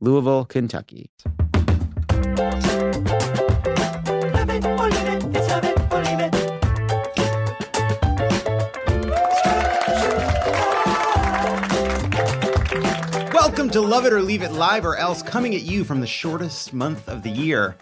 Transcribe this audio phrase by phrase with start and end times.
[0.00, 1.10] Louisville, Kentucky.
[13.32, 16.06] Welcome to Love It or Leave It Live or Else, coming at you from the
[16.06, 17.76] shortest month of the year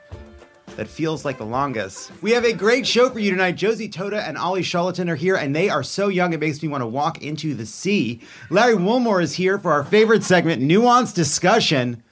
[0.77, 2.11] that feels like the longest.
[2.21, 3.53] We have a great show for you tonight.
[3.53, 6.69] Josie Totah and Ollie Charlatan are here, and they are so young it makes me
[6.69, 8.21] want to walk into the sea.
[8.51, 12.03] Larry Wilmore is here for our favorite segment, Nuanced Discussion.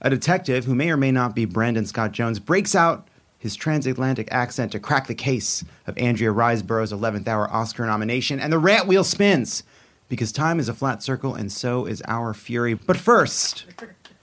[0.00, 4.28] A detective who may or may not be Brandon Scott Jones breaks out his transatlantic
[4.30, 8.86] accent to crack the case of Andrea Riseborough's 11th hour Oscar nomination, and the rant
[8.86, 9.62] wheel spins
[10.08, 12.74] because time is a flat circle and so is our fury.
[12.74, 13.64] But first,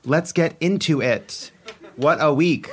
[0.04, 1.52] let's get into it.
[1.96, 2.70] What a week!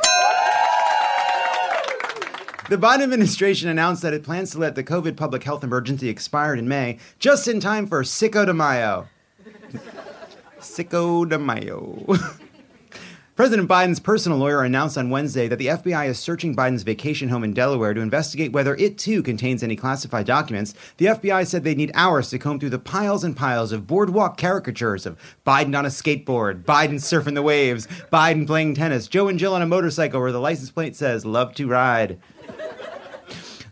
[2.73, 6.55] The Biden administration announced that it plans to let the COVID public health emergency expire
[6.55, 9.09] in May, just in time for Cinco de Mayo.
[10.59, 12.03] Cinco de Mayo.
[13.37, 17.45] President Biden's personal lawyer announced on Wednesday that the FBI is searching Biden's vacation home
[17.45, 20.75] in Delaware to investigate whether it too contains any classified documents.
[20.97, 24.39] The FBI said they'd need hours to comb through the piles and piles of boardwalk
[24.39, 29.39] caricatures of Biden on a skateboard, Biden surfing the waves, Biden playing tennis, Joe and
[29.39, 32.19] Jill on a motorcycle where the license plate says, Love to ride.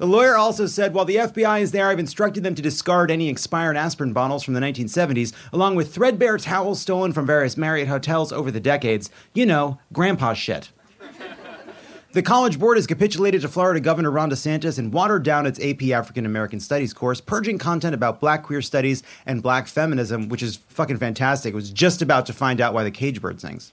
[0.00, 3.28] The lawyer also said while the FBI is there, I've instructed them to discard any
[3.28, 8.32] expired aspirin bottles from the 1970s, along with threadbare towels stolen from various Marriott hotels
[8.32, 9.10] over the decades.
[9.34, 10.70] You know, grandpa shit.
[12.12, 15.82] The College Board has capitulated to Florida Governor Ron DeSantis and watered down its AP
[15.90, 20.56] African American Studies course, purging content about black queer studies and black feminism, which is
[20.56, 21.52] fucking fantastic.
[21.52, 23.72] It was just about to find out why the cage bird sings.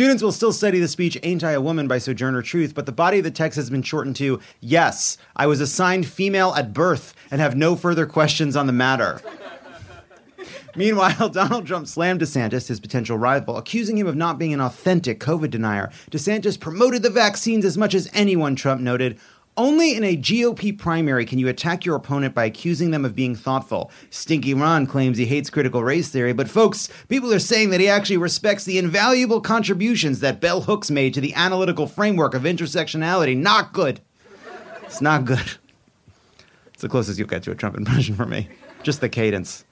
[0.00, 2.90] Students will still study the speech Ain't I a Woman by Sojourner Truth, but the
[2.90, 7.12] body of the text has been shortened to Yes, I was assigned female at birth
[7.30, 9.20] and have no further questions on the matter.
[10.74, 15.20] Meanwhile, Donald Trump slammed DeSantis, his potential rival, accusing him of not being an authentic
[15.20, 15.90] COVID denier.
[16.10, 19.18] DeSantis promoted the vaccines as much as anyone, Trump noted.
[19.56, 23.34] Only in a GOP primary can you attack your opponent by accusing them of being
[23.34, 23.90] thoughtful.
[24.08, 27.88] Stinky Ron claims he hates critical race theory, but folks, people are saying that he
[27.88, 33.36] actually respects the invaluable contributions that Bell Hooks made to the analytical framework of intersectionality.
[33.36, 34.00] Not good.
[34.84, 35.58] It's not good.
[36.72, 38.48] It's the closest you'll get to a Trump impression for me.
[38.82, 39.64] Just the cadence.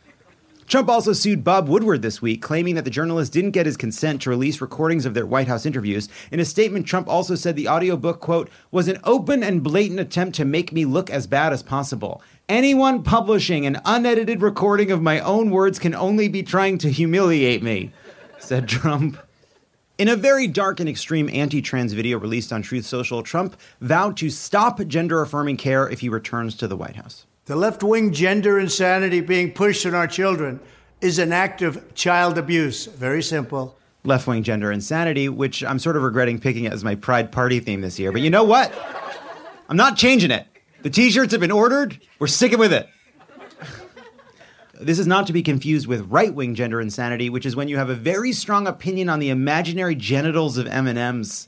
[0.68, 4.20] Trump also sued Bob Woodward this week, claiming that the journalist didn't get his consent
[4.20, 6.10] to release recordings of their White House interviews.
[6.30, 10.36] In a statement, Trump also said the audiobook, quote, was an open and blatant attempt
[10.36, 12.20] to make me look as bad as possible.
[12.50, 17.62] Anyone publishing an unedited recording of my own words can only be trying to humiliate
[17.62, 17.90] me,
[18.38, 19.16] said Trump.
[19.96, 24.18] In a very dark and extreme anti trans video released on Truth Social, Trump vowed
[24.18, 27.24] to stop gender affirming care if he returns to the White House.
[27.48, 30.60] The left wing gender insanity being pushed on our children
[31.00, 32.84] is an act of child abuse.
[32.84, 33.75] Very simple.
[34.04, 37.81] Left wing gender insanity, which I'm sort of regretting picking as my Pride Party theme
[37.81, 38.12] this year.
[38.12, 38.70] But you know what?
[39.70, 40.47] I'm not changing it.
[40.82, 41.98] The t shirts have been ordered.
[42.19, 42.87] We're sticking with it.
[44.78, 47.78] This is not to be confused with right wing gender insanity, which is when you
[47.78, 51.47] have a very strong opinion on the imaginary genitals of M&Ms.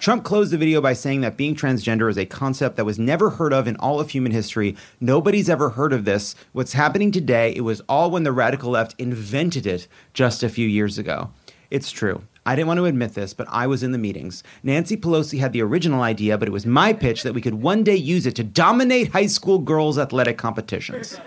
[0.00, 3.30] Trump closed the video by saying that being transgender is a concept that was never
[3.30, 4.76] heard of in all of human history.
[5.00, 6.36] Nobody's ever heard of this.
[6.52, 10.68] What's happening today, it was all when the radical left invented it just a few
[10.68, 11.32] years ago.
[11.68, 12.22] It's true.
[12.46, 14.44] I didn't want to admit this, but I was in the meetings.
[14.62, 17.82] Nancy Pelosi had the original idea, but it was my pitch that we could one
[17.82, 21.20] day use it to dominate high school girls' athletic competitions.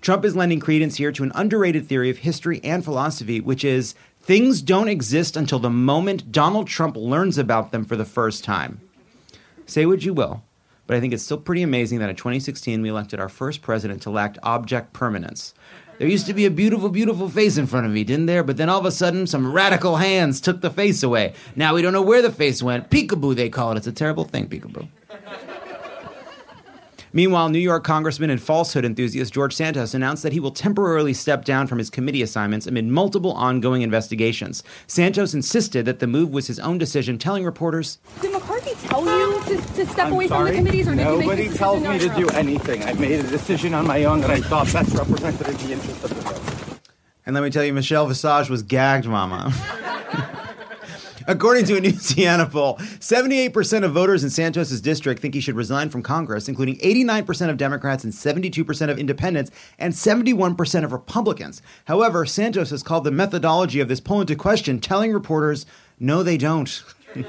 [0.00, 3.94] Trump is lending credence here to an underrated theory of history and philosophy, which is
[4.22, 8.80] Things don't exist until the moment Donald Trump learns about them for the first time.
[9.66, 10.44] Say what you will,
[10.86, 14.00] but I think it's still pretty amazing that in 2016 we elected our first president
[14.02, 15.54] to lack object permanence.
[15.98, 18.44] There used to be a beautiful, beautiful face in front of me, didn't there?
[18.44, 21.34] But then all of a sudden, some radical hands took the face away.
[21.56, 22.90] Now we don't know where the face went.
[22.90, 23.76] Peekaboo, they call it.
[23.78, 24.86] It's a terrible thing, peekaboo.
[27.14, 31.44] Meanwhile, New York Congressman and falsehood enthusiast George Santos announced that he will temporarily step
[31.44, 34.62] down from his committee assignments amid multiple ongoing investigations.
[34.86, 39.40] Santos insisted that the move was his own decision, telling reporters, Did McCarthy tell you
[39.44, 40.56] to, to step I'm away sorry.
[40.56, 42.82] from the committees, or did you make Nobody tells me to do anything.
[42.84, 46.10] I made a decision on my own that I thought best represented the interests of
[46.10, 46.80] the vote.
[47.26, 49.52] And let me tell you, Michelle Visage was gagged, mama.
[51.26, 55.56] According to a new Siena poll, 78% of voters in Santos' district think he should
[55.56, 61.62] resign from Congress, including 89% of Democrats and 72% of independents and 71% of Republicans.
[61.86, 65.66] However, Santos has called the methodology of this poll into question, telling reporters,
[65.98, 66.82] no, they don't.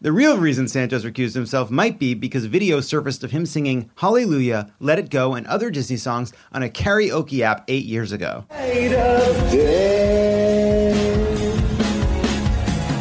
[0.00, 4.72] The real reason Santos recused himself might be because video surfaced of him singing Hallelujah,
[4.78, 8.44] Let It Go, and other Disney songs on a karaoke app eight years ago.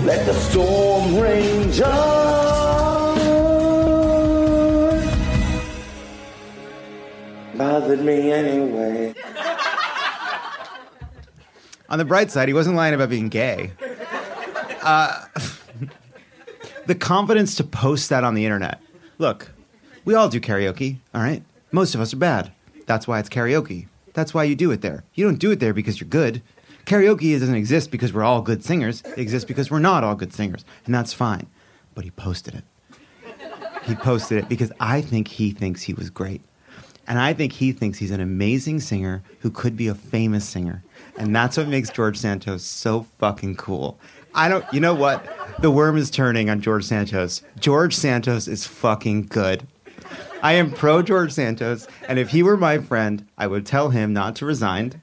[0.07, 3.17] Let the storm rage on.
[7.57, 9.13] Bothered me anyway.
[11.89, 13.71] On the bright side, he wasn't lying about being gay.
[14.81, 15.25] Uh,
[16.85, 18.79] the confidence to post that on the internet.
[19.17, 19.51] Look,
[20.05, 21.43] we all do karaoke, all right?
[21.73, 22.53] Most of us are bad.
[22.85, 23.87] That's why it's karaoke.
[24.13, 25.03] That's why you do it there.
[25.15, 26.41] You don't do it there because you're good.
[26.87, 29.01] Karaoke doesn't exist because we're all good singers.
[29.01, 31.47] It exists because we're not all good singers, and that's fine.
[31.93, 32.63] But he posted it.
[33.83, 36.41] He posted it because I think he thinks he was great.
[37.05, 40.81] And I think he thinks he's an amazing singer who could be a famous singer.
[41.17, 43.99] And that's what makes George Santos so fucking cool.
[44.33, 45.25] I don't, you know what?
[45.59, 47.41] The worm is turning on George Santos.
[47.59, 49.67] George Santos is fucking good.
[50.41, 54.13] I am pro George Santos, and if he were my friend, I would tell him
[54.13, 55.01] not to resign.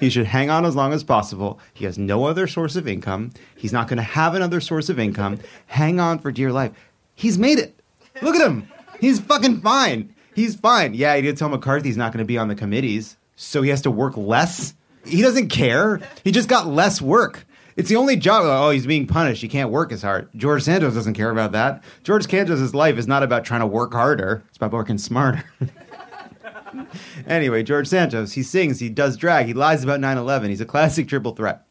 [0.00, 1.58] He should hang on as long as possible.
[1.72, 3.32] He has no other source of income.
[3.56, 5.38] He's not going to have another source of income.
[5.66, 6.72] Hang on for dear life.
[7.14, 7.78] He's made it.
[8.22, 8.68] Look at him.
[9.00, 10.14] He's fucking fine.
[10.34, 10.94] He's fine.
[10.94, 13.70] Yeah, he did tell McCarthy he's not going to be on the committees, so he
[13.70, 14.74] has to work less.
[15.04, 16.00] He doesn't care.
[16.24, 17.46] He just got less work.
[17.76, 18.44] It's the only job.
[18.44, 19.42] Oh, he's being punished.
[19.42, 20.28] He can't work as hard.
[20.36, 21.82] George Santos doesn't care about that.
[22.04, 24.44] George Santos' life is not about trying to work harder.
[24.48, 25.44] It's about working smarter.
[27.26, 30.50] anyway, George Santos, he sings, he does drag, he lies about 9 11.
[30.50, 31.64] He's a classic triple threat.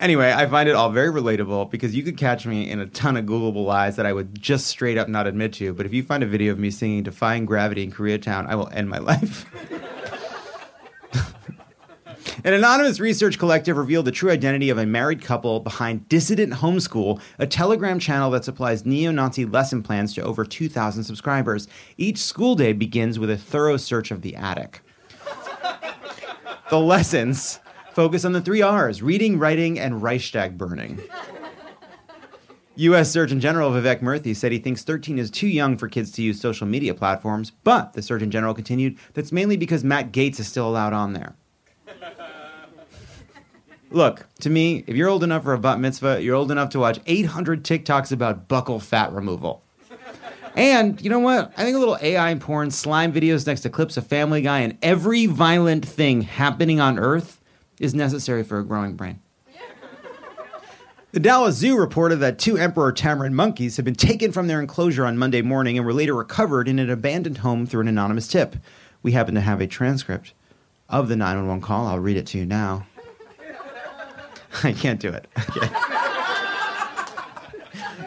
[0.00, 3.16] Anyway, I find it all very relatable because you could catch me in a ton
[3.16, 5.72] of Googleable lies that I would just straight up not admit to.
[5.72, 8.68] But if you find a video of me singing Defying Gravity in Koreatown, I will
[8.68, 9.46] end my life.
[12.44, 17.20] An anonymous research collective revealed the true identity of a married couple behind Dissident Homeschool,
[17.38, 21.68] a Telegram channel that supplies neo Nazi lesson plans to over 2,000 subscribers.
[21.96, 24.80] Each school day begins with a thorough search of the attic.
[26.70, 27.60] the lessons
[27.92, 31.00] focus on the three R's reading, writing, and Reichstag burning.
[32.76, 33.08] U.S.
[33.10, 36.40] Surgeon General Vivek Murthy said he thinks 13 is too young for kids to use
[36.40, 40.68] social media platforms, but the Surgeon General continued that's mainly because Matt Gaetz is still
[40.68, 41.36] allowed on there.
[43.90, 46.78] Look, to me, if you're old enough for a bat mitzvah, you're old enough to
[46.78, 49.62] watch 800 TikToks about buccal fat removal.
[50.56, 51.52] And you know what?
[51.56, 54.78] I think a little AI porn, slime videos next to clips of Family Guy, and
[54.82, 57.40] every violent thing happening on Earth
[57.80, 59.20] is necessary for a growing brain.
[61.10, 65.06] The Dallas Zoo reported that two emperor tamarin monkeys had been taken from their enclosure
[65.06, 68.56] on Monday morning and were later recovered in an abandoned home through an anonymous tip.
[69.00, 70.32] We happen to have a transcript
[71.00, 71.86] of the 911 call.
[71.86, 72.86] I'll read it to you now.
[74.62, 75.26] I can't do it.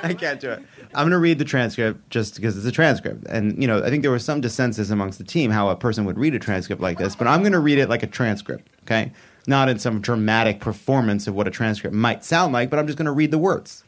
[0.04, 0.64] I can't, do it.
[0.94, 3.26] I'm going to read the transcript just because it's a transcript.
[3.28, 6.06] And, you know, I think there was some dissensus amongst the team how a person
[6.06, 8.70] would read a transcript like this, but I'm going to read it like a transcript,
[8.84, 9.12] okay?
[9.48, 12.98] Not in some dramatic performance of what a transcript might sound like, but I'm just
[12.98, 13.84] going to read the words.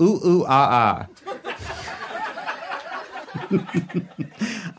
[0.00, 1.52] Ooh, ooh, ah, ah.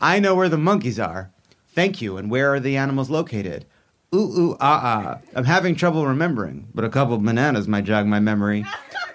[0.00, 1.30] I know where the monkeys are.
[1.74, 2.16] Thank you.
[2.16, 3.66] And where are the animals located?
[4.14, 5.18] Ooh, ooh, ah, ah.
[5.34, 8.64] I'm having trouble remembering, but a couple of bananas might jog my memory.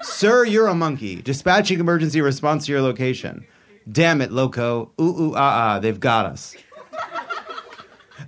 [0.01, 1.21] Sir, you're a monkey.
[1.21, 3.45] Dispatching emergency response to your location.
[3.89, 4.91] Damn it, loco.
[4.99, 5.79] Ooh, ooh, ah, ah.
[5.79, 6.55] They've got us.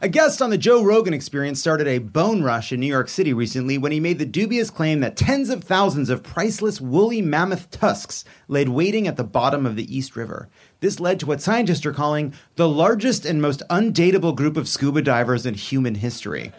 [0.04, 3.34] A guest on the Joe Rogan experience started a bone rush in New York City
[3.34, 7.70] recently when he made the dubious claim that tens of thousands of priceless woolly mammoth
[7.70, 10.50] tusks laid waiting at the bottom of the East River.
[10.82, 15.04] This led to what scientists are calling the largest and most undateable group of scuba
[15.04, 16.52] divers in human history.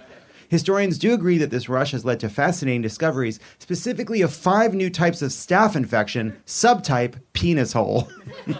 [0.48, 4.90] Historians do agree that this rush has led to fascinating discoveries, specifically of five new
[4.90, 8.08] types of staph infection, subtype penis hole.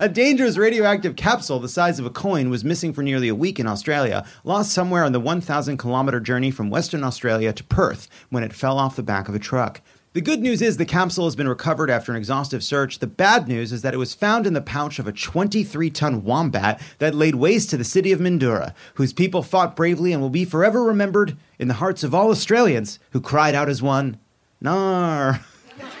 [0.00, 3.60] A dangerous radioactive capsule the size of a coin was missing for nearly a week
[3.60, 8.42] in Australia, lost somewhere on the 1,000 kilometer journey from Western Australia to Perth when
[8.42, 9.80] it fell off the back of a truck.
[10.14, 13.00] The good news is the capsule has been recovered after an exhaustive search.
[13.00, 16.22] The bad news is that it was found in the pouch of a 23 ton
[16.22, 20.30] wombat that laid waste to the city of Mindura, whose people fought bravely and will
[20.30, 24.20] be forever remembered in the hearts of all Australians who cried out as one,
[24.60, 25.40] Nar.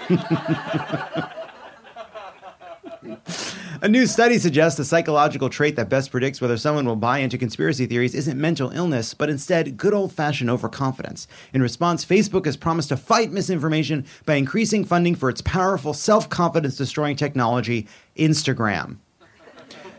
[3.84, 7.36] A new study suggests the psychological trait that best predicts whether someone will buy into
[7.36, 11.28] conspiracy theories isn't mental illness, but instead good old fashioned overconfidence.
[11.52, 16.30] In response, Facebook has promised to fight misinformation by increasing funding for its powerful self
[16.30, 17.86] confidence destroying technology,
[18.16, 18.96] Instagram.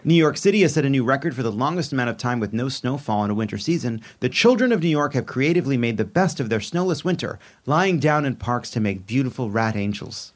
[0.03, 2.53] New York City has set a new record for the longest amount of time with
[2.53, 4.01] no snowfall in a winter season.
[4.19, 7.37] The children of New York have creatively made the best of their snowless winter,
[7.67, 10.33] lying down in parks to make beautiful rat angels.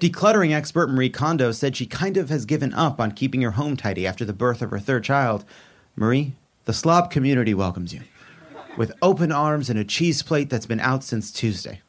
[0.00, 3.76] Decluttering expert Marie Kondo said she kind of has given up on keeping her home
[3.76, 5.44] tidy after the birth of her third child.
[5.94, 6.32] Marie,
[6.64, 8.00] the slob community welcomes you
[8.78, 11.82] with open arms and a cheese plate that's been out since Tuesday.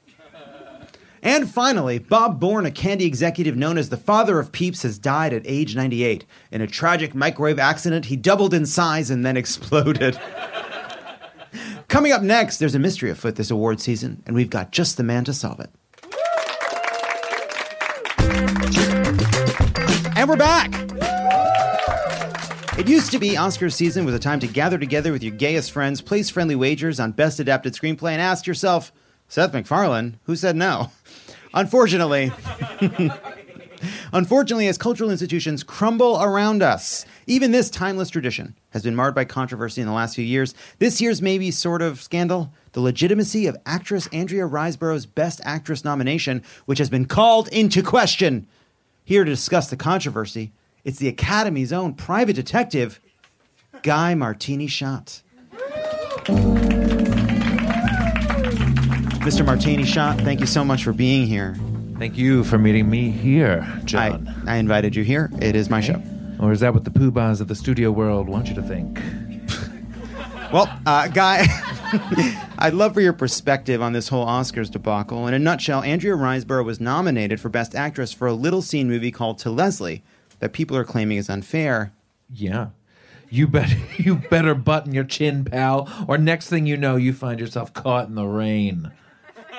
[1.23, 5.31] And finally, Bob Born, a candy executive known as the father of Peeps, has died
[5.31, 6.25] at age 98.
[6.51, 10.19] In a tragic microwave accident, he doubled in size and then exploded.
[11.87, 15.03] Coming up next, there's a mystery afoot this award season, and we've got just the
[15.03, 15.69] man to solve it.
[20.21, 20.71] And we're back.
[22.77, 25.71] It used to be Oscar season was a time to gather together with your gayest
[25.71, 28.91] friends, place friendly wagers on best adapted screenplay, and ask yourself,
[29.27, 30.91] Seth MacFarlane, who said no?
[31.55, 32.31] Unfortunately,
[34.13, 39.25] unfortunately, as cultural institutions crumble around us, even this timeless tradition has been marred by
[39.25, 40.53] controversy in the last few years.
[40.77, 46.43] This year's maybe sort of scandal, the legitimacy of actress Andrea Riseborough's Best Actress nomination,
[46.67, 48.45] which has been called into question.
[49.03, 50.53] Here to discuss the controversy,
[50.83, 52.99] it's the Academy's own private detective,
[53.81, 55.21] Guy Martini Shot.
[59.21, 59.45] Mr.
[59.45, 61.55] Martini Shot, thank you so much for being here.
[61.97, 64.43] Thank you for meeting me here, I, John.
[64.47, 65.29] I invited you here.
[65.41, 66.01] It is my show.
[66.39, 68.99] Or is that what the poobahs of the studio world want you to think?
[70.51, 71.45] Well, uh, Guy,
[72.57, 75.27] I'd love for your perspective on this whole Oscars debacle.
[75.27, 79.11] In a nutshell, Andrea Riseborough was nominated for Best Actress for a little seen movie
[79.11, 80.03] called To Leslie
[80.39, 81.91] that people are claiming is unfair.
[82.29, 82.69] Yeah.
[83.29, 87.39] You bet you better button your chin, pal, or next thing you know, you find
[87.39, 88.91] yourself caught in the rain.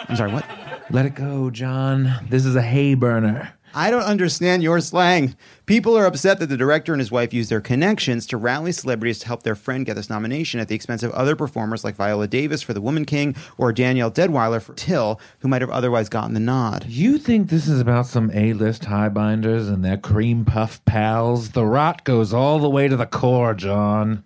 [0.09, 0.47] I'm sorry, what?
[0.91, 2.27] Let it go, John.
[2.29, 3.53] This is a hay burner.
[3.75, 5.37] I don't understand your slang.
[5.67, 9.19] People are upset that the director and his wife used their connections to rally celebrities
[9.21, 12.26] to help their friend get this nomination at the expense of other performers like Viola
[12.29, 16.35] Davis for The Woman King or Danielle Deadwyler for Till, who might have otherwise gotten
[16.35, 16.85] the nod.
[16.88, 21.50] You think this is about some A-list highbinders and their cream puff pals?
[21.52, 24.25] The rot goes all the way to the core, John.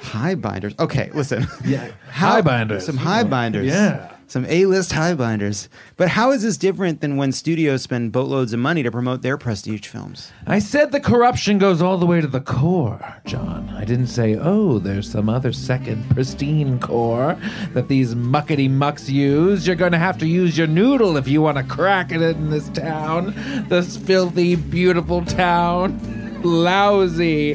[0.00, 0.74] High binders.
[0.78, 1.46] Okay, listen.
[1.64, 2.82] Yeah, How- highbinders.
[2.82, 3.66] Some high binders.
[3.66, 4.12] Yeah.
[4.28, 5.68] Some A-list high binders.
[5.96, 9.38] But how is this different than when studios spend boatloads of money to promote their
[9.38, 10.32] prestige films?
[10.48, 13.68] I said the corruption goes all the way to the core, John.
[13.76, 17.38] I didn't say, oh, there's some other second pristine core
[17.72, 19.64] that these muckety mucks use.
[19.64, 22.50] You're going to have to use your noodle if you want to crack it in
[22.50, 23.32] this town.
[23.68, 26.25] This filthy, beautiful town.
[26.42, 27.54] Lousy,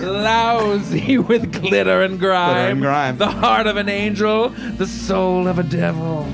[0.00, 2.54] lousy with glitter and grime.
[2.54, 3.18] Glitter and grime.
[3.18, 6.26] The heart of an angel, the soul of a devil.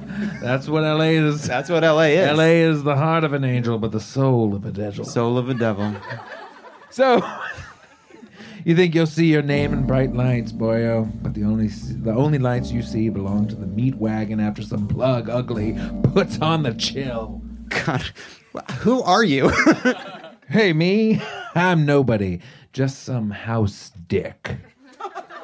[0.40, 1.46] That's what LA is.
[1.46, 2.36] That's what LA is.
[2.36, 5.04] LA is the heart of an angel, but the soul of a devil.
[5.04, 5.94] Soul of a devil.
[6.90, 7.26] So,
[8.66, 11.10] you think you'll see your name in bright lights, boyo?
[11.22, 14.86] But the only the only lights you see belong to the meat wagon after some
[14.86, 15.74] plug ugly
[16.12, 17.40] puts on the chill.
[17.70, 18.02] God,
[18.80, 19.50] who are you?
[20.52, 21.22] Hey, me?
[21.54, 22.40] I'm nobody.
[22.74, 24.58] Just some house dick.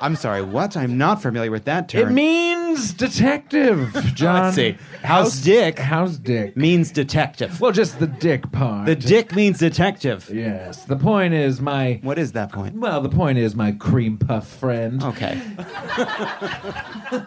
[0.03, 0.77] I'm sorry, what?
[0.77, 2.11] I'm not familiar with that term.
[2.11, 4.43] It means detective, John.
[4.45, 4.77] Let's see.
[5.03, 6.59] House dick House dick.
[6.59, 7.59] means detective.
[7.59, 8.85] Well, just the dick part.
[8.85, 10.29] The dick means detective.
[10.31, 10.85] Yes.
[10.85, 12.01] The point is my.
[12.03, 12.77] What is that point?
[12.77, 15.03] Well, the point is my cream puff friend.
[15.03, 15.41] Okay.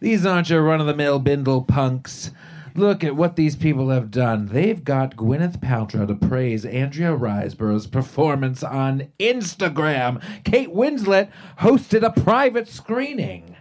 [0.00, 2.32] These aren't your run of the mill bindle punks.
[2.76, 4.48] Look at what these people have done.
[4.48, 10.22] They've got Gwyneth Paltrow to praise Andrea Riseborough's performance on Instagram.
[10.44, 11.30] Kate Winslet
[11.60, 13.56] hosted a private screening.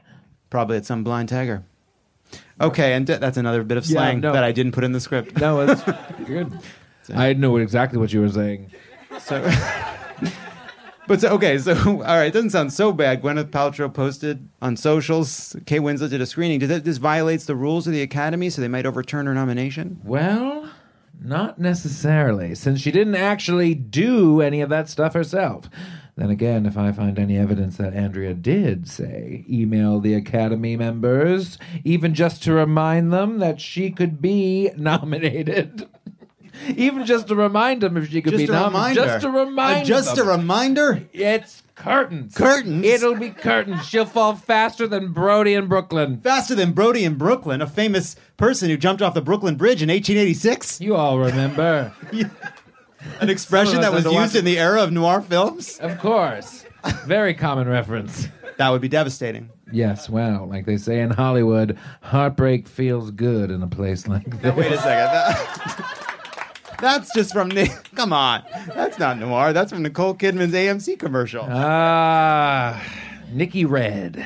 [0.50, 1.64] Probably at some blind tiger.
[2.60, 4.34] Okay, and d- that's another bit of Yeah, slang no.
[4.34, 5.38] that I didn't put in the script.
[5.40, 5.82] No, it's
[6.26, 6.52] good.
[7.14, 8.72] I know exactly what you were saying.
[9.20, 9.42] So,
[11.08, 13.22] but so, okay, so all right, it doesn't sound so bad.
[13.22, 15.56] Gwyneth Paltrow posted on socials.
[15.66, 16.60] Kate Winslet did a screening.
[16.60, 20.00] Does that this violates the rules of the Academy, so they might overturn her nomination?
[20.04, 20.70] Well,
[21.22, 25.70] not necessarily, since she didn't actually do any of that stuff herself.
[26.18, 31.58] Then again, if I find any evidence that Andrea did say, email the Academy members,
[31.84, 35.90] even just to remind them that she could be nominated.
[36.76, 38.98] Even just to remind them if she could Just be a nominated.
[38.98, 39.14] reminder.
[39.14, 40.28] Just to remind Uh, just them.
[40.28, 41.04] a reminder.
[41.14, 42.34] It's curtains.
[42.36, 42.86] Curtains?
[42.86, 43.86] It'll be curtains.
[43.86, 46.20] She'll fall faster than Brodie in Brooklyn.
[46.22, 49.90] Faster than Brodie in Brooklyn, a famous person who jumped off the Brooklyn Bridge in
[49.90, 50.80] 1886.
[50.82, 51.94] You all remember.
[53.20, 55.78] An expression Some of us that was used in the era of noir films.
[55.80, 56.66] of course.
[57.06, 58.28] Very common reference.
[58.58, 59.50] That would be devastating.
[59.72, 64.56] Yes, well, like they say in Hollywood, heartbreak feels good in a place like this.
[64.56, 65.86] Wait a second.
[66.80, 67.72] That- that's just from Nick.
[67.96, 68.44] Come on.
[68.74, 69.54] That's not noir.
[69.54, 71.46] That's from Nicole Kidman's AMC commercial.
[71.50, 72.82] Ah,
[73.32, 74.26] Nikki Red.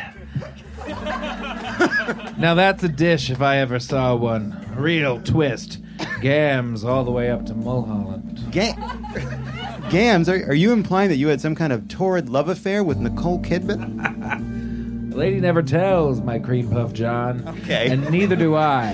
[2.38, 4.58] now that's a dish if I ever saw one.
[4.76, 5.80] Real twist.
[6.22, 8.40] Gams all the way up to Mulholland.
[8.52, 8.76] Ga-
[9.90, 12.98] Gams, are, are you implying that you had some kind of torrid love affair with
[12.98, 14.46] Nicole Kidman?
[15.10, 17.46] The lady never tells, my cream puff John.
[17.64, 17.90] Okay.
[17.90, 18.92] And neither do I.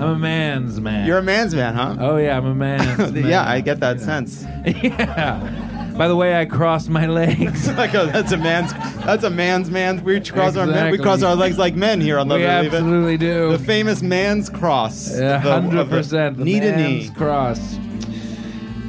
[0.00, 1.06] I'm a man's man.
[1.06, 1.96] You're a man's man, huh?
[1.98, 3.26] Oh yeah, I'm a man's man.
[3.26, 4.42] yeah, I get that sense.
[4.66, 5.64] yeah.
[5.96, 7.68] By the way, I cross my legs.
[7.76, 8.72] like, oh, that's a man's.
[9.04, 10.04] That's a man's man.
[10.04, 10.92] We cross our men.
[10.92, 13.50] We cross our legs like men here on Love we absolutely do.
[13.50, 15.12] The famous man's cross.
[15.14, 16.36] A The- hundred percent.
[16.38, 17.14] the Knee to man's knee.
[17.16, 17.58] cross.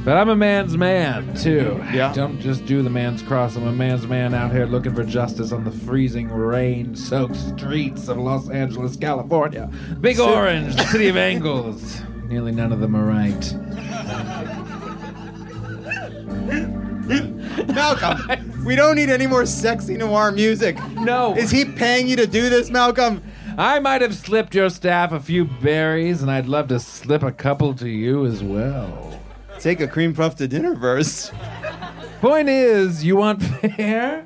[0.04, 1.78] But I'm a man's man too.
[1.92, 2.12] Yeah.
[2.14, 3.56] Don't just do the man's cross.
[3.56, 8.16] I'm a man's man out here looking for justice on the freezing rain-soaked streets of
[8.16, 9.70] Los Angeles, California.
[10.00, 12.00] Big Orange, the city of angles.
[12.24, 13.54] Nearly none of them are right.
[17.68, 20.78] Malcolm, we don't need any more sexy noir music.
[20.94, 21.36] No.
[21.36, 23.22] Is he paying you to do this, Malcolm?
[23.58, 27.32] I might have slipped your staff a few berries, and I'd love to slip a
[27.32, 29.19] couple to you as well.
[29.60, 31.30] Take a cream puff to dinner verse.
[32.22, 34.24] Point is, you want fair?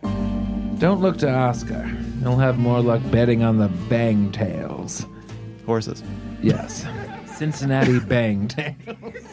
[0.79, 1.83] Don't look to Oscar.
[2.21, 5.05] He'll have more luck betting on the bang tails.
[5.67, 6.05] Horses.
[6.41, 6.87] Yes.
[7.27, 9.27] Cincinnati bang tails.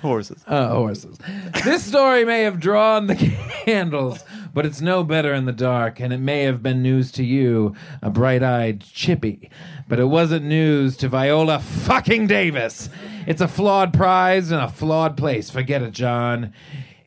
[0.00, 0.44] Horses.
[0.46, 1.18] Uh, horses.
[1.64, 4.22] This story may have drawn the candles,
[4.54, 7.74] but it's no better in the dark, and it may have been news to you,
[8.00, 9.50] a bright eyed chippy.
[9.88, 12.90] But it wasn't news to Viola fucking Davis.
[13.26, 15.48] It's a flawed prize and a flawed place.
[15.48, 16.52] Forget it, John.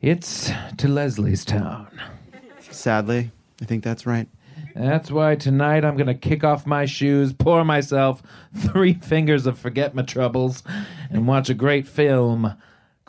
[0.02, 2.02] It's to Leslie's town.
[2.60, 4.28] Sadly, I think that's right.
[4.76, 8.24] That's why tonight I'm gonna kick off my shoes, pour myself
[8.56, 10.63] three fingers of forget my troubles,
[11.10, 12.56] and watch a great film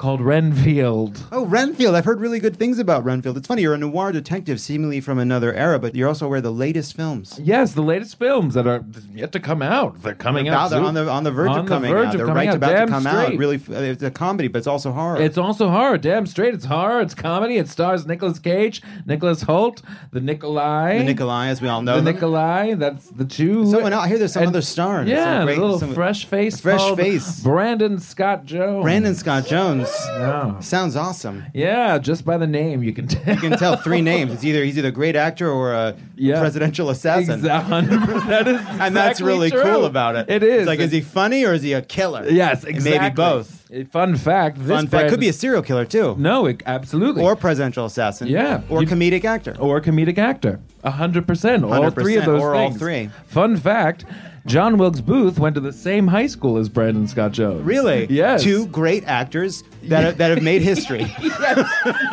[0.03, 1.21] called Renfield.
[1.31, 1.95] Oh, Renfield.
[1.95, 3.37] I've heard really good things about Renfield.
[3.37, 6.43] It's funny, you're a noir detective, seemingly from another era, but you're also aware of
[6.43, 7.39] the latest films.
[7.41, 8.85] Yes, the latest films that are
[9.15, 10.03] yet to come out.
[10.03, 12.09] They're coming Now out they're on the on the verge On of the coming verge
[12.09, 12.15] out.
[12.15, 12.57] of They're coming right out.
[12.57, 13.35] about Damn to come out.
[13.37, 15.23] Really, uh, it's a comedy, but it's also horror.
[15.23, 15.99] It's also horror.
[15.99, 16.53] Damn straight.
[16.53, 17.01] It's horror.
[17.01, 17.59] It's comedy.
[17.59, 20.99] It stars Nicolas Cage, Nicholas Hoult, the Nikolai.
[20.99, 21.95] the Nikolai, as we all know.
[21.95, 22.15] The them.
[22.17, 22.75] Nikolai.
[22.75, 23.71] That's the two.
[23.71, 24.05] Someone else.
[24.05, 25.05] I hear there's some And- other star.
[25.05, 26.61] Yeah, great- a little some- fresh face.
[26.61, 27.39] fresh face.
[27.41, 28.83] Brandon Scott Jones.
[28.83, 29.91] Brandon Scott Jones.
[30.09, 30.59] Yeah.
[30.61, 31.45] Sounds awesome.
[31.55, 33.35] Yeah, just by the name you can tell.
[33.35, 34.33] You can tell three names.
[34.33, 36.39] It's either he's either a great actor or a Yeah.
[36.41, 37.35] presidential assassin.
[37.41, 37.81] Exactly.
[38.29, 39.63] that is And that's really true.
[39.63, 40.31] cool about it.
[40.31, 40.61] It is.
[40.61, 42.29] It's like, is he funny or is he a killer?
[42.29, 42.99] Yes, exactly.
[43.01, 43.59] Maybe both.
[43.91, 44.59] Fun fact.
[44.59, 44.91] This Fun fact.
[44.91, 46.15] Brandon- Could be a serial killer too.
[46.19, 47.23] no, it, absolutely.
[47.23, 48.29] Or presidential assassin.
[48.29, 48.61] Yeah.
[48.69, 49.57] Or You- comedic actor.
[49.59, 50.61] or comedic actor.
[50.85, 51.65] A hundred percent.
[51.65, 53.09] All three of 100%, those or all three.
[53.27, 54.05] Fun fact:
[54.47, 57.63] John Wilkes Booth went to the same high school as Brandon Scott Jones.
[57.63, 58.07] Really?
[58.11, 58.43] Yes.
[58.43, 61.05] Two great actors that have, that have made history.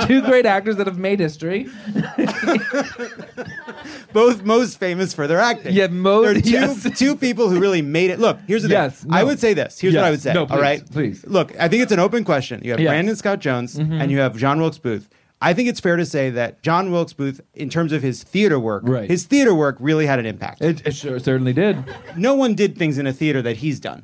[0.06, 1.68] Two great actors that have made history.
[4.13, 5.74] Both most famous for their acting.
[5.74, 6.88] Yeah, most- two, yes.
[7.00, 8.20] two people who really made it.
[8.20, 9.13] Look, here's the Yes, thing.
[9.13, 9.80] I would say this.
[9.80, 10.34] Here's what I would say.
[10.34, 10.92] No, please, right?
[10.92, 11.26] please.
[11.28, 12.62] Look, I think it's an open question.
[12.63, 12.88] You have Yes.
[12.88, 12.94] Mm-hmm.
[12.94, 15.10] Brandon Scott Jones and you have John Wilkes Booth.
[15.41, 18.60] I think it's fair to say that John Wilkes Booth, in terms of his theater
[18.60, 19.10] work, Right.
[19.10, 20.62] his theater work really had an impact.
[20.62, 21.78] It, it sure certainly did.
[22.17, 24.04] no one did things in a theater that he's done.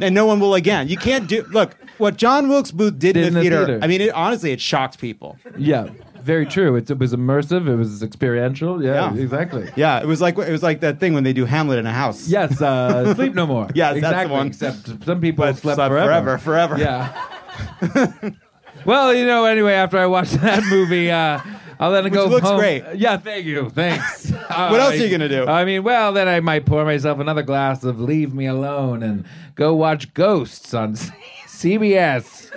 [0.00, 0.88] And no one will again.
[0.88, 1.42] You can't do.
[1.50, 3.80] Look, what John Wilkes Booth did, in, in the the theater, theater.
[3.82, 5.38] I mean, it, honestly, it shocked people.
[5.58, 5.90] Yeah,
[6.22, 6.74] very true.
[6.76, 7.68] It, it was immersive.
[7.68, 8.82] It was experiential.
[8.82, 9.20] Yeah, Yeah.
[9.22, 9.70] exactly.
[9.76, 11.92] Yeah, it was like it was like that thing when they do Hamlet in a
[11.92, 12.26] house.
[12.26, 13.68] Yes, uh, sleep no more.
[13.74, 14.32] Yes, the exactly.
[14.32, 14.46] one.
[14.46, 16.38] Except some people But slept slept forever.
[16.38, 16.78] forever, forever.
[16.78, 18.30] Yeah.
[18.84, 21.40] well, you know, anyway, after I watched that movie, uh,
[21.80, 22.58] I'll let it go looks home.
[22.60, 22.84] great.
[22.94, 23.70] Yeah, thank you.
[23.70, 24.30] Thanks.
[24.52, 25.46] What else are you gonna do?
[25.46, 29.24] I mean, well, then I might pour myself another glass of Leave Me Alone and
[29.54, 30.92] go watch Ghosts on
[31.46, 32.50] CBS.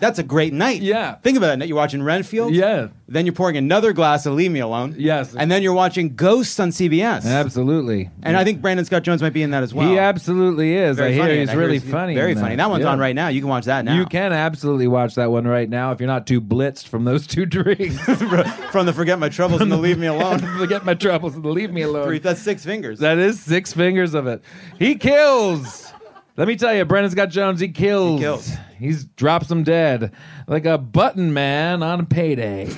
[0.00, 0.80] That's a great night.
[0.82, 1.14] Yeah.
[1.16, 1.68] Think about it.
[1.68, 2.54] You're watching Renfield.
[2.54, 2.88] Yeah.
[3.06, 4.94] Then you're pouring another glass of Leave Me Alone.
[4.96, 5.34] Yes.
[5.34, 7.24] And then you're watching Ghosts on CBS.
[7.26, 8.08] Absolutely.
[8.22, 9.88] And I think Brandon Scott Jones might be in that as well.
[9.88, 10.96] he absolutely is.
[10.96, 12.14] Very I hear he's I hear really he's funny.
[12.14, 12.50] Very funny.
[12.56, 12.90] That, That one's Yeah.
[12.92, 13.28] on right now.
[13.28, 13.94] You can watch that now.
[13.96, 17.26] You can absolutely watch that one right now if you're not too blitzed from those
[17.26, 17.98] two drinks.
[18.70, 20.38] From the Forget My Troubles and the Leave Me Alone.
[20.58, 22.06] Forget my troubles and the leave me alone.
[22.06, 23.00] Three, that's six fingers.
[23.00, 24.42] That is six fingers of it.
[24.78, 25.92] He kills.
[26.36, 28.20] Let me tell you, Brandon Scott Jones, he kills.
[28.20, 28.50] He kills.
[28.80, 30.12] He's drops them dead
[30.48, 32.74] like a button man on payday.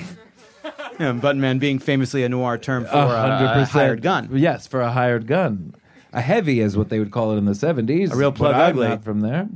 [0.99, 4.29] Yeah, Button Man being famously a noir term for A a hired gun.
[4.31, 5.73] Yes, for a hired gun.
[6.13, 8.11] A heavy is what they would call it in the 70s.
[8.13, 8.95] A real plug ugly.
[8.97, 9.49] from there.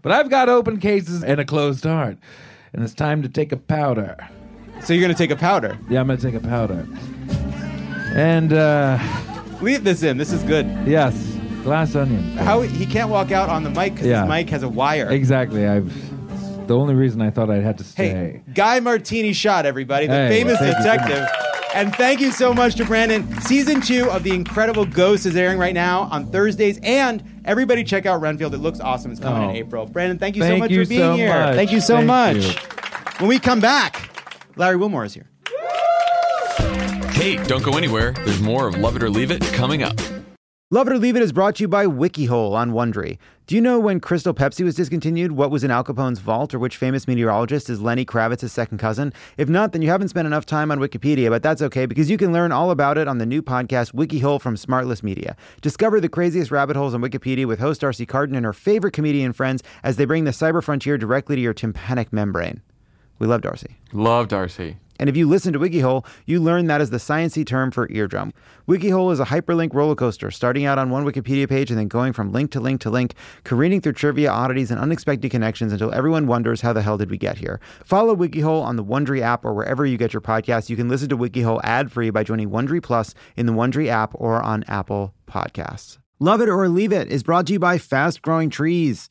[0.00, 2.16] but I've got open cases and a closed heart.
[2.72, 4.16] And it's time to take a powder.
[4.82, 5.78] So you're going to take a powder.
[5.90, 6.86] Yeah, I'm going to take a powder.
[8.14, 8.98] And, uh,
[9.60, 10.16] Leave this in.
[10.16, 10.66] This is good.
[10.86, 11.31] yes,
[11.62, 12.22] glass onion.
[12.38, 14.22] How he can't walk out on the mic because Yeah.
[14.22, 15.08] his mic has a wire.
[15.10, 15.66] Exactly.
[15.66, 15.92] I've.
[16.68, 18.08] The only reason I thought I'd had to stay.
[18.08, 21.28] Hey, Guy Martini shot everybody, the Hey, famous thank you so detective.
[21.74, 23.26] And thank you so much to Brandon.
[23.40, 26.78] Season two of The Incredible Ghost is airing right now on Thursdays.
[26.82, 28.54] And everybody check out Renfield.
[28.54, 29.10] It looks awesome.
[29.10, 29.50] It's coming Oh.
[29.50, 29.86] in April.
[29.86, 31.28] Brandon, thank you so Thank much you for being so here.
[31.30, 31.54] much.
[31.56, 32.36] Thank you so Thank much.
[32.36, 32.52] you.
[33.18, 34.10] When we come back,
[34.56, 35.26] Larry Wilmore is here.
[37.12, 38.12] Hey, don't go anywhere.
[38.24, 39.98] There's more of Love It or Leave It coming up.
[40.72, 43.18] Love It or Leave It is brought to you by WikiHole on Wondery.
[43.46, 46.58] Do you know when Crystal Pepsi was discontinued, what was in Al Capone's vault, or
[46.58, 49.12] which famous meteorologist is Lenny Kravitz's second cousin?
[49.36, 52.16] If not, then you haven't spent enough time on Wikipedia, but that's okay because you
[52.16, 55.36] can learn all about it on the new podcast WikiHole from Smartless Media.
[55.60, 59.34] Discover the craziest rabbit holes on Wikipedia with host Darcy Carden and her favorite comedian
[59.34, 62.62] friends as they bring the cyber frontier directly to your tympanic membrane.
[63.18, 63.76] We love Darcy.
[63.92, 64.78] Love Darcy.
[65.02, 68.32] And if you listen to WikiHole, you learn that is the sciency term for eardrum.
[68.68, 72.12] WikiHole is a hyperlink roller coaster, starting out on one Wikipedia page and then going
[72.12, 76.28] from link to link to link, careening through trivia, oddities, and unexpected connections until everyone
[76.28, 77.60] wonders how the hell did we get here.
[77.84, 80.70] Follow WikiHole on the Wondery app or wherever you get your podcasts.
[80.70, 84.40] You can listen to WikiHole ad-free by joining Wondery Plus in the Wondery app or
[84.40, 85.98] on Apple Podcasts.
[86.20, 89.10] Love It or Leave It is brought to you by Fast Growing Trees.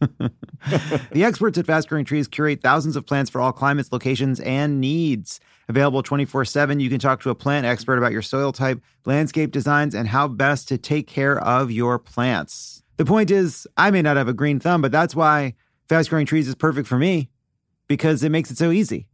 [1.10, 4.80] the experts at Fast Growing Trees curate thousands of plants for all climates, locations, and
[4.80, 5.40] needs.
[5.68, 9.50] Available 24 7, you can talk to a plant expert about your soil type, landscape
[9.50, 12.82] designs, and how best to take care of your plants.
[12.98, 15.54] The point is, I may not have a green thumb, but that's why
[15.88, 17.30] Fast Growing Trees is perfect for me
[17.88, 19.06] because it makes it so easy.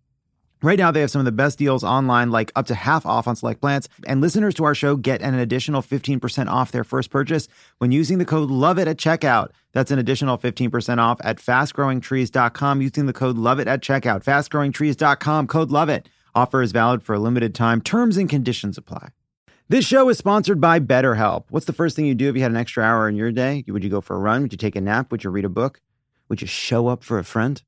[0.63, 3.27] Right now, they have some of the best deals online, like up to half off
[3.27, 3.89] on select plants.
[4.07, 7.49] And listeners to our show get an additional 15% off their first purchase
[7.79, 9.49] when using the code LOVEIT at checkout.
[9.73, 14.23] That's an additional 15% off at fastgrowingtrees.com using the code LOVEIT at checkout.
[14.23, 16.07] Fastgrowingtrees.com, code LOVEIT.
[16.35, 17.81] Offer is valid for a limited time.
[17.81, 19.09] Terms and conditions apply.
[19.69, 21.47] This show is sponsored by BetterHelp.
[21.51, 23.65] What's the first thing you do if you had an extra hour in your day?
[23.67, 24.43] Would you go for a run?
[24.43, 25.11] Would you take a nap?
[25.11, 25.81] Would you read a book?
[26.29, 27.61] Would you show up for a friend?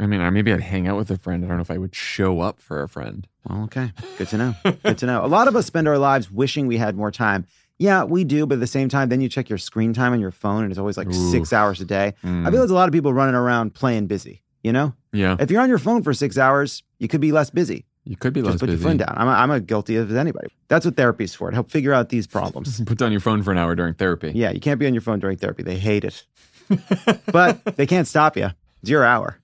[0.00, 1.44] I mean, or maybe I'd hang out with a friend.
[1.44, 3.26] I don't know if I would show up for a friend.
[3.48, 3.92] Well, okay.
[4.18, 4.54] Good to know.
[4.82, 5.24] Good to know.
[5.24, 7.46] A lot of us spend our lives wishing we had more time.
[7.78, 10.20] Yeah, we do, but at the same time, then you check your screen time on
[10.20, 11.30] your phone and it's always like Ooh.
[11.30, 12.14] six hours a day.
[12.24, 12.42] Mm.
[12.46, 14.94] I feel there's a lot of people running around playing busy, you know?
[15.12, 17.84] Yeah, If you're on your phone for six hours, you could be less busy.
[18.04, 18.54] you could be less busy.
[18.54, 18.82] Just put busy.
[18.82, 19.14] your phone down.
[19.18, 20.48] I'm, I'm a guilty as anybody.
[20.68, 22.80] That's what therapy's for, to help figure out these problems.
[22.86, 24.32] Put down your phone for an hour during therapy.
[24.34, 25.62] yeah, you can't be on your phone during therapy.
[25.64, 26.24] They hate it.
[27.32, 28.50] but they can't stop you.
[28.80, 29.38] It's your hour.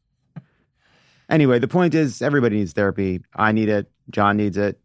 [1.28, 3.20] Anyway, the point is everybody needs therapy.
[3.34, 3.90] I need it.
[4.10, 4.80] John needs it.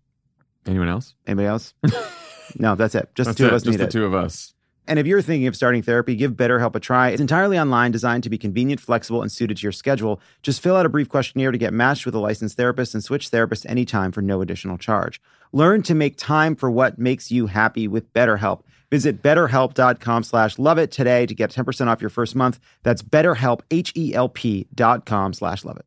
[0.66, 1.14] Anyone else?
[1.28, 1.74] Anybody else?
[2.58, 3.10] no, that's it.
[3.16, 3.48] Just That's the two it.
[3.50, 3.92] of us Just need the it.
[3.92, 4.54] two of us.
[4.86, 7.10] And if you're thinking of starting therapy, give BetterHelp a try.
[7.10, 10.20] It's entirely online, designed to be convenient, flexible, and suited to your schedule.
[10.42, 13.32] Just fill out a brief questionnaire to get matched with a licensed therapist and switch
[13.32, 15.22] therapists anytime for no additional charge.
[15.54, 18.64] Learn to make time for what makes you happy with BetterHelp.
[18.92, 22.60] Visit betterhelp.com slash love it today to get 10% off your first month.
[22.84, 25.86] That's betterhelp, H-E-L-P dot com slash love it.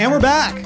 [0.00, 0.56] And we're back.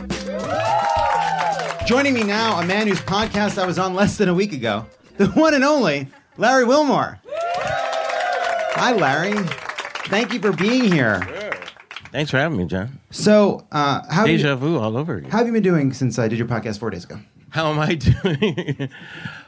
[1.87, 4.87] Joining me now, a man whose podcast I was on less than a week ago,
[5.19, 7.21] the one and only Larry Wilmore.
[7.27, 9.35] Hi, Larry.
[10.07, 11.21] Thank you for being here.
[12.13, 12.99] Thanks for having me, John.
[13.11, 15.31] So, uh, how, have you, Deja vu all over again.
[15.31, 17.19] how have you been doing since I did your podcast four days ago?
[17.51, 18.89] How am I doing?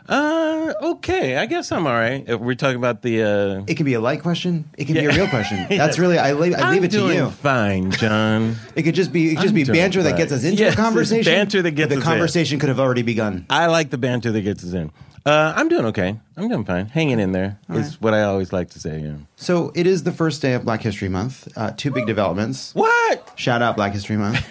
[0.08, 1.36] Uh, okay.
[1.36, 2.24] I guess I'm all right.
[2.26, 3.22] If we're talking about the.
[3.22, 4.68] Uh, It can be a light question.
[4.78, 5.66] It can be a real question.
[5.70, 7.30] That's really I leave, I leave I'm it to doing you.
[7.30, 8.56] Fine, John.
[8.74, 10.18] It could just be it could just I'm be doing banter that fine.
[10.18, 11.32] gets us into Yes, a conversation.
[11.32, 12.08] banter that gets the us in.
[12.08, 13.46] conversation could have already begun.
[13.50, 14.90] I like the banter that gets us in.
[15.24, 16.16] Uh, I'm doing okay.
[16.36, 16.86] I'm doing fine.
[16.86, 19.00] Hanging in there is what I always like to say.
[19.00, 19.16] Yeah.
[19.38, 21.46] So it is the first day of Black History Month.
[21.56, 22.74] Uh, two big developments.
[22.74, 23.32] What?
[23.36, 24.38] Shout out Black History Month.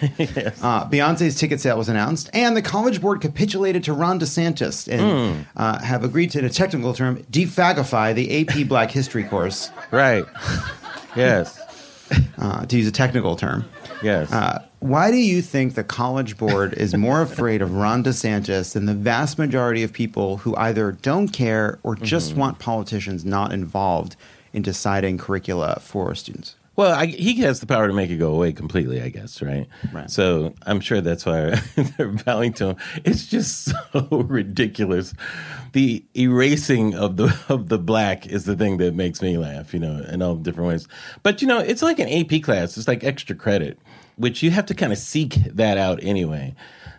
[0.62, 5.44] uh, Beyonce's ticket sale was announced, and the College Board capitulated to Ron DeSantis and
[5.56, 10.24] uh, have agreed to, in a technical term, defagify the AP Black History course, Right.
[11.16, 11.60] yes.
[12.38, 13.64] uh, to use a technical term.
[14.04, 14.30] Yes.
[14.32, 18.86] Uh, why do you think the College Board is more afraid of Ron DeSantis than
[18.86, 22.40] the vast majority of people who either don't care or just Mm-hmm.
[22.40, 24.14] want politicians not involved
[24.56, 26.56] in deciding curricula for students?
[26.76, 29.66] Well, I, he has the power to make it go away completely, I guess, right?
[29.92, 30.10] Right.
[30.10, 31.50] So I'm sure that's why
[31.96, 32.76] they're bowing to him.
[33.04, 35.14] It's just so ridiculous.
[35.72, 39.80] The erasing of the of the black is the thing that makes me laugh, you
[39.80, 40.88] know, in all different ways.
[41.22, 42.76] But you know, it's like an AP class.
[42.76, 43.78] It's like extra credit,
[44.16, 46.54] which you have to kind of seek that out anyway.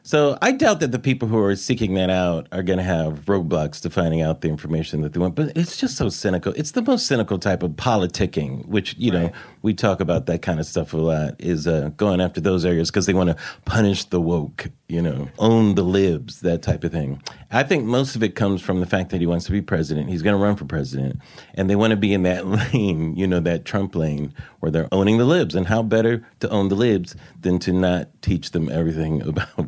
[0.07, 3.25] So I doubt that the people who are seeking that out are going to have
[3.25, 5.35] roadblocks to finding out the information that they want.
[5.35, 6.53] But it's just so cynical.
[6.55, 10.61] It's the most cynical type of politicking, which you know we talk about that kind
[10.61, 11.35] of stuff a lot.
[11.39, 15.27] Is uh, going after those areas because they want to punish the woke, you know,
[15.39, 17.21] own the libs, that type of thing.
[17.51, 20.09] I think most of it comes from the fact that he wants to be president.
[20.09, 21.19] He's going to run for president,
[21.55, 24.87] and they want to be in that lane, you know, that Trump lane where they're
[24.93, 25.53] owning the libs.
[25.53, 29.67] And how better to own the libs than to not teach them everything about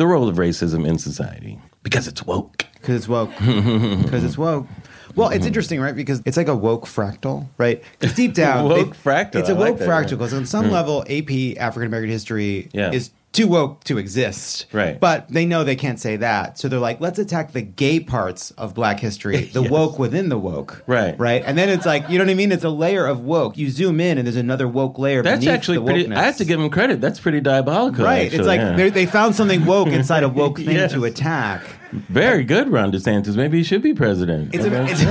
[0.00, 2.64] the role of racism in society because it's woke.
[2.80, 3.30] Because it's woke.
[3.38, 4.66] Because it's woke.
[5.14, 5.94] Well, it's interesting, right?
[5.94, 7.82] Because it's like a woke fractal, right?
[7.98, 10.10] Because deep down, Woke they- fractal, It's a I like woke that, fractal.
[10.12, 10.70] Because on some hmm.
[10.70, 12.92] level, AP African American history Yeah.
[12.92, 14.66] is too woke to exist.
[14.72, 14.98] Right.
[14.98, 18.50] But they know they can't say that, so they're like, let's attack the gay parts
[18.52, 19.70] of Black history, the Yes.
[19.70, 20.82] woke within the woke.
[20.86, 21.18] Right.
[21.18, 21.42] Right.
[21.46, 22.50] And then it's like, you know what I mean?
[22.50, 23.56] It's a layer of woke.
[23.56, 25.22] You zoom in, and there's another woke layer.
[25.22, 26.12] That's beneath actually pretty.
[26.12, 27.00] I have to give them credit.
[27.00, 28.04] That's pretty diabolical.
[28.04, 28.24] Right.
[28.24, 28.76] actually, it's like yeah.
[28.76, 30.92] they they found something woke inside a woke thing Yes.
[30.92, 31.62] to attack.
[31.92, 33.34] Very good, Ron DeSantis.
[33.36, 34.54] Maybe he should be president.
[34.54, 35.04] It's a- it's-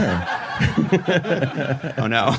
[1.97, 2.35] Oh no!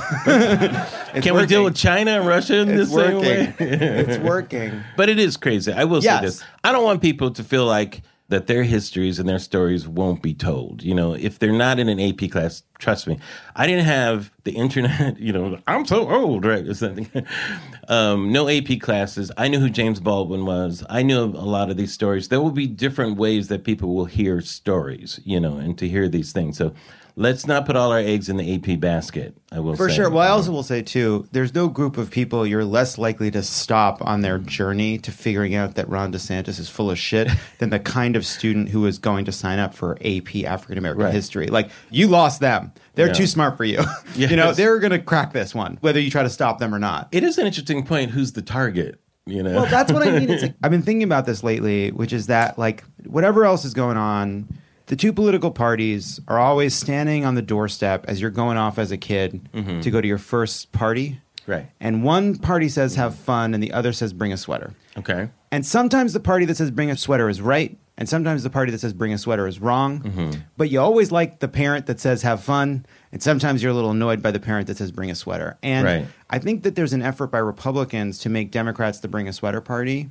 [1.23, 3.21] Can we deal with China and Russia in It's the same working.
[3.31, 3.55] way?
[3.59, 4.83] it's working.
[4.97, 5.73] But it is crazy.
[5.73, 6.21] I will Yes.
[6.21, 6.45] say this.
[6.65, 10.33] I don't want people to feel like that their histories and their stories won't be
[10.33, 10.83] told.
[10.83, 13.19] You know, if they're not in an AP class, trust me,
[13.57, 16.67] I didn't have the internet, you know, I'm so old, right?
[16.67, 17.11] Or something.
[17.89, 19.31] um, no AP classes.
[19.37, 20.85] I knew who James Baldwin was.
[20.89, 22.29] I knew a lot of these stories.
[22.29, 26.09] There will be different ways that people will hear stories, you know, and to hear
[26.09, 26.57] these things.
[26.57, 26.73] So
[27.21, 29.37] let's not put all our eggs in the AP basket.
[29.53, 29.97] I will For say.
[29.97, 30.11] sure.
[30.11, 33.43] Well, I also will say too, there's no group of people you're less likely to
[33.43, 34.47] stop on their mm.
[34.47, 37.29] journey to figuring out that Ron DeSantis is full of shit
[37.59, 41.05] than the kind of student who is going to sign up for AP African American
[41.05, 41.15] Right.
[41.15, 41.49] history.
[41.49, 42.73] Like you lost them.
[42.95, 43.13] They're Yeah.
[43.13, 43.81] too smart for you.
[44.17, 46.79] You know, they're going to crack this one, whether you try to stop them or
[46.79, 47.09] not.
[47.13, 48.11] it is an interesting point.
[48.11, 48.99] Who's the target?
[49.27, 50.29] You know, Well, that's what I mean.
[50.31, 53.75] It's like, I've been thinking about this lately, which is that like whatever else is
[53.75, 54.49] going on,
[54.91, 58.91] the two political parties are always standing on the doorstep as you're going off as
[58.91, 61.21] a kid to go to your first party.
[61.47, 61.71] Right.
[61.81, 64.75] And one party says have fun and the other says bring a sweater.
[64.99, 65.31] okay.
[65.53, 68.71] And sometimes the party that says bring a sweater is right, and sometimes the party
[68.71, 70.01] that says bring a sweater is wrong.
[70.01, 70.31] Mm-hmm.
[70.57, 73.91] But you always like the parent that says have fun, and sometimes you're a little
[73.91, 75.59] annoyed by the parent that says bring a sweater.
[75.63, 76.07] And Right.
[76.31, 79.61] I think that there's an effort by Republicans to make Democrats the bring a sweater
[79.61, 80.11] party.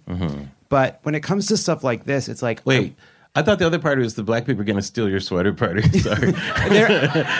[0.67, 2.67] But when it comes to stuff like this, it's like Mm-hmm.
[2.69, 2.95] Wait,
[3.35, 5.53] I thought the other party was the black people are going to steal your sweater
[5.53, 5.81] party.
[5.99, 6.33] Sorry.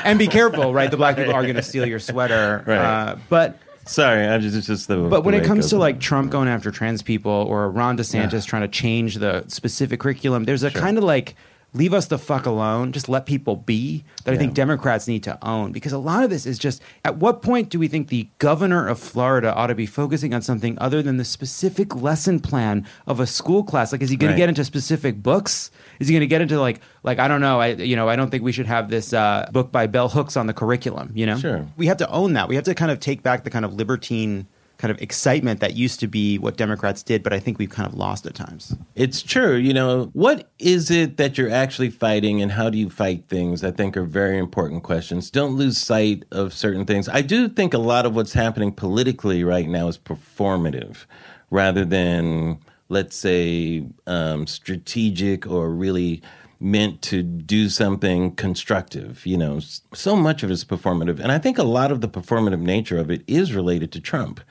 [0.05, 0.89] And be careful, right?
[0.89, 2.63] The black people are going to steal your sweater.
[2.67, 2.77] Right.
[2.77, 4.97] Uh, but Sorry, I just, it's just the.
[4.97, 5.69] But when it comes goes.
[5.71, 8.39] to like Trump going after trans people or Ron DeSantis Yeah.
[8.41, 11.35] trying to change the specific curriculum, there's a kind of like
[11.73, 15.37] leave us the fuck alone, just let people be that I think Democrats need to
[15.45, 18.27] own because a lot of this is just at what point do we think the
[18.39, 22.87] governor of Florida ought to be focusing on something other than the specific lesson plan
[23.05, 23.91] of a school class?
[23.91, 24.35] Like is he going Right.
[24.35, 25.69] to get into specific books?
[25.99, 28.15] Is he going to get into like like I don't know, I you know, I
[28.15, 31.25] don't think we should have this uh, book by Bell Hooks on the curriculum, you
[31.25, 31.37] know?
[31.37, 31.67] Sure.
[31.77, 32.47] we have to own that.
[32.49, 34.47] We have to kind of take back the kind of libertine
[34.79, 37.85] kind of excitement that used to be what Democrats did, but I think we've kind
[37.85, 38.73] of lost at times.
[38.95, 39.55] It's true.
[39.55, 43.61] You know, what is it that you're actually fighting and how do you fight things?
[43.61, 45.29] I think are very important questions.
[45.29, 47.09] Don't lose sight of certain things.
[47.09, 51.05] I do think a lot of what's happening politically right now is performative
[51.51, 56.21] rather than, let's say, um, strategic or really
[56.59, 59.25] meant to do something constructive.
[59.25, 59.59] You know,
[59.93, 61.19] so much of it is performative.
[61.19, 64.41] And I think a lot of the performative nature of it is related to Trump.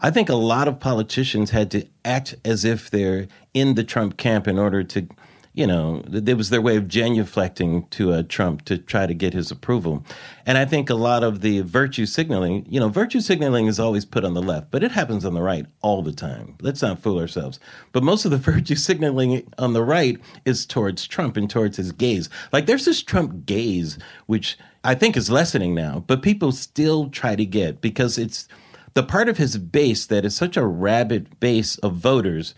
[0.00, 4.16] I think a lot of politicians had to act as if they're in the Trump
[4.16, 5.08] camp in order to
[5.54, 9.32] you know, it was their way of genuflecting to uh, Trump to try to get
[9.32, 10.04] his approval.
[10.44, 14.04] And I think a lot of the virtue signaling, you know, virtue signaling is always
[14.04, 16.56] put on the left, but it happens on the right all the time.
[16.60, 17.60] Let's not fool ourselves.
[17.92, 21.92] But most of the virtue signaling on the right is towards Trump and towards his
[21.92, 22.28] gaze.
[22.52, 27.36] Like there's this Trump gaze, which I think is lessening now, but people still try
[27.36, 28.48] to get because it's
[28.94, 32.54] the part of his base that is such a rabid base of voters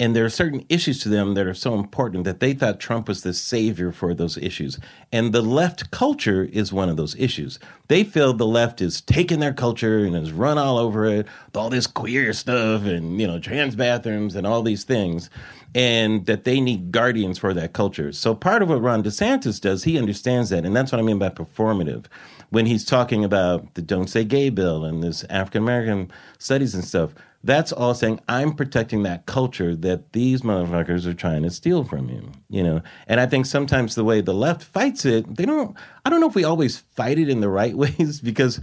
[0.00, 3.06] and there are certain issues to them that are so important that they thought Trump
[3.06, 4.78] was the savior for those issues.
[5.12, 7.60] And the left culture is one of those issues.
[7.86, 11.56] They feel the left is taking their culture and has run all over it, with
[11.56, 15.30] all this queer stuff and, you know, trans bathrooms and all these things,
[15.76, 18.10] and that they need guardians for that culture.
[18.10, 20.64] So part of what Ron DeSantis does, he understands that.
[20.64, 22.06] And that's what I mean by performative.
[22.50, 26.84] When he's talking about the Don't Say Gay bill and this African American studies and
[26.84, 31.84] stuff, that's all saying I'm protecting that culture that these motherfuckers are trying to steal
[31.84, 32.82] from you, you know.
[33.06, 35.76] And I think sometimes the way the left fights it, they don't.
[36.04, 38.60] I don't know if we always fight it in the right ways because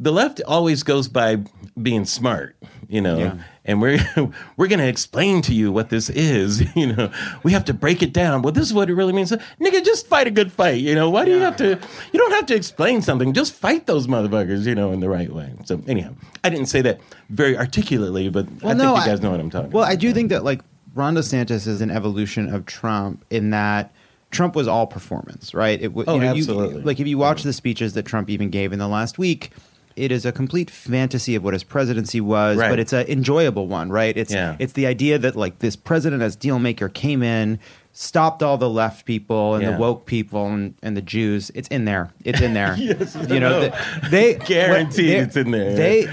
[0.00, 1.36] the left always goes by
[1.80, 2.56] being smart,
[2.88, 3.18] you know.
[3.18, 3.34] Yeah.
[3.66, 3.98] And we're
[4.56, 7.12] we're going to explain to you what this is, you know.
[7.42, 8.42] We have to break it down.
[8.42, 9.30] Well, this is what it really means.
[9.60, 11.10] Nigga, just fight a good fight, you know.
[11.10, 11.78] Why do you have to
[12.12, 13.32] you don't have to explain something.
[13.34, 15.52] Just fight those motherfuckers, you know, in the right way.
[15.66, 19.38] So, anyhow, I didn't say that very articulately, but I think you guys know what
[19.40, 19.74] I'm talking about.
[19.74, 19.92] Well, about.
[19.92, 20.62] I do think that like
[20.94, 23.92] Ron DeSantis is an evolution of Trump in that
[24.30, 25.80] Trump was all performance, right?
[25.82, 26.82] It, Oh, you know, you- absolutely.
[26.82, 29.50] like if you watch the speeches that Trump even gave in the last week,
[29.96, 32.68] it is a complete fantasy of what his presidency was, Right.
[32.70, 34.16] but it's an enjoyable one, right?
[34.16, 34.56] It's Yeah.
[34.58, 37.58] it's the idea that like this president as deal maker came in,
[37.92, 39.72] stopped all the left people and Yeah.
[39.72, 41.50] the woke people and, and the Jews.
[41.54, 42.10] It's in there.
[42.24, 42.76] It's in there.
[42.78, 43.60] Yes, you know, no.
[43.60, 45.74] the- they Guaranteed they- it's in there.
[45.74, 46.04] They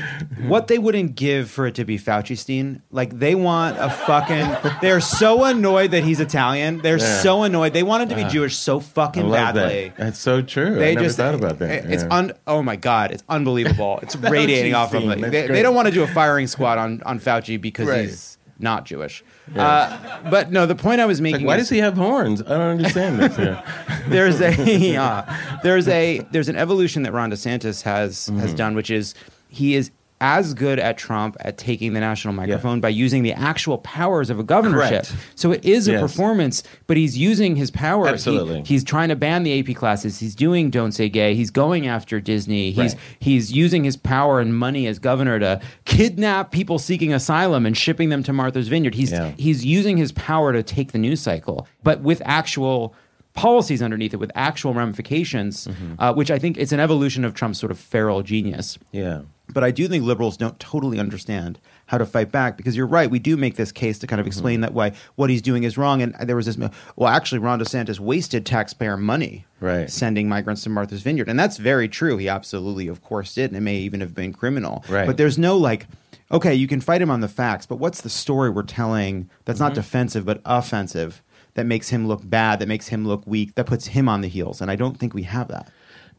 [0.47, 2.81] what they wouldn't give for it to be Fauci Steen.
[2.91, 4.71] Like they want a fucking.
[4.81, 6.79] They're so annoyed that he's Italian.
[6.79, 7.21] They're Yeah.
[7.21, 7.73] so annoyed.
[7.73, 9.89] They want him to be Jewish so I fucking love badly.
[9.89, 9.97] that.
[9.97, 10.75] That's so true.
[10.75, 11.85] They I never just thought about that.
[11.85, 12.09] It's Yeah.
[12.15, 13.99] un, oh my god, it's unbelievable.
[14.01, 15.21] It's oh, radiating off of them.
[15.21, 18.05] They, they don't want to do a firing squad on on Fauci because Right.
[18.05, 19.23] he's not Jewish.
[19.55, 21.41] Uh, but no, the point I was making.
[21.41, 22.41] Like, why is- does he have horns?
[22.41, 23.37] I don't understand this.
[23.37, 24.03] Yeah.
[24.07, 28.55] there's a yeah, there's a there's an evolution that Ron DeSantis has has Mm-hmm.
[28.55, 29.13] done, which is
[29.49, 33.77] he is as good at Trump at taking the national microphone by using the actual
[33.77, 35.05] powers of a governorship.
[35.05, 35.15] Correct.
[35.35, 36.01] So it is a Yes.
[36.01, 38.05] performance, but he's using his power.
[38.07, 38.63] He- Absolutely.
[38.65, 40.19] he's trying to ban the AP classes.
[40.19, 41.35] He's doing Don't Say Gay.
[41.35, 42.71] He's going after Disney.
[42.71, 43.01] He's Right.
[43.19, 48.09] he's using his power and money as governor to kidnap people seeking asylum and shipping
[48.09, 48.95] them to Martha's Vineyard.
[48.95, 49.31] He's Yeah.
[49.37, 52.95] he's using his power to take the news cycle, but with actual
[53.35, 55.93] policies underneath it, with actual ramifications, Mm-hmm.
[56.01, 58.79] uh, which I think it's an evolution of Trump's sort of feral genius.
[58.91, 59.19] yeah.
[59.53, 63.09] But I do think liberals don't totally understand how to fight back because you're right.
[63.09, 64.27] We do make this case to kind of Mm-hmm.
[64.27, 66.01] explain that why what he's doing is wrong.
[66.01, 66.57] And there was this,
[66.97, 69.89] well, actually, Ron DeSantis wasted taxpayer money Right.
[69.89, 71.29] sending migrants to Martha's Vineyard.
[71.29, 72.17] And that's very true.
[72.17, 73.49] He absolutely, of course, did.
[73.51, 74.83] And it may even have been criminal.
[74.89, 75.07] Right.
[75.07, 75.87] But there's no like,
[76.29, 79.59] okay, you can fight him on the facts, but what's the story we're telling that's
[79.59, 79.63] Mm-hmm.
[79.69, 81.21] not defensive but offensive?
[81.53, 84.27] That makes him look bad, that makes him look weak, that puts him on the
[84.27, 84.61] heels.
[84.61, 85.71] And I don't think we have that.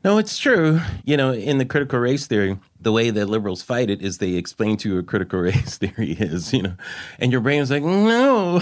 [0.05, 0.81] No, it's true.
[1.05, 4.35] You know, in the critical race theory, the way that liberals fight it is they
[4.35, 6.75] explain to you what critical race theory is, you know,
[7.19, 8.61] and your brain is like, no,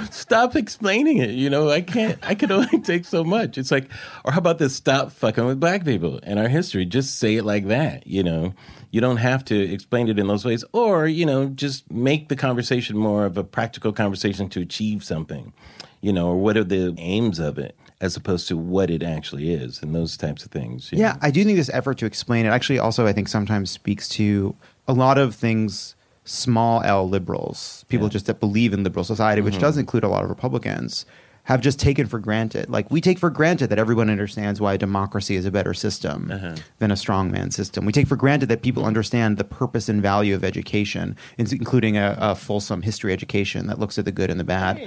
[0.10, 1.30] stop explaining it.
[1.30, 3.58] You know, I can't, I can only take so much.
[3.58, 3.90] It's like,
[4.24, 4.76] or how about this?
[4.76, 6.86] Stop fucking with black people and our history.
[6.86, 8.54] Just say it like that, you know.
[8.90, 12.36] You don't have to explain it in those ways, or you know, just make the
[12.36, 15.52] conversation more of a practical conversation to achieve something,
[16.00, 19.52] you know, or what are the aims of it, as opposed to what it actually
[19.52, 20.90] is, and those types of things.
[20.92, 21.18] Yeah, know.
[21.22, 24.54] I do think this effort to explain it actually also I think sometimes speaks to
[24.86, 29.54] a lot of things small L liberals, people just that believe in liberal society, which
[29.54, 29.62] mm-hmm.
[29.62, 31.06] does include a lot of Republicans,
[31.44, 32.68] have just taken for granted.
[32.68, 36.56] Like we take for granted that everyone understands why democracy is a better system uh-huh.
[36.78, 37.86] than a strongman system.
[37.86, 42.14] We take for granted that people understand the purpose and value of education, including a,
[42.20, 44.86] a fulsome history education that looks at the good and the bad.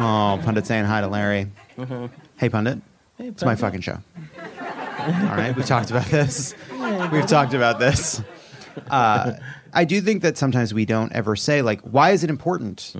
[0.00, 1.48] Oh, pundit saying hi to Larry.
[1.76, 2.06] Mm-hmm.
[2.42, 2.80] Hey, pundit.
[3.20, 3.98] It's my fucking show.
[4.36, 6.56] All right, we've talked about this.
[7.12, 8.20] We've talked about this.
[8.90, 9.34] Uh,
[9.72, 12.96] I do think that sometimes we don't ever say like, why is it important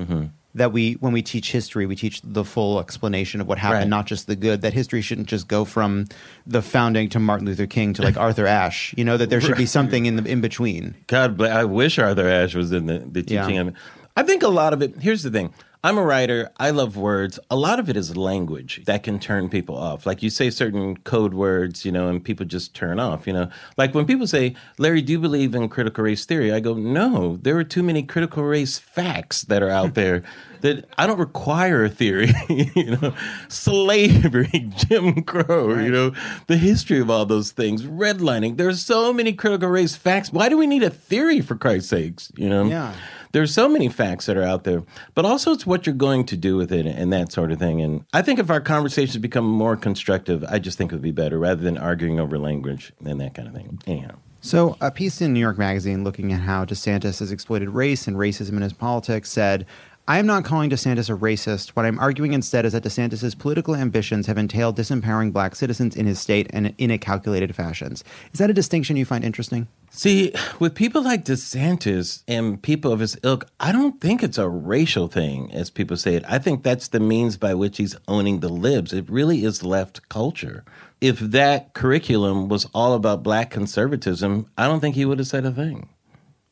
[0.54, 3.88] that we, when we teach history, we teach the full explanation of what happened, Right.
[3.88, 4.62] not just the good.
[4.62, 6.06] That history shouldn't just go from
[6.46, 8.94] the founding to Martin Luther King to like Arthur Ashe.
[8.96, 10.94] You know that there should be something in the in between.
[11.08, 13.42] God, I wish Arthur Ashe was in the, the Yeah.
[13.42, 13.74] teaching of it.
[14.16, 14.98] I think a lot of it.
[15.00, 15.52] Here's the thing.
[15.84, 16.48] I'm a writer.
[16.58, 17.40] I love words.
[17.50, 20.06] A lot of it is language that can turn people off.
[20.06, 23.50] Like you say certain code words, you know, and people just turn off, you know.
[23.76, 26.52] Like when people say, Larry, do you believe in critical race theory?
[26.52, 30.22] I go, no, there are too many critical race facts that are out there
[30.60, 33.12] that I don't require a theory, you know.
[33.48, 36.12] Slavery, Jim Crow, you know,
[36.46, 38.56] the history of all those things, redlining.
[38.56, 40.32] There's so many critical race facts.
[40.32, 42.66] Why do we need a theory for Christ's sakes, you know?
[42.66, 42.94] Yeah.
[43.32, 44.82] There's so many facts that are out there,
[45.14, 47.80] but also it's what you're going to do with it and that sort of thing.
[47.80, 51.12] And I think if our conversations become more constructive, I just think it would be
[51.12, 53.80] better rather than arguing over language and that kind of thing.
[53.86, 54.16] Anyhow.
[54.44, 58.16] So, a piece in New York Magazine looking at how DeSantis has exploited race and
[58.16, 59.66] racism in his politics said,
[60.08, 61.70] I am not calling DeSantis a racist.
[61.70, 66.06] What I'm arguing instead is that DeSantis' political ambitions have entailed disempowering black citizens in
[66.06, 68.02] his state and in a calculated fashions.
[68.32, 69.68] Is that a distinction you find interesting?
[69.90, 74.48] See, with people like DeSantis and people of his ilk, I don't think it's a
[74.48, 76.24] racial thing, as people say it.
[76.26, 78.92] I think that's the means by which he's owning the libs.
[78.92, 80.64] It really is left culture.
[81.00, 85.46] If that curriculum was all about black conservatism, I don't think he would have said
[85.46, 85.90] a thing.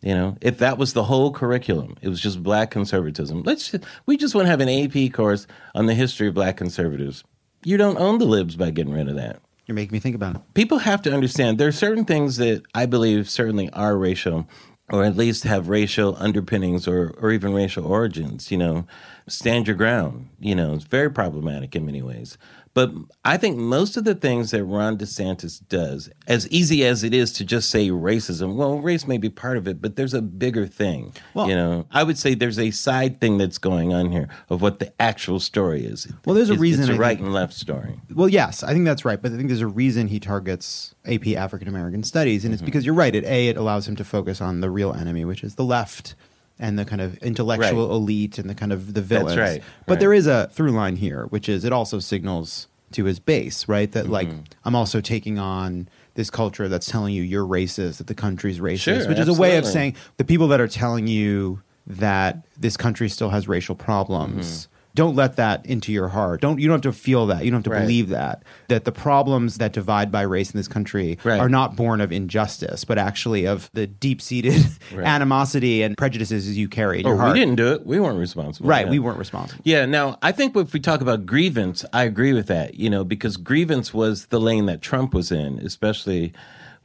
[0.02, 3.42] You know, if that was the whole curriculum, it was just black conservatism.
[3.42, 6.56] Let's just, we just want to have an AP course on the history of black
[6.56, 7.22] conservatives.
[7.64, 9.40] You don't own the libs by getting rid of that.
[9.66, 10.42] You're making me think about it.
[10.54, 14.48] People have to understand there are certain things that I believe certainly are racial
[14.90, 18.86] or at least have racial underpinnings or, or even racial origins, you know.
[19.28, 22.36] Stand your ground, you know, it's very problematic in many ways.
[22.72, 22.92] But
[23.24, 27.32] I think most of the things that Ron DeSantis does, as easy as it is
[27.32, 30.66] to just say racism, well, race may be part of it, but there's a bigger
[30.68, 31.12] thing.
[31.34, 34.62] Well- you know, I would say there's a side thing that's going on here of
[34.62, 36.06] what the actual story is.
[36.24, 38.00] Well, there's a It's- reason It's a I right think- and left story.
[38.14, 41.34] Well, yes, I think that's right, but I think there's a reason he targets AP
[41.36, 42.66] African American Studies, and it's Mm-hmm.
[42.66, 43.14] because you're right.
[43.16, 46.14] It a it allows him to focus on the real enemy, which is the left
[46.60, 47.94] and the kind of intellectual Right.
[47.94, 49.36] elite and the kind of the villains.
[49.38, 50.00] right, But right.
[50.00, 53.90] there is a through line here, which is it also signals to his base, right?
[53.90, 54.40] That like Mm-hmm.
[54.64, 58.80] I'm also taking on this culture that's telling you you're racist, that the country's racist,
[58.80, 62.76] Sure, which is a way of saying the people that are telling you that this
[62.76, 64.68] country still has racial problems.
[64.94, 66.40] Don't let that into your heart.
[66.40, 67.44] Don't you don't have to feel that.
[67.44, 67.70] You don't have to.
[67.70, 67.80] Right.
[67.82, 68.42] believe that.
[68.68, 71.38] That the problems that divide by race in this country Right.
[71.38, 75.06] are not born of injustice, but actually of the deep-seated Right.
[75.06, 77.34] animosity and prejudices you carry in Oh, your heart.
[77.34, 77.86] we didn't do it.
[77.86, 78.68] We weren't responsible.
[78.68, 78.90] Right, Yeah.
[78.90, 79.62] we weren't responsible.
[79.64, 83.04] Yeah, now I think if we talk about grievance, I agree with that, you know,
[83.04, 86.32] because grievance was the lane that Trump was in, especially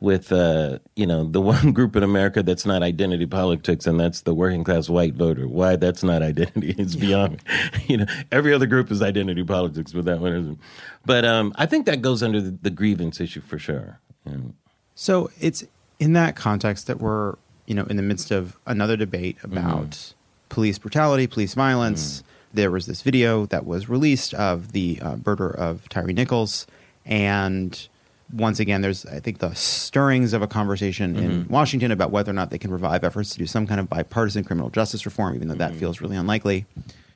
[0.06, 4.22] with uh, you know, the one group in America that's not identity politics and that's
[4.22, 5.48] the working class white voter.
[5.48, 7.42] Why that's not identity is beyond
[7.88, 10.60] you know, every other group is identity politics, but that one isn't.
[11.06, 14.00] But um, I think that goes under the, the grievance issue for sure.
[14.26, 14.38] Yeah.
[14.94, 15.66] So it's
[16.00, 17.36] in that context that we're,
[17.66, 20.14] you know, in the midst of another debate about
[20.50, 22.24] police brutality, police violence.
[22.54, 26.66] There was this video that was released of the uh, murder of Tyre Nichols,
[27.06, 27.88] and
[28.34, 32.34] once again, there's I think the stirrings of a conversation in Washington about whether or
[32.34, 35.48] not they can revive efforts to do some kind of bipartisan criminal justice reform, even
[35.48, 36.66] though that feels really unlikely.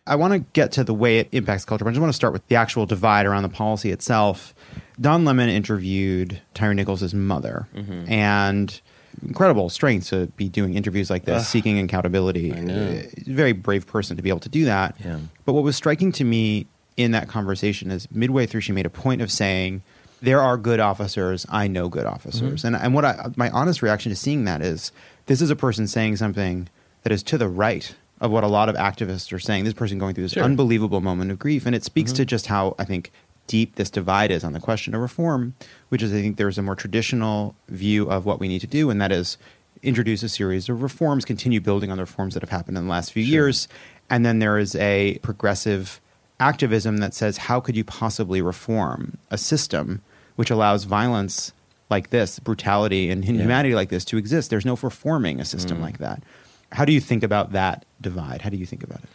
[0.08, 2.16] I want to get to the way it impacts culture, but I just want to
[2.16, 4.54] start with the actual divide around the policy itself.
[5.00, 7.68] Don Lemon interviewed Tyre Nichols' mother,
[8.08, 8.82] and
[9.26, 12.52] incredible strength to be doing interviews like this, seeking accountability.
[12.54, 14.96] Uh, Very brave person to be able to do that.
[15.04, 15.20] Yeah.
[15.46, 18.90] But what was striking to me in that conversation is midway through, she made a
[18.90, 19.82] point of saying,
[20.22, 21.46] "There are good officers.
[21.50, 22.76] I know good officers." Mm-hmm.
[22.76, 24.92] And and what I, my honest reaction to seeing that is,
[25.26, 26.70] this is a person saying something
[27.04, 29.64] that is to the right of what a lot of activists are saying.
[29.64, 30.44] This person going through this Sure.
[30.44, 32.28] unbelievable moment of grief, and it speaks to mm-hmm.
[32.28, 33.12] just how I think
[33.48, 35.56] deep this divide is on the question of reform,
[35.90, 38.90] which is I think there's a more traditional view of what we need to do,
[38.90, 39.38] and that is
[39.82, 42.90] introduce a series of reforms, continue building on the reforms that have happened in the
[42.90, 43.68] last few years,
[44.10, 46.02] and then there is a progressive
[46.40, 50.02] activism that says how could you possibly reform a system
[50.36, 51.54] which allows violence
[51.90, 54.50] like this, brutality and inhumanity like this to exist?
[54.50, 55.82] There's no reforming a system mm.
[55.82, 56.24] like that.
[56.72, 58.42] How do you think about that divide?
[58.42, 59.10] How do you think about it?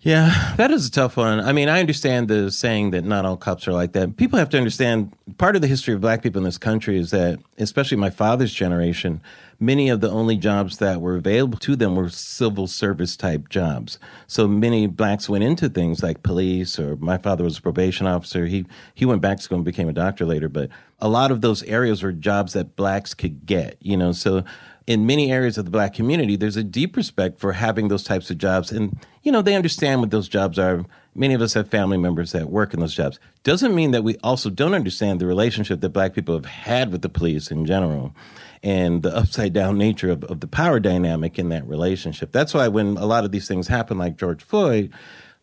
[0.00, 1.40] Yeah, that is a tough one.
[1.40, 4.16] I mean, I understand the saying that not all cops are like that.
[4.16, 7.10] People have to understand part of the history of black people in this country is
[7.10, 9.20] that, especially my father's generation,
[9.58, 13.98] many of the only jobs that were available to them were civil service type jobs.
[14.26, 18.46] So many blacks went into things like police or my father was a probation officer.
[18.46, 20.68] He he went back to school and became a doctor later, but
[21.00, 24.12] a lot of those areas were jobs that blacks could get, you know.
[24.12, 24.44] So
[24.86, 28.30] in many areas of the black community, there's a deep respect for having those types
[28.30, 28.70] of jobs.
[28.70, 30.84] And, you know, they understand what those jobs are.
[31.14, 33.18] Many of us have family members that work in those jobs.
[33.42, 37.02] Doesn't mean that we also don't understand the relationship that black people have had with
[37.02, 38.14] the police in general
[38.62, 42.32] and the upside down nature of, of the power dynamic in that relationship.
[42.32, 44.92] That's why when a lot of these things happen, like George Floyd,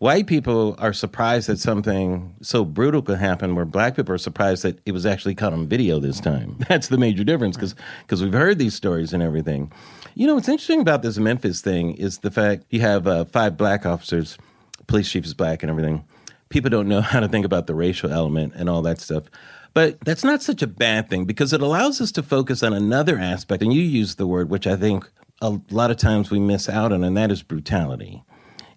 [0.03, 4.63] white people are surprised that something so brutal could happen, where black people are surprised
[4.63, 6.57] that it was actually caught on video this time.
[6.69, 9.71] That's the major difference because because we've heard these stories and everything.
[10.15, 13.55] You know, what's interesting about this Memphis thing is the fact you have uh, five
[13.57, 14.37] black officers,
[14.87, 16.03] police chief is black and everything.
[16.49, 19.23] People don't know how to think about the racial element and all that stuff.
[19.73, 23.17] But that's not such a bad thing because it allows us to focus on another
[23.17, 23.63] aspect.
[23.63, 25.09] And you use the word, which I think
[25.41, 28.23] a lot of times we miss out on, and that is brutality.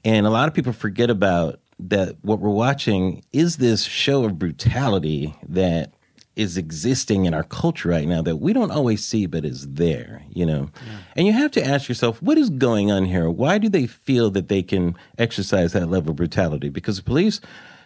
[0.05, 4.39] And a lot of people forget about that what we're watching is this show of
[4.39, 5.93] brutality that
[6.35, 10.23] is existing in our culture right now that we don't always see but is there
[10.31, 10.71] you know
[11.15, 14.31] and you have to ask yourself what is going on here why do they feel
[14.31, 17.41] that they can exercise that level of brutality because the police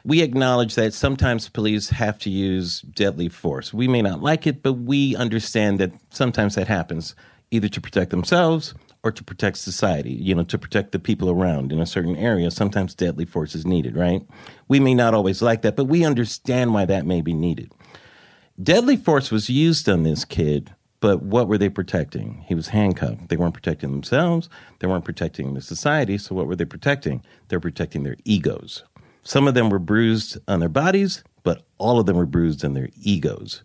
[0.04, 4.62] we acknowledge that sometimes police have to use deadly force we may not like it
[4.62, 7.14] but we understand that sometimes that happens
[7.50, 11.72] either to protect themselves or to protect society, you know, to protect the people around
[11.72, 12.50] in a certain area.
[12.50, 14.22] Sometimes deadly force is needed, right?
[14.68, 17.72] We may not always like that, but we understand why that may be needed.
[18.62, 22.44] Deadly force was used on this kid, but what were they protecting?
[22.46, 23.28] He was handcuffed.
[23.30, 26.18] They weren't protecting themselves, they weren't protecting the society.
[26.18, 27.22] So, what were they protecting?
[27.48, 28.84] They're protecting their egos.
[29.22, 32.74] Some of them were bruised on their bodies, but all of them were bruised on
[32.74, 33.62] their egos.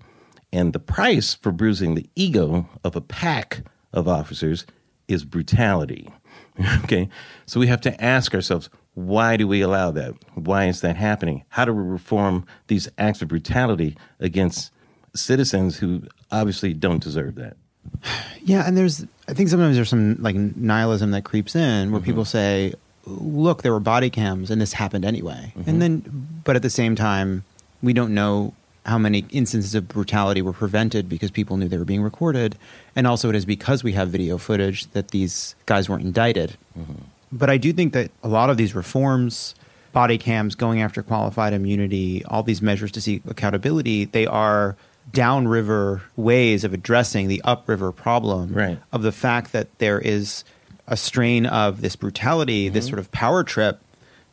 [0.51, 4.66] And the price for bruising the ego of a pack of officers
[5.08, 6.10] is brutality.
[6.84, 7.10] okay?
[7.45, 10.14] So we have to ask ourselves why do we allow that?
[10.36, 11.43] Why is that happening?
[11.49, 14.72] How do we reform these acts of brutality against
[15.14, 17.58] citizens who obviously don't deserve that?
[18.47, 22.06] Yeah, and there's I think sometimes there's some like nihilism that creeps in where mm-hmm.
[22.06, 22.76] people say,
[23.06, 25.80] "Look, there were body cams, and this happened anyway." And mm-hmm.
[25.80, 27.43] then, but at the same time,
[27.82, 28.53] we don't know
[28.86, 32.56] how many instances of brutality were prevented because people knew they were being recorded,
[32.95, 36.56] and also it is because we have video footage that these guys weren't indicted.
[36.78, 36.93] Mm-hmm.
[37.32, 39.56] But I do think that a lot of these reforms,
[39.91, 44.76] body cams, going after qualified immunity, all these measures to seek accountability, they are
[45.12, 48.80] downriver ways of addressing the upriver problem Right.
[48.91, 50.43] of the fact that there is
[50.88, 52.91] a strain of this brutality, this mm-hmm.
[52.91, 53.81] sort of power trip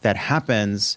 [0.03, 0.97] that happens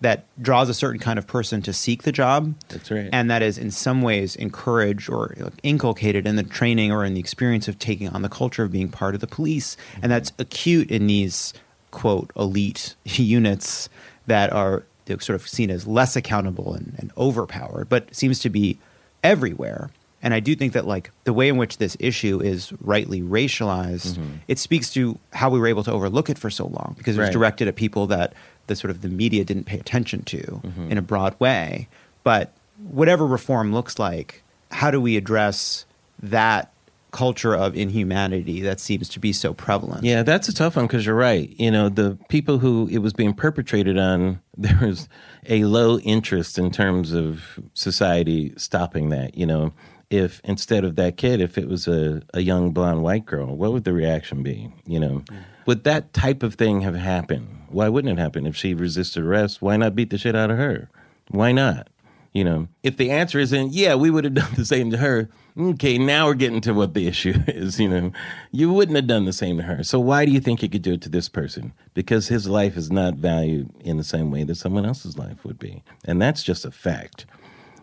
[0.00, 2.54] that draws a certain kind of person to seek the job.
[2.68, 3.08] That's right.
[3.12, 7.20] And that is in some ways encouraged or inculcated in the training or in the
[7.20, 9.76] experience of taking on the culture of being part of the police.
[9.94, 10.10] And mm-hmm.
[10.10, 11.52] that's acute in these,
[11.90, 13.88] quote, elite units
[14.26, 18.78] that are sort of seen as less accountable and, and overpowered, but seems to be
[19.22, 19.90] everywhere.
[20.22, 24.18] And I do think that like the way in which this issue is rightly racialized,
[24.48, 27.20] it speaks to how we were able to overlook it for so long because it
[27.20, 27.32] was Right.
[27.32, 28.34] directed at people that
[28.66, 30.90] the sort of the media didn't pay attention to Mm-hmm.
[30.92, 31.88] in a broad way.
[32.22, 32.52] But
[32.90, 35.86] whatever reform looks like, how do we address
[36.22, 36.70] that
[37.12, 40.04] culture of inhumanity that seems to be so prevalent?
[40.04, 41.52] Yeah, that's a tough one because you're right.
[41.58, 45.08] You know, the people who it was being perpetrated on, there was
[45.48, 49.36] a low interest in terms of society stopping that.
[49.36, 49.72] You know,
[50.10, 53.72] if instead of that kid, if it was a, a young blonde white girl, what
[53.72, 54.72] would the reaction be?
[54.84, 55.44] You know, mm.
[55.66, 57.56] would that type of thing have happened?
[57.68, 58.46] Why wouldn't it happen?
[58.46, 60.90] If she resisted arrest, why not beat the shit out of her?
[61.28, 61.88] Why not?
[62.32, 65.28] You know, if the answer isn't, yeah, we would have done the same to her.
[65.58, 67.80] Okay, now we're getting to what the issue is.
[67.80, 68.12] You know,
[68.52, 69.82] you wouldn't have done the same to her.
[69.82, 71.72] So why do you think you could do it to this person?
[71.92, 75.58] Because his life is not valued in the same way that someone else's life would
[75.58, 75.82] be.
[76.04, 77.26] And that's just a fact.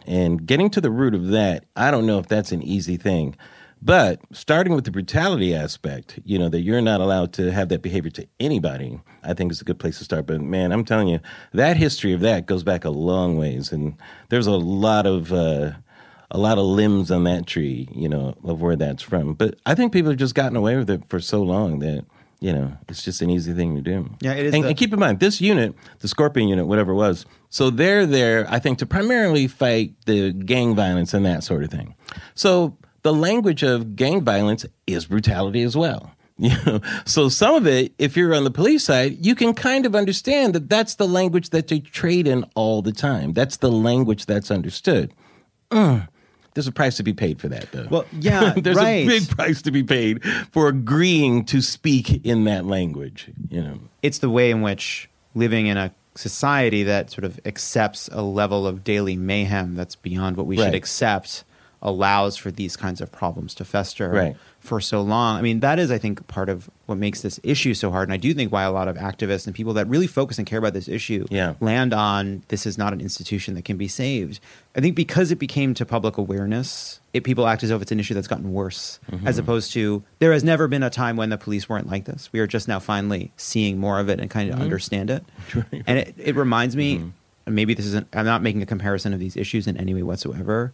[0.08, 3.36] And getting to the root of that, I don't know if that's an easy thing.
[3.80, 7.84] But starting with the brutality aspect, you know, that you're not allowed to have that
[7.84, 10.26] behavior to anybody, I think is a good place to start.
[10.26, 11.20] But man, I'm telling you,
[11.54, 13.72] that history of that goes back a long ways.
[13.72, 13.96] And
[14.30, 15.74] there's a lot of, uh,
[16.32, 19.34] a lot of limbs on that tree, you know, of where that's from.
[19.36, 22.04] But I think people have just gotten away with it for so long that,
[22.40, 24.10] you know, it's just an easy thing to do.
[24.22, 26.94] Yeah, it is And, the- and keep in mind, this unit, the Scorpion unit, whatever
[26.94, 31.44] it was, so they're there, I think, to primarily fight the gang violence and that
[31.44, 31.96] sort of thing.
[32.36, 36.12] So the language of gang violence is brutality as well.
[36.40, 39.88] You know, so some of it, if you're on the police side, you can kind
[39.88, 43.34] of understand that that's the language that they trade in all the time.
[43.34, 45.16] That's the language that's understood.
[45.72, 46.08] Mm.
[46.54, 47.88] There's a price to be paid for that, though.
[47.90, 49.04] Well, yeah, there's right.
[49.04, 53.32] a big price to be paid for agreeing to speak in that language.
[53.50, 58.10] You know, it's the way in which living in a society that sort of accepts
[58.12, 60.66] a level of daily mayhem that's beyond what we Right.
[60.66, 61.44] should accept
[61.82, 64.36] allows for these kinds of problems to fester Right.
[64.68, 65.38] For so long.
[65.38, 68.08] I mean, that is, I think, part of what makes this issue so hard.
[68.08, 70.46] And I do think why a lot of activists and people that really focus and
[70.46, 71.56] care about this issue Yeah.
[71.60, 74.40] land on this is not an institution that can be saved.
[74.76, 78.00] I think because it became to public awareness, it, people act as though it's an
[78.00, 79.28] issue that's gotten worse, Mm-hmm.
[79.28, 82.30] as opposed to there has never been a time when the police weren't like this.
[82.32, 85.24] We are just now finally seeing more of it and kind of understand it.
[85.88, 86.98] And it, it reminds me,
[87.46, 90.04] and maybe this isn't, I'm not making a comparison of these issues in any way
[90.04, 90.74] whatsoever,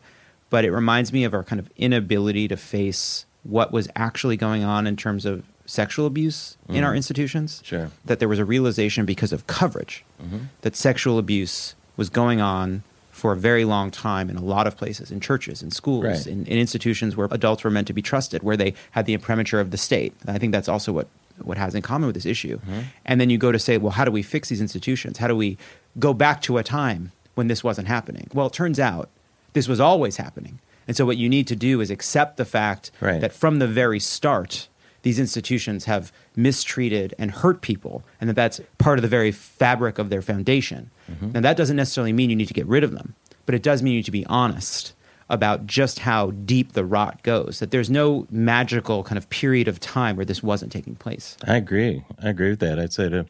[0.49, 4.63] but it reminds me of our kind of inability to face what was actually going
[4.63, 6.85] on in terms of sexual abuse in mm-hmm.
[6.85, 7.89] our institutions Sure.
[8.05, 10.45] that there was a realization because of coverage mm-hmm.
[10.61, 14.75] that sexual abuse was going on for a very long time in a lot of
[14.75, 16.27] places, in churches, in schools, Right.
[16.27, 19.59] in, in institutions where adults were meant to be trusted, where they had the imprimatur
[19.59, 20.13] of the state.
[20.21, 21.07] And I think that's also what
[21.41, 22.59] what has in common with this issue.
[22.59, 22.79] Mm-hmm.
[23.05, 25.17] And then you go to say, well, how do we fix these institutions?
[25.17, 25.57] How do we
[25.97, 28.29] go back to a time when this wasn't happening?
[28.33, 29.09] Well, it turns out
[29.53, 30.59] this was always happening.
[30.87, 33.21] And so what you need to do is accept the fact Right.
[33.21, 34.67] that from the very start,
[35.03, 39.99] these institutions have mistreated and hurt people, and that that's part of the very fabric
[39.99, 40.89] of their foundation.
[41.11, 41.31] Mm-hmm.
[41.33, 43.15] Now, that doesn't necessarily mean you need to get rid of them,
[43.45, 44.93] but it does mean you need to be honest
[45.29, 49.79] about just how deep the rot goes, that there's no magical kind of period of
[49.79, 51.37] time where this wasn't taking place.
[51.47, 52.03] I agree.
[52.21, 52.79] I agree with that.
[52.79, 53.25] I'd say to,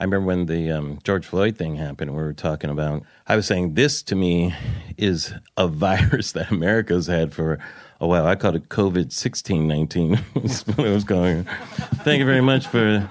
[0.00, 3.44] I remember when the um, George Floyd thing happened, we were talking about, I was
[3.44, 4.54] saying this to me
[4.96, 7.58] is a virus that America's had for
[8.00, 8.26] a while.
[8.26, 10.18] I called it COVID 1619.
[10.36, 11.44] That's what it was going.
[12.02, 13.10] Thank you very much for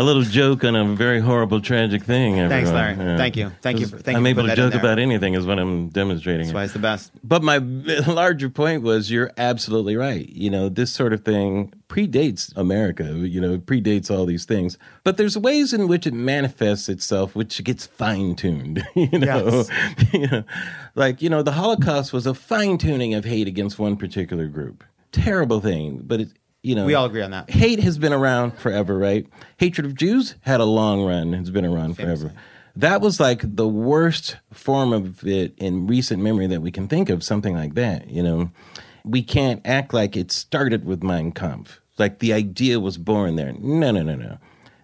[0.00, 2.36] a little joke on a very horrible, tragic thing.
[2.36, 2.98] Thanks, everyone.
[3.06, 3.18] Larry.
[3.18, 3.52] Thank you.
[3.60, 5.44] Thank you for- thank I'm you able to putting that in joke about anything, is
[5.44, 6.46] what I'm demonstrating.
[6.46, 7.12] That's why it's the best.
[7.22, 7.58] But my
[8.06, 10.26] larger point was you're absolutely right.
[10.30, 14.78] You know, this sort of thing predates America, you know, predates all these things.
[15.04, 19.64] But there's ways in which it manifests itself which gets fine tuned, you know.
[20.14, 20.44] you know.
[20.94, 24.82] Like, you know, the Holocaust was a fine tuning of hate against one particular group.
[25.12, 26.28] Terrible thing, but it
[26.62, 27.50] you know, We all agree on that.
[27.50, 29.26] Hate has been around forever, right?
[29.56, 32.32] Hatred of Jews had a long run, it's been around forever.
[32.76, 37.10] That was like the worst form of it in recent memory that we can think
[37.10, 38.50] of, something like that, you know.
[39.04, 43.52] We can't act like it started with Mein Kampf, like the idea was born there.
[43.54, 44.38] No, no, no, no.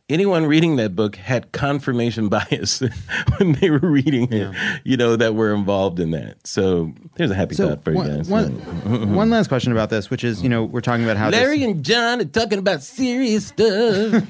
[0.08, 2.80] Anyone reading that book had confirmation bias
[3.38, 4.54] when they were reading it,
[4.84, 6.46] you know, that were involved in that.
[6.46, 8.28] So there's a happy thought for you one, guys.
[8.28, 11.40] one- one last question about this, which is, you know, we're talking about how this-
[11.40, 13.66] Larry and John are talking about serious stuff.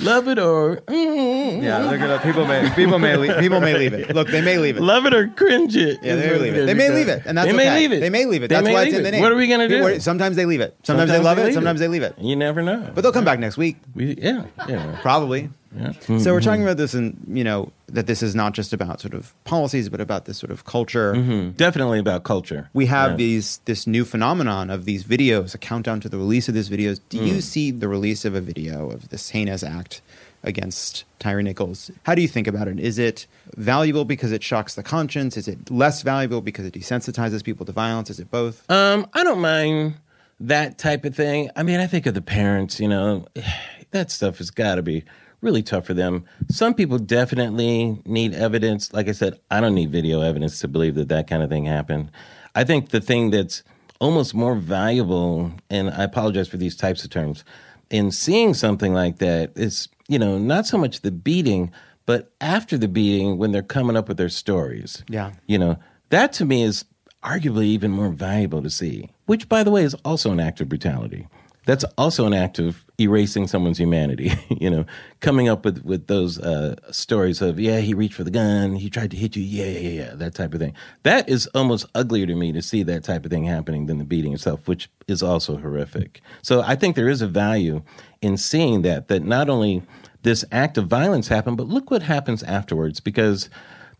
[0.00, 2.20] Love it or mm, Yeah, they're gonna.
[2.20, 4.14] People may people may leave, people may leave it.
[4.14, 4.82] Look, they may leave it.
[4.82, 5.98] love it or cringe it.
[6.02, 6.66] Yeah, they may leave it.
[6.66, 7.64] They may leave it, and that's they okay.
[7.68, 8.00] may leave it.
[8.00, 8.48] They may leave it.
[8.48, 9.22] That's why it's in the name.
[9.22, 9.98] What are we gonna do?
[10.00, 10.76] Sometimes they leave it.
[10.82, 11.46] Sometimes, they love it.
[11.46, 12.14] leave Sometimes they leave it.
[12.18, 12.77] You never know.
[12.94, 14.98] But they'll come back next week, we, yeah, yeah.
[15.02, 15.50] probably.
[15.76, 15.92] yeah.
[16.18, 19.14] So we're talking about this, and you know that this is not just about sort
[19.14, 21.14] of policies, but about this sort of culture.
[21.14, 21.56] Mhm.
[21.56, 22.68] Definitely about culture.
[22.74, 23.16] We have Yeah.
[23.16, 27.00] these this new phenomenon of these videos, a countdown to the release of these videos.
[27.08, 27.26] Do Mm.
[27.28, 30.00] you see the release of a video of this heinous act
[30.44, 31.90] against Tyre Nichols?
[32.04, 32.78] How do you think about it?
[32.78, 33.26] Is it
[33.56, 35.36] valuable because it shocks the conscience?
[35.36, 38.08] Is it less valuable because it desensitizes people to violence?
[38.10, 38.62] Is it both?
[38.70, 39.94] Um, I don't mind
[40.40, 41.50] that type of thing.
[41.56, 43.26] I mean, I think of the parents, you know,
[43.90, 45.04] that stuff has got to be
[45.40, 46.24] really tough for them.
[46.50, 48.92] Some people definitely need evidence.
[48.92, 51.64] Like I said, I don't need video evidence to believe that that kind of thing
[51.64, 52.10] happened.
[52.54, 53.62] I think the thing that's
[54.00, 57.44] almost more valuable, and I apologize for these types of terms,
[57.90, 61.70] in seeing something like that is, you know, not so much the beating,
[62.04, 65.04] but after the beating when they're coming up with their stories.
[65.08, 65.32] Yeah.
[65.46, 65.78] You know,
[66.10, 66.84] that to me is
[67.22, 70.70] arguably even more valuable to see, which, by the way, is also an act of
[70.70, 71.28] brutality.
[71.66, 74.86] That's also an act of erasing someone's humanity, you know,
[75.20, 78.88] coming up with, with those uh, stories of, yeah, he reached for the gun, he
[78.88, 80.72] tried to hit you, yeah, yeah, yeah, that type of thing.
[81.02, 84.04] That is almost uglier to me to see that type of thing happening than the
[84.04, 86.22] beating itself, which is also horrific.
[86.40, 87.82] So I think there is a value
[88.22, 89.82] in seeing that, that not only
[90.22, 93.50] this act of violence happened, but look what happens afterwards, because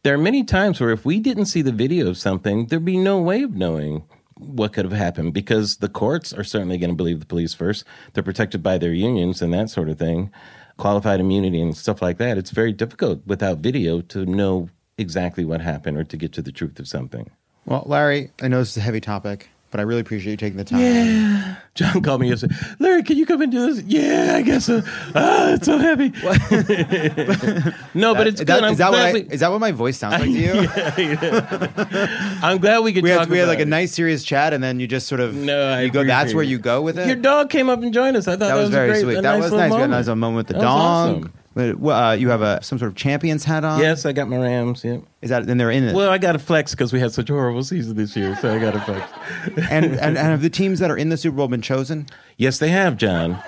[0.05, 2.97] there are many times where if we didn't see the video of something, there'd be
[2.97, 4.05] no way of knowing
[4.39, 7.84] what could have happened because the courts are certainly going to believe the police first.
[8.12, 10.30] They're protected by their unions and that sort of thing,
[10.76, 12.39] qualified immunity and stuff like that.
[12.39, 16.53] It's very difficult without video to know exactly what happened or to get to the
[16.53, 17.30] truth of something.
[17.66, 20.57] Well, Larry, I know this is a heavy topic, but I really appreciate you taking
[20.57, 20.81] the time.
[20.81, 21.57] Yeah.
[21.75, 22.55] John called me yesterday.
[22.79, 23.85] Larry, can you come and do this?
[23.85, 24.83] Yeah, I guess so.
[25.14, 26.09] Ah, it's so heavy.
[27.95, 28.62] no, but it's Is good.
[28.64, 30.53] that, is, that what I, we- is that what my voice sounds like to you?
[32.43, 34.62] I'm glad we could we talk had, we had like a nice serious chat, and
[34.62, 36.05] then you just sort of No, I you go.
[36.05, 37.07] That's where you go with it.
[37.07, 38.27] Your dog came up and joined us.
[38.27, 39.14] I thought that, that was a very great, sweet.
[39.16, 39.71] That nice was nice.
[39.71, 39.91] We had a moment.
[39.93, 41.16] nice little moment with the That was dog.
[41.16, 41.33] awesome.
[41.59, 43.81] But well, uh, you have a some sort of champions hat on.
[43.81, 44.85] Yes, I got my Rams.
[44.85, 44.99] Yeah.
[45.23, 45.45] Is that?
[45.45, 45.93] Then they're in it.
[45.93, 48.55] Well, I got to flex because we had such a horrible season this year, so
[48.55, 49.11] I got to flex.
[49.69, 52.07] and, and and have the teams that are in the Super Bowl been chosen?
[52.37, 53.43] Yes, they have, John.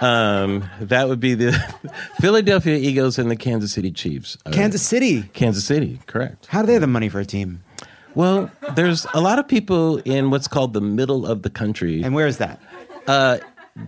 [0.00, 1.52] Um, that would be the
[2.20, 4.36] Philadelphia Eagles and the Kansas City Chiefs.
[4.44, 5.22] Uh, Kansas City.
[5.32, 6.46] Kansas City, correct.
[6.46, 7.62] How do they have the money for a team?
[8.16, 12.02] Well, there's a lot of people in what's called the middle of the country.
[12.02, 12.60] And where is that?
[13.06, 13.38] Uh,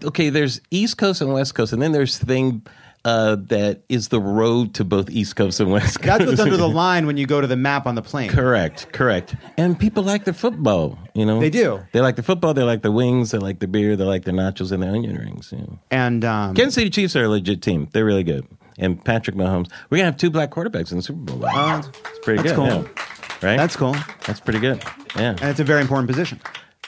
[0.05, 2.65] okay, there's East Coast and West Coast, and then there's thing
[3.07, 6.19] uh, that is the road to both East Coast and West Coast.
[6.19, 8.29] That's what's under the line when you go to the map on the plane.
[8.31, 9.37] Correct, correct.
[9.57, 11.39] And people like their football, you know.
[11.39, 11.85] They do.
[11.93, 14.35] They like the football, they like the wings, they like the beer, they like their
[14.35, 15.53] nachos and their onion rings.
[15.53, 15.79] You know.
[15.93, 17.89] And um, Kansas City Chiefs are a legit team.
[17.93, 18.45] They're really good.
[18.77, 19.71] And Patrick Mahomes.
[19.89, 21.49] We're gonna have two black quarterbacks in the Super Bowl.
[21.49, 22.57] Oh, it's pretty that's good.
[22.57, 22.67] cool.
[22.67, 23.47] yeah.
[23.49, 23.57] Right?
[23.57, 23.95] that's cool,
[24.27, 24.83] That's pretty good.
[25.15, 25.37] Yeah.
[25.41, 26.41] and it's a very important position.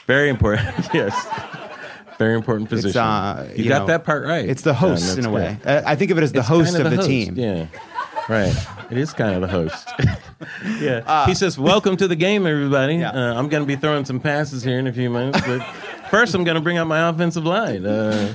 [0.05, 0.67] Very important.
[0.93, 1.15] yes.
[2.19, 2.99] Very important position.
[3.01, 4.47] uh, you, you got know, that part right.
[4.47, 5.57] It's the host That's in a way.
[5.63, 5.83] good.
[5.85, 7.07] I think of it as the It's host kind of the, host.
[7.09, 7.35] team.
[7.35, 7.65] Yeah.
[8.27, 8.53] Right.
[8.91, 9.89] It is kind of the host.
[10.81, 11.01] yeah.
[11.07, 12.97] Uh, he says, Welcome to the game, everybody.
[12.97, 13.11] Yeah.
[13.11, 15.39] Uh, I'm going to be throwing some passes here in a few minutes.
[15.47, 15.63] But
[16.11, 17.85] first, I'm going to bring out my offensive line.
[17.85, 18.33] Uh,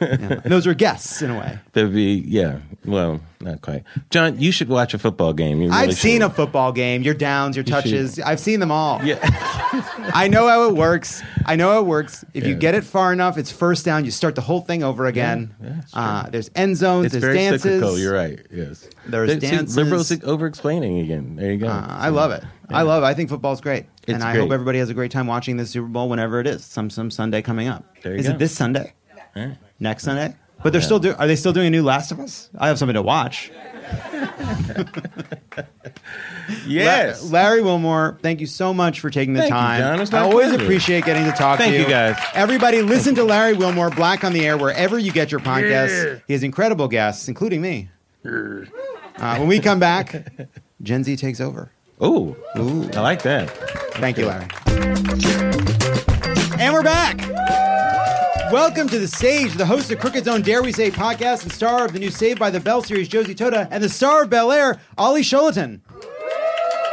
[0.00, 1.58] And those are guests in a way.
[1.72, 2.58] there'd be, yeah.
[2.84, 3.84] Well, not quite.
[4.10, 5.60] John, you should watch a football game.
[5.60, 6.30] You really I've seen should.
[6.30, 7.02] a football game.
[7.02, 7.72] Your downs, your should.
[7.72, 8.18] touches.
[8.20, 9.02] I've seen them all.
[9.04, 9.18] Yeah.
[10.14, 11.22] I know how it works.
[11.44, 12.24] I know how it works.
[12.34, 14.04] If you get it far enough, it's first down.
[14.04, 15.54] You start the whole thing over again.
[15.62, 17.06] yeah, uh, there's end zones.
[17.06, 17.62] It's there's very dances.
[17.62, 17.98] cyclical.
[17.98, 18.40] You're right.
[18.50, 18.88] Yes.
[19.06, 19.76] There's See, dances.
[19.76, 21.36] Liberals over explaining again.
[21.36, 21.68] There you go.
[21.68, 22.42] Uh, I love it.
[22.70, 23.06] I love it.
[23.06, 24.40] I think football's great, It's and I great.
[24.42, 26.64] hope everybody has a great time watching the Super Bowl whenever it is.
[26.64, 27.84] Some some Sunday coming up.
[28.02, 28.32] There you Is go.
[28.32, 28.92] it this Sunday?
[29.36, 29.56] Right.
[29.78, 30.34] Next Sunday?
[30.62, 31.14] But they're still do.
[31.14, 32.48] Are they still doing a new Last of Us?
[32.58, 33.50] I have something to watch.
[36.66, 37.24] Yes.
[37.24, 39.80] La- Larry Wilmore, thank you so much for taking the Thank you, time.
[39.80, 40.00] John.
[40.00, 40.62] It's I always pleasure.
[40.64, 41.82] appreciate getting to talk Thank to you.
[41.84, 42.16] you, guys.
[42.34, 46.22] Everybody, listen to Larry Wilmore, Black on the Air, wherever you get your podcasts.
[46.28, 47.88] He has incredible guests, including me.
[48.24, 50.24] Uh, when we come back,
[50.82, 51.70] Gen Z takes over.
[52.02, 52.36] Ooh.
[52.58, 52.88] Ooh.
[52.94, 53.50] I like that.
[53.94, 54.46] Thank you, Larry.
[56.60, 57.75] And we're back.
[58.52, 61.84] Welcome to the stage, the host of Crooked Zone Dare We Say podcast and star
[61.84, 64.52] of the new Saved by the Bell series, Josie Totah, and the star of Bel
[64.52, 65.80] Air, Olly Sholotan,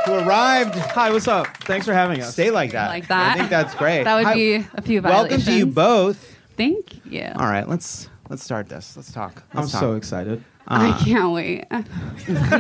[0.06, 0.76] who arrived.
[0.76, 1.46] Hi, what's up?
[1.64, 2.34] Thanks for having us.
[2.34, 2.88] Stay like that.
[2.90, 3.36] Like that?
[3.36, 4.04] I think that's great.
[4.04, 5.46] That would Hi- be a few Welcome violations.
[5.46, 6.36] to you both.
[6.58, 7.30] Thank you.
[7.36, 8.96] All right, let's let's start this.
[8.98, 9.44] Let's talk.
[9.54, 9.82] I'm Let's talk.
[9.82, 10.44] so excited.
[10.68, 11.66] I can't wait.
[11.72, 11.86] I'm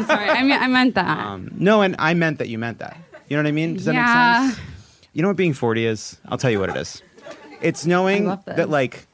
[0.06, 0.30] sorry.
[0.30, 1.18] I mean, I meant that.
[1.26, 2.98] Um, no, and I meant that you meant that.
[3.30, 3.76] You know what I mean?
[3.76, 4.41] Does that Yeah.
[4.48, 4.68] make sense?
[5.14, 6.18] You know what being 40 is?
[6.28, 7.02] I'll tell you what it is.
[7.64, 9.07] It's knowing I that, like,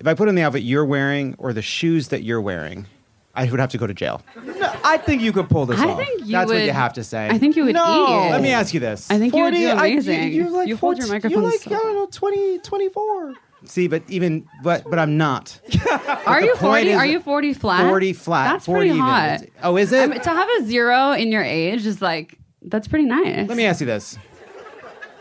[0.00, 2.86] if I put on the outfit you're wearing or the shoes that you're wearing,
[3.34, 4.22] I would have to go to jail.
[4.44, 5.86] No, I think you could pull this off.
[5.86, 5.98] I off.
[5.98, 6.54] think you That's would.
[6.58, 7.28] what you have to say.
[7.28, 8.26] I think you would No.
[8.28, 8.30] eat.
[8.30, 9.10] Let me ask you this.
[9.10, 10.32] I think you would do I- amazing.
[10.32, 11.42] you, are like you hold your microphone.
[11.42, 13.34] You're like, so I don't know, 20, 24.
[13.64, 15.58] See, but even, but, but I'm not.
[16.26, 16.92] Are you point 40?
[16.94, 17.88] Are you 40 flat?
[17.88, 18.52] 40 flat.
[18.52, 19.00] That's 40 pretty even.
[19.00, 19.40] hot.
[19.62, 20.02] Oh, is it?
[20.02, 23.48] I mean, to have a zero in your age is like that's pretty nice.
[23.48, 24.18] Let me ask you this.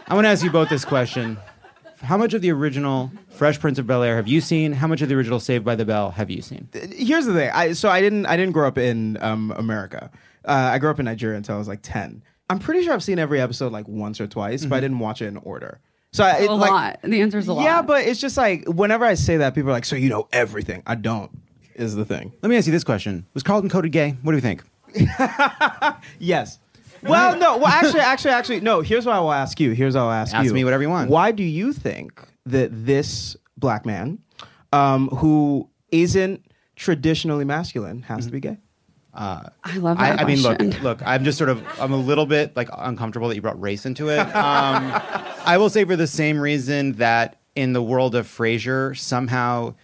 [0.09, 1.37] I want to ask you both this question.
[2.03, 4.73] How much of the original Fresh Prince of Bel Air have you seen?
[4.73, 6.67] How much of the original Saved by the Bell have you seen?
[6.73, 7.49] Here's the thing.
[7.53, 10.11] I so I didn't I didn't grow up in um, America.
[10.45, 12.21] Uh, I grew up in Nigeria until I was like 10.
[12.49, 15.21] I'm pretty sure I've seen every episode like once or twice, but I didn't watch
[15.21, 15.79] it in order.
[16.11, 16.99] So I, it, a like, lot.
[17.03, 17.63] The answer is a lot.
[17.63, 20.27] Yeah, but it's just like whenever I say that, people are like, "So you know
[20.31, 21.31] everything?" I don't.
[21.75, 22.33] Is the thing.
[22.43, 24.17] Let me ask you this question: Was Carlton coded gay?
[24.21, 24.63] What do you think?
[26.19, 26.59] Yes.
[27.03, 27.57] Well, no.
[27.57, 28.81] Well, actually, actually, actually, no.
[28.81, 29.71] Here's what I will ask you.
[29.71, 30.49] Here's what I'll ask, Ask you.
[30.49, 31.09] Ask me whatever you want.
[31.09, 34.19] Why do you think that this black man,
[34.71, 36.45] um, who isn't
[36.75, 38.57] traditionally masculine, has to be gay?
[39.15, 41.01] I love I, that I mean, look, look.
[41.05, 44.09] I'm just sort of, I'm a little bit like uncomfortable that you brought race into
[44.09, 44.19] it.
[44.19, 44.25] Um,
[45.45, 49.75] I will say for the same reason that in the world of Frasier, somehow,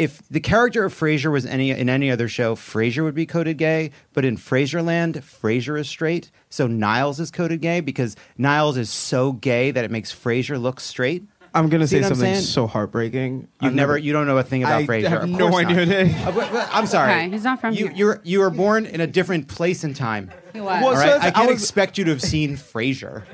[0.00, 3.58] if the character of Frasier was any in any other show, Frasier would be coded
[3.58, 3.90] gay.
[4.14, 9.32] But in Frasierland, Frasier is straight, so Niles is coded gay because Niles is so
[9.32, 11.24] gay that it makes Frasier look straight.
[11.52, 12.42] I'm gonna See say something saying?
[12.42, 13.48] so heartbreaking.
[13.60, 15.08] You've I've never, you don't know a thing about I Frasier.
[15.08, 16.04] have no course idea.
[16.06, 16.28] not.
[16.28, 17.12] Uh, but- but I'm sorry.
[17.12, 17.88] Okay, he's not from you.
[17.88, 17.96] here.
[17.96, 20.30] You're you were born in a different place and time.
[20.52, 20.64] What?
[20.64, 23.24] Well, All so I I can't was- expect you to have seen Frasier.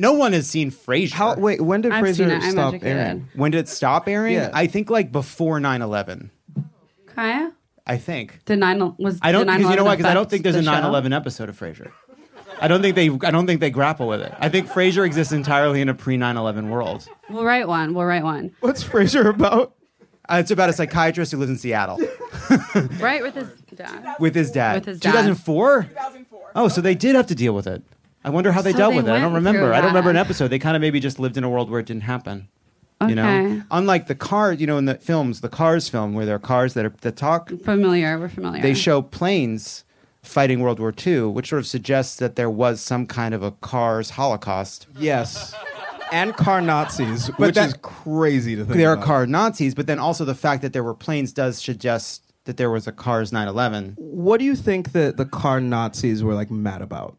[0.00, 1.12] No one has seen Frasier.
[1.12, 1.34] How?
[1.36, 2.42] Wait, when did I've seen Frasier it.
[2.42, 2.96] I'm stop educated.
[2.96, 3.28] airing?
[3.34, 4.34] When did it stop airing?
[4.34, 4.50] Yeah.
[4.54, 6.30] I think like before 9/11.
[7.14, 7.52] Kaya?
[7.86, 8.40] I think.
[8.46, 9.96] Did nine was I don't because you know why?
[9.96, 10.70] Because I don't think there's a the show?
[10.70, 11.90] 9/11 episode of Frasier.
[12.62, 13.10] I don't think they.
[13.26, 14.32] I don't think they grapple with it.
[14.38, 17.06] I think Frasier exists entirely in a pre 9/11 world.
[17.28, 17.92] We'll write one.
[17.92, 18.52] We'll write one.
[18.60, 19.74] What's Frasier about?
[20.30, 21.98] Uh, it's about a psychiatrist who lives in Seattle
[23.00, 24.14] Right with his dad.
[24.20, 24.74] with his dad.
[24.76, 25.10] With his dad.
[25.12, 25.82] 2004.
[25.82, 26.52] 2004.
[26.54, 27.82] Oh, so they did have to deal with it.
[28.24, 29.12] I wonder how they So dealt they with it.
[29.12, 29.72] I don't remember.
[29.72, 30.48] I don't remember an episode.
[30.48, 32.48] They kind of maybe just lived in a world where it didn't happen.
[33.08, 36.34] You know, unlike the cars, you know, in the films, the Cars film, where there
[36.34, 38.18] are cars that are that talk, Familiar.
[38.18, 38.60] We're familiar.
[38.60, 39.84] they show planes
[40.22, 43.52] fighting World War II, which sort of suggests that there was some kind of a
[43.52, 44.86] cars Holocaust.
[44.98, 45.54] Yes.
[46.12, 49.98] And car Nazis, which that- is crazy to think There are car Nazis, but then
[49.98, 53.94] also the fact that there were planes does suggest that there was a cars 9/11.
[53.96, 57.16] What do you think that the car Nazis were like mad about?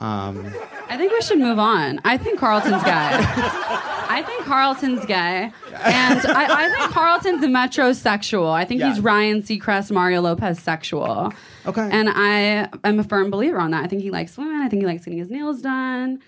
[0.00, 0.52] Um,
[0.88, 2.00] I think we should move on.
[2.04, 2.90] I think Carlton's gay.
[2.90, 5.50] I think Carlton's gay.
[5.72, 8.52] And I, I think Carlton's metrosexual.
[8.52, 8.90] I think Yeah.
[8.92, 11.32] he's Ryan Seacrest, Mario Lopez sexual.
[11.66, 11.88] Okay.
[11.90, 13.84] And I am a firm believer on that.
[13.84, 14.60] I think he likes women.
[14.62, 16.20] I think he likes getting his nails done.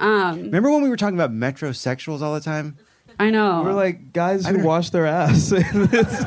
[0.00, 2.76] Um, remember when we were talking about metrosexuals all the time?
[3.18, 3.62] I know.
[3.62, 5.52] We're like guys who wash their ass.
[5.52, 6.24] It's-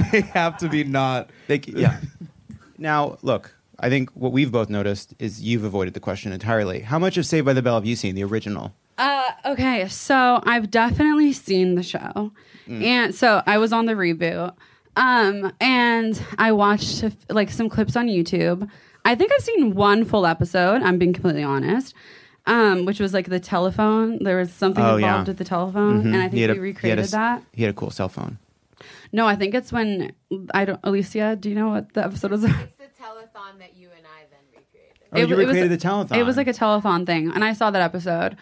[0.12, 1.30] they have to be not.
[1.48, 2.00] They, yeah.
[2.78, 6.80] now, look, I think what we've both noticed is you've avoided the question entirely.
[6.80, 8.74] How much of Saved by the Bell have you seen, the original?
[8.98, 12.32] Uh, okay, so I've definitely seen the show,
[12.68, 14.54] and so I was on the reboot,
[14.96, 18.68] um, and I watched like some clips on YouTube.
[19.06, 20.82] I think I've seen one full episode.
[20.82, 21.94] I'm being completely honest,
[22.44, 24.22] um, which was like the telephone.
[24.22, 25.30] There was something Oh, involved yeah.
[25.30, 27.42] with the telephone, and I think a- we he a recreated s- that.
[27.54, 28.36] He had a cool cell phone.
[29.12, 30.12] No, I think it's when
[30.52, 30.80] I don't.
[30.84, 32.44] Alicia, do you know what the episode was?
[33.50, 35.08] It's the telethon that you and I then recreated.
[35.12, 36.16] Oh, you wa- recreated the telethon.
[36.18, 38.36] It was like a telethon thing, and I saw that episode.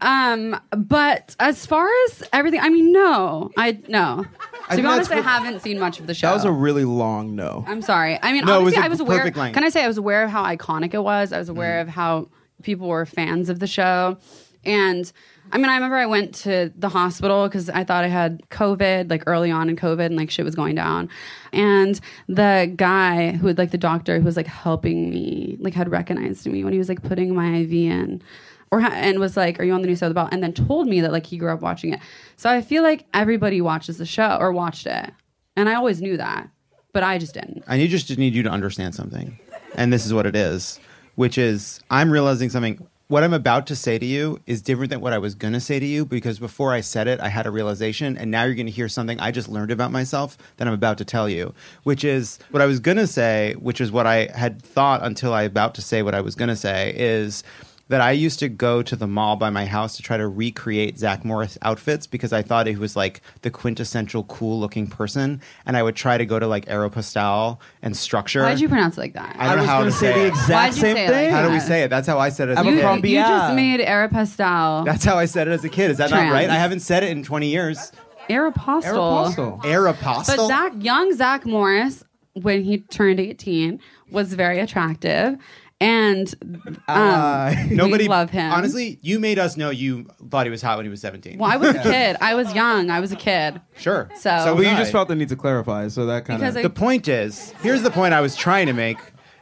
[0.00, 4.24] Um, but as far as everything, I mean, no, I no.
[4.68, 6.28] I To think be honest, I haven't seen much of the show.
[6.28, 7.64] That was a really long no.
[7.66, 8.16] I'm sorry.
[8.22, 9.18] I mean, No, it was obviously, a I was aware.
[9.18, 9.54] perfect length.
[9.54, 11.32] Can I say I was aware of how iconic it was?
[11.32, 12.28] I was aware of how
[12.62, 14.18] people were fans of the show,
[14.64, 15.10] and
[15.52, 19.10] I mean, I remember I went to the hospital because I thought I had COVID,
[19.10, 21.08] like early on in COVID, and like shit was going down.
[21.52, 25.90] And the guy who had like the doctor who was like helping me, like had
[25.90, 28.22] recognized me when he was like putting my IV in.
[28.70, 31.00] Or and was like, "Are you on the new show about?" And then told me
[31.00, 32.00] that like he grew up watching it.
[32.36, 35.10] So I feel like everybody watches the show or watched it,
[35.56, 36.50] and I always knew that,
[36.92, 37.64] but I just didn't.
[37.66, 39.38] I need just need you to understand something,
[39.74, 40.78] and this is what it is,
[41.14, 42.86] which is I'm realizing something.
[43.10, 45.60] What I'm about to say to you is different than what I was going to
[45.60, 48.54] say to you because before I said it, I had a realization, and now you're
[48.54, 51.54] going to hear something I just learned about myself that I'm about to tell you,
[51.84, 55.32] which is what I was going to say, which is what I had thought until
[55.32, 57.44] I about to say what I was going to say is
[57.88, 60.98] that I used to go to the mall by my house to try to recreate
[60.98, 65.76] Zach Morris outfits because I thought he was like the quintessential cool looking person, and
[65.76, 68.42] I would try to go to like Aeropostale and Structure.
[68.42, 69.36] Why'd you pronounce it like that?
[69.38, 71.24] I don't know how gonna say say the exact Why'd you same say thing.
[71.24, 71.88] like How do we say it?
[71.88, 73.08] That's how I said it as You, a kid.
[73.08, 74.84] You just made Aeropostale.
[74.84, 75.90] That's how I said it as a kid.
[75.90, 76.50] Is that not right?
[76.50, 77.92] I haven't said it in 20 years.
[78.28, 79.34] Aeropostale.
[79.34, 79.62] Aeropostale.
[79.62, 80.36] Aeropostale.
[80.36, 83.80] But Zach, young Zach Morris, when he turned 18,
[84.10, 85.38] was very attractive.
[85.80, 88.52] And um, Uh, Nobody we love him.
[88.52, 91.38] Honestly, you made us know you thought he was hot when he was 17.
[91.38, 92.16] well, I was a kid.
[92.20, 92.90] I was young.
[92.90, 93.60] I was a kid.
[93.76, 94.08] Sure.
[94.16, 96.60] So- so Well, you just felt the need to clarify, so that kind Because of.
[96.60, 98.98] I- The point is, here's the point I was trying to make.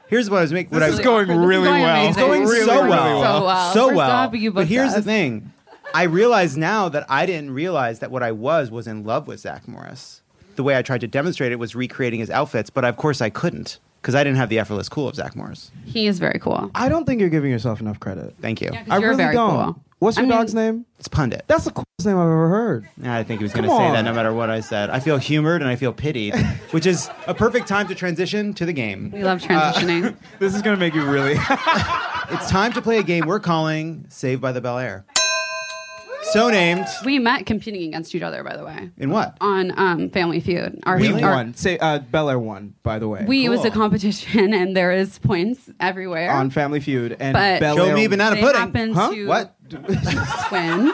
[0.09, 0.72] Here's what I was making.
[0.72, 2.07] What I was is going This is really going well.
[2.09, 3.22] It's going This is so going well.
[3.22, 3.72] So well.
[3.72, 4.11] So We're well.
[4.11, 5.53] happy you but booked here's the thing.
[5.95, 9.41] I realize now that I didn't realize that what I was was in love with
[9.41, 10.20] Zach Morris.
[10.57, 13.30] The way I tried to demonstrate it was recreating his outfits, but of course I
[13.30, 15.72] couldn't because I didn't have the effortless cool of Zach Morris.
[15.84, 16.70] He is very cool.
[16.76, 18.36] I don't think you're giving yourself enough credit.
[18.40, 18.70] Thank you.
[18.72, 19.64] Yeah, 'cause I you're really very don't.
[19.74, 19.82] cool.
[19.98, 20.86] What's I your mean- dog's name?
[21.00, 21.42] It's pundit.
[21.48, 22.86] That's the coolest name I've ever heard.
[23.02, 23.94] I think he was going to Come say on.
[23.94, 24.90] that no matter what I said.
[24.90, 26.36] I feel humored and I feel pitied,
[26.70, 29.11] which is a perfect time to transition to the game.
[29.12, 30.14] We love uh, transitioning.
[30.38, 31.36] This is gonna make you really.
[32.28, 35.04] It's time to play a game we're calling Saved by the Bel Air.
[36.33, 39.37] So named we met competing against each other, by the way, in what?
[39.41, 40.81] on um, Family Feud.
[40.85, 41.55] Our, we our- won.
[41.55, 43.24] Say uh, Bel Air won, by the way.
[43.27, 46.31] We it was a competition, and there is points everywhere.
[46.33, 47.95] on Family Feud and But- Bel Show Air.
[47.95, 48.61] me banana they pudding.
[48.61, 49.11] happened Huh?
[49.12, 49.53] to What?
[50.53, 50.93] win.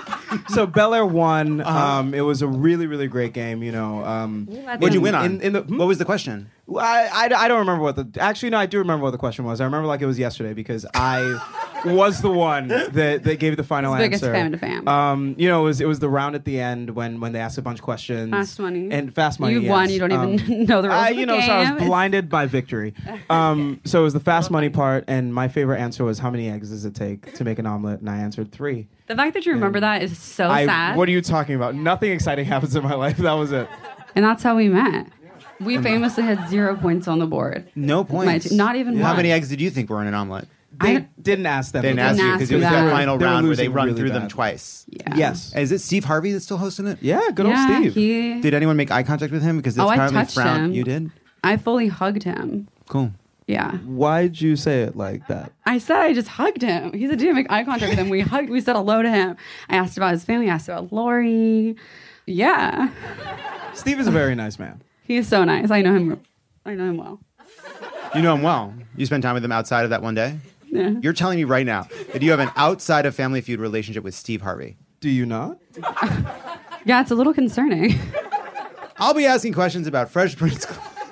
[0.49, 1.61] So Bel Air won.
[1.61, 1.79] Uh-huh.
[2.01, 3.63] Um, it was a really, really great game.
[3.63, 4.05] You know.
[4.05, 5.25] Um, What'd you win on?
[5.27, 5.77] In, in the, hmm?
[5.79, 6.51] what was the question?
[6.75, 9.45] I, I, I don't remember what the actually no I do remember what the question
[9.45, 11.19] was I remember like it was yesterday because I
[11.85, 14.89] was the one that, that gave the final It's the biggest answer fan to fan.
[14.89, 17.41] um you know it was it was the round at the end when when they
[17.41, 18.89] asked a bunch of questions Fast money.
[18.91, 19.71] and fast money You yes.
[19.71, 19.91] won.
[19.91, 21.01] You don't even Um, know the rules.
[21.01, 22.95] I, of the you know, so I was blinded by victory.
[23.31, 26.51] Um, so it was the fast money part, and my favorite answer was, "How many
[26.51, 28.89] eggs does it take to make an omelet?" And I answered three.
[29.07, 30.97] The fact that you remember that is so I, sad.
[30.97, 31.75] what are you talking about?
[31.75, 33.17] Nothing exciting happens in my life.
[33.19, 33.69] That was it.
[34.15, 35.07] and that's how we met.
[35.61, 37.71] We famously had zero points on the board.
[37.75, 38.49] No points.
[38.51, 39.17] t- not even How one.
[39.19, 40.49] many eggs did you think were in an omelet?
[40.81, 41.83] They I- didn't ask them.
[41.83, 42.85] They didn't didn't ask you because it was that.
[42.85, 44.87] the final They were round where they run really through them twice.
[44.89, 45.15] Yeah.
[45.17, 45.55] Yes.
[45.55, 46.99] Is it Steve Harvey that's still hosting it?
[47.01, 47.21] Yeah.
[47.35, 47.95] Good yeah, old Steve.
[47.95, 49.57] He, Did anyone make eye contact with him?
[49.59, 50.67] Because it's Oh, I apparently touched frowned.
[50.67, 50.73] him.
[50.73, 51.11] You did.
[51.45, 52.69] I fully hugged him.
[52.89, 53.13] Cool.
[53.47, 53.73] Yeah.
[53.79, 55.53] Why'd you say it like that?
[55.67, 56.93] I said I just hugged him.
[56.95, 58.09] He said, didn't make eye contact with him.
[58.09, 59.37] We hugged, we said hello to him.
[59.69, 61.77] I asked about his family, I asked about Lori.
[62.27, 62.91] Yeah.
[63.75, 64.81] Steve is a very nice man.
[65.05, 65.71] He's so nice.
[65.71, 66.21] I know him
[66.65, 67.21] I know him well.
[68.15, 68.73] You know him well.
[68.97, 70.39] You spent time with him outside of that one day.
[70.73, 70.95] Yeah.
[71.03, 74.15] You're telling me right now that you have an outside of Family Feud relationship with
[74.15, 74.77] Steve Harvey.
[75.01, 75.59] Do you not?
[76.85, 77.95] Yeah, it's a little concerning.
[78.97, 80.67] I'll be asking questions about Fresh Prince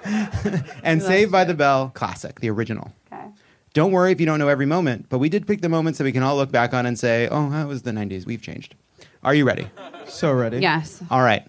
[0.82, 2.92] and Saved by the Bell classic, the original.
[3.12, 3.24] Okay.
[3.72, 6.04] Don't worry if you don't know every moment, but we did pick the moments that
[6.04, 8.26] we can all look back on and say, "Oh, that was the '90s.
[8.26, 8.74] We've changed."
[9.22, 9.68] Are you ready?
[10.06, 10.58] So ready.
[10.58, 11.00] Yes.
[11.08, 11.46] All right.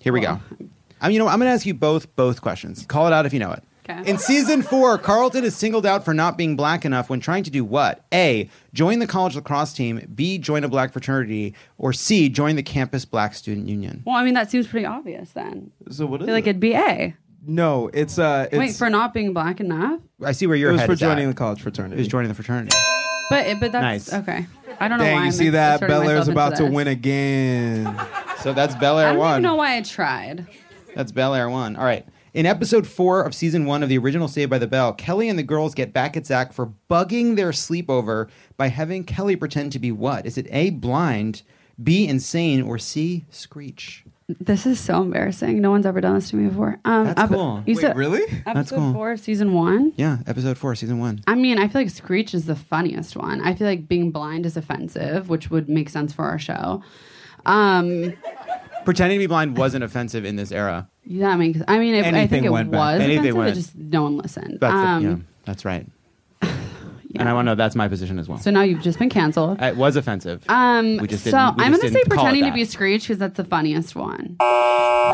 [0.00, 0.40] Here we go.
[1.00, 1.32] I mean, you know, what?
[1.32, 2.84] I'm going to ask you both both questions.
[2.86, 3.62] Call it out if you know it.
[4.00, 4.10] Okay.
[4.10, 7.50] In season four, Carlton is singled out for not being black enough when trying to
[7.50, 8.04] do what?
[8.12, 8.48] A.
[8.72, 10.06] Join the college lacrosse team.
[10.14, 10.38] B.
[10.38, 11.54] Join a black fraternity.
[11.78, 12.28] Or C.
[12.28, 14.02] Join the campus black student union.
[14.06, 15.70] Well, I mean, that seems pretty obvious then.
[15.90, 16.50] So what is I is feel like it?
[16.50, 17.14] it'd be A.
[17.46, 20.00] No, it's uh it's Wait, for not being black enough?
[20.22, 21.28] I see where your it was head for is joining at.
[21.28, 21.96] the college It fraternity.
[21.98, 22.76] was joining the fraternity.
[23.30, 24.12] But but that's Nice.
[24.12, 24.46] okay.
[24.78, 25.74] I don't know Dang, why you I'm see that?
[25.74, 26.72] inserting Bel Air's myself into about to this.
[26.72, 28.00] win again.
[28.42, 29.42] So that's Bel I Air don't even one.
[29.42, 30.46] know why I tried.
[30.94, 31.76] That's Bel Air one.
[31.76, 32.04] All right.
[32.32, 35.36] In episode four of season one of the original Saved by the Bell, Kelly and
[35.36, 39.80] the girls get back at Zach for bugging their sleepover by having Kelly pretend to
[39.80, 40.26] be what?
[40.26, 41.42] Is it A, blind,
[41.82, 44.04] B, insane, or C, screech?
[44.28, 45.60] This is so embarrassing.
[45.60, 46.78] No one's ever done this to me before.
[46.84, 47.64] Um, That's cool.
[47.66, 48.22] You Wait, said really?
[48.46, 48.92] episode cool.
[48.92, 49.92] four, of season one.
[49.96, 51.24] Yeah, episode four, season one.
[51.26, 53.40] I mean, I feel like Screech is the funniest one.
[53.40, 56.80] I feel like being blind is offensive, which would make sense for our show.
[57.44, 58.12] Um,
[58.84, 60.88] Pretending to be blind wasn't offensive in this era.
[61.04, 62.78] Yeah, I mean, I mean, it, I Anything think it went back.
[62.78, 63.36] was Anything offensive.
[63.36, 64.58] went- It just no one listened.
[64.60, 65.86] That's, um, yeah, that's right.
[67.16, 68.38] And I want to know that's my position as well.
[68.38, 69.60] So now you've just been canceled.
[69.60, 70.44] it was offensive.
[70.48, 72.50] Um, We just so didn't- we I'm just gonna didn't say call it pretending to
[72.50, 72.54] that.
[72.54, 74.36] be Screech because that's the funniest one.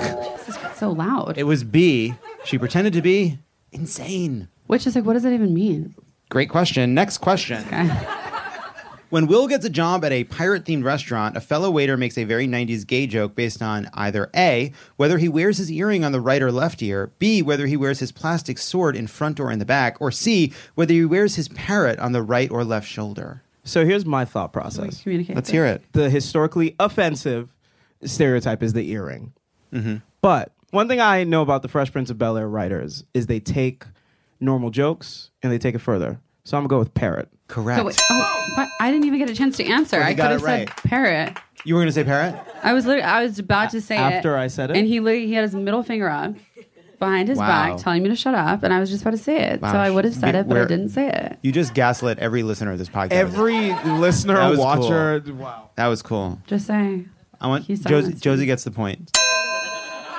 [0.02, 1.38] Jesus, it's so loud.
[1.38, 2.14] it was B.
[2.44, 3.38] She pretended to be
[3.72, 4.48] insane.
[4.66, 5.94] Which is like, what does that even mean?
[6.28, 6.92] Great question.
[6.92, 7.64] Next question.
[7.66, 7.88] Okay.
[9.08, 12.24] When Will gets a job at a pirate themed restaurant, a fellow waiter makes a
[12.24, 16.20] very 90s gay joke based on either A, whether he wears his earring on the
[16.20, 19.60] right or left ear, B, whether he wears his plastic sword in front or in
[19.60, 23.42] the back, or C, whether he wears his parrot on the right or left shoulder.
[23.62, 25.02] So here's my thought process.
[25.02, 25.36] Communicate.
[25.36, 25.84] Let's hear it.
[25.92, 27.54] The historically offensive
[28.04, 29.32] stereotype is the earring.
[29.72, 29.96] Mm-hmm.
[30.20, 33.40] But one thing I know about the Fresh Prince of Bel Air writers is they
[33.40, 33.84] take
[34.40, 36.20] normal jokes and they take it further.
[36.44, 37.28] So I'm gonna go with parrot.
[37.48, 37.78] Correct.
[37.80, 39.98] So wait, oh, but I didn't even get a chance to answer.
[39.98, 41.36] Well, I could have it said parrot.
[41.64, 42.34] You were going to say parrot?
[42.62, 44.76] I was literally, I was about to say it After I said it?
[44.76, 46.34] and he literally, he had his middle finger up
[46.98, 47.46] behind his Wow.
[47.46, 49.60] back, telling me to shut up, and I was just about to say it.
[49.60, 49.72] Wow.
[49.72, 51.38] So I would have said it, but I we're- didn't say it.
[51.42, 53.10] You just gaslit every listener of this podcast.
[53.12, 55.70] Every listener, That was watcher, wow.
[55.76, 56.40] that was cool.
[56.46, 57.10] Just saying.
[57.40, 59.10] I want He Josie, silenced Josie gets the point.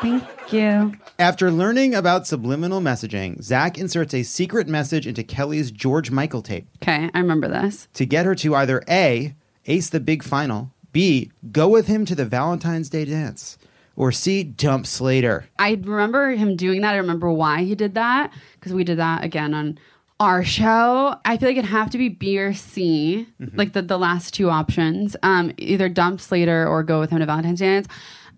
[0.01, 0.23] Thank
[0.53, 0.93] you.
[1.19, 6.67] After learning about subliminal messaging, Zach inserts a secret message into Kelly's George Michael tape
[6.83, 7.87] Okay, I remember this.
[7.95, 9.33] to get her to either A,
[9.65, 13.57] ace the big final, B, go with him to the Valentine's Day dance,
[13.95, 15.45] or C, dump Slater.
[15.57, 16.93] I remember him doing that.
[16.93, 19.79] I remember why he did that because we did that again on
[20.19, 21.15] our show.
[21.25, 23.57] I feel like it'd have to be B or C, Mm-hmm.
[23.57, 25.15] like the, the last two options.
[25.23, 27.87] Um, either dump Slater or go with him to Valentine's dance.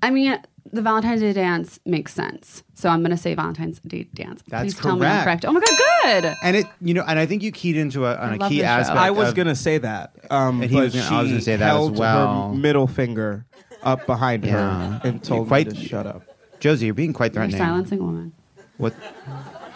[0.01, 0.39] I mean,
[0.72, 2.63] the Valentine's Day dance makes sense.
[2.74, 4.41] So I'm going to say Valentine's Day dance.
[4.47, 5.43] That's Please tell me I'm correct.
[5.43, 5.45] correct.
[5.45, 6.36] Oh my God, good.
[6.43, 8.49] And it, you know, and I think you keyed into a, on I a love
[8.49, 8.67] key the show.
[8.70, 8.99] aspect.
[8.99, 11.32] I was of- gonna say that, um, And he but was gonna- I was she
[11.34, 12.49] gonna say that as held well.
[12.49, 13.45] her middle finger
[13.84, 14.99] up behind Yeah.
[14.99, 16.24] her and told Quite- me to shut up.
[16.59, 17.59] Josie, you're being quite You're threatening.
[17.59, 18.34] silencing a woman.
[18.78, 18.93] What?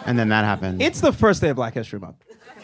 [0.06, 0.82] And then that happened.
[0.82, 2.16] It's the first day of Black History Month.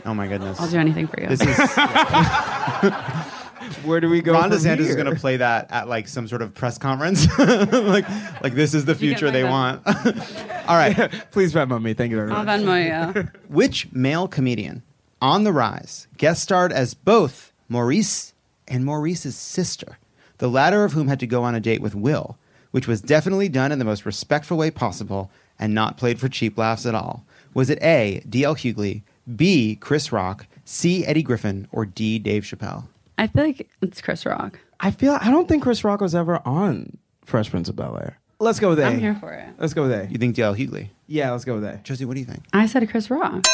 [0.06, 0.60] oh my goodness.
[0.60, 1.26] I'll do anything for you.
[1.28, 1.46] This is
[3.84, 4.32] Where do we go?
[4.32, 7.26] Ron from DeSantis is going to play that at like some sort of press conference.
[7.38, 8.08] like,
[8.42, 9.82] like this is the future they want.
[9.86, 10.96] All right.
[11.30, 11.94] Please Venmo me.
[11.94, 12.60] Thank you very I'll much.
[12.60, 13.28] Venmo you.
[13.48, 14.82] Which male comedian
[15.22, 18.32] on the rise guest starred as both Maurice
[18.68, 19.98] and Maurice's sister,
[20.38, 22.38] the latter of whom had to go on a date with Will,
[22.70, 26.56] which was definitely done in the most respectful way possible and not played for cheap
[26.56, 27.24] laughs at all?
[27.52, 28.22] Was it A.
[28.28, 28.54] D.L.
[28.54, 29.02] Hughley,
[29.36, 29.76] B.
[29.76, 31.04] Chris Rock, C.
[31.04, 32.18] Eddie Griffin, or D.
[32.18, 32.86] Dave Chappelle?
[33.20, 34.58] I feel like it's Chris Rock.
[34.80, 38.18] I feel I don't think Chris Rock was ever on Fresh Prince of Bel Air.
[38.38, 38.86] Let's go with A.
[38.86, 39.46] I'm here for it.
[39.58, 40.08] Let's go with A.
[40.10, 40.54] You think D.L.
[40.54, 40.88] Hughley?
[41.06, 41.76] Yeah, let's go with A.
[41.84, 42.42] Josie, what do you think?
[42.54, 43.44] I said Chris Rock.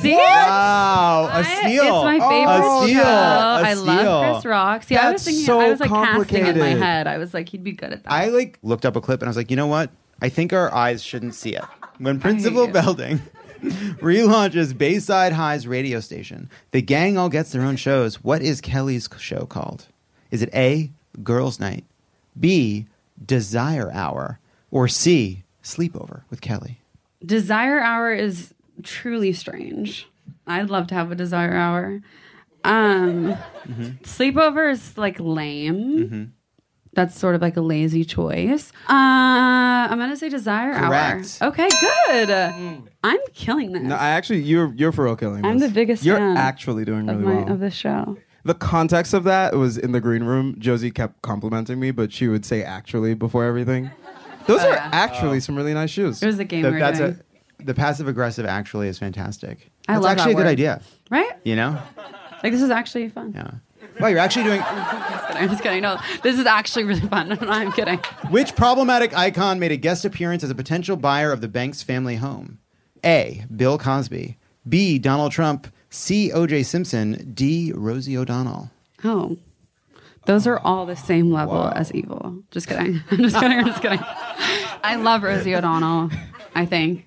[0.00, 0.14] See?
[0.14, 1.82] Wow, a I- steal!
[1.84, 3.02] It's my Oh, favorite a steal!
[3.02, 3.08] show.
[3.08, 3.84] A I steal.
[3.86, 4.82] love Chris Rock.
[4.84, 6.78] See, I was That's thinking, so I was like casting in my complicated.
[6.82, 7.06] head.
[7.08, 8.12] I was like, he'd be good at that.
[8.12, 9.90] I like looked up a clip and I was like, you know what?
[10.22, 11.64] I think our eyes shouldn't see it.
[11.98, 12.72] When Principal you.
[12.72, 13.20] Belding
[14.00, 18.22] relaunches Bayside High's radio station, the gang all gets their own shows.
[18.22, 19.86] What is Kelly's show called?
[20.30, 20.90] Is it A,
[21.22, 21.84] Girls Night,
[22.38, 22.86] B,
[23.24, 24.38] Desire Hour,
[24.70, 26.80] or C, Sleepover with Kelly?
[27.24, 30.06] Desire Hour is truly strange.
[30.46, 32.00] I'd love to have a desire hour.
[32.64, 33.36] Um,
[34.02, 36.32] sleepover is like lame.
[36.94, 38.72] That's sort of like a lazy choice.
[38.88, 38.92] Uh,
[39.90, 41.38] I'm gonna say desire Correct.
[41.40, 41.48] hour.
[41.50, 42.30] Okay, good.
[43.04, 43.82] I'm killing this.
[43.82, 45.44] No, I actually, you're you're for real killing.
[45.44, 45.68] I'm this.
[45.68, 47.52] the biggest You're fan actually doing of really my well.
[47.52, 48.16] of this show.
[48.44, 50.56] the context of that was in the green room.
[50.58, 53.90] Josie kept complimenting me, but she would say actually before everything.
[54.46, 54.88] Those Oh, are yeah.
[54.92, 56.22] actually some really nice shoes.
[56.22, 57.20] It was a game The- we were that's doing,
[57.60, 59.70] a the passive aggressive actually is fantastic.
[59.88, 60.80] I That's love actually that a good idea.
[61.10, 61.32] right?
[61.44, 61.78] You know?
[62.42, 63.32] Like this is actually fun.
[63.34, 63.50] Yeah.
[64.00, 64.62] Well, you're actually doing.
[64.66, 65.82] I'm just kidding.
[65.82, 67.28] No, this is actually really fun.
[67.40, 67.98] No, I'm kidding.
[68.30, 72.16] Which problematic icon made a guest appearance as a potential buyer of the Banks family
[72.16, 72.58] home?
[73.04, 73.44] A.
[73.54, 74.36] Bill Cosby.
[74.68, 74.98] B.
[74.98, 75.68] Donald Trump.
[75.90, 76.32] C.
[76.32, 76.62] O.J.
[76.64, 77.32] Simpson.
[77.34, 77.72] D.
[77.74, 78.70] Rosie O'Donnell.
[79.04, 79.36] Oh.
[80.26, 82.42] Those are all the same level as evil.
[82.50, 83.00] Just kidding.
[83.10, 83.58] I'm just kidding.
[83.58, 84.00] I'm just kidding.
[84.02, 86.10] I love Rosie O'Donnell,
[86.54, 87.06] I think.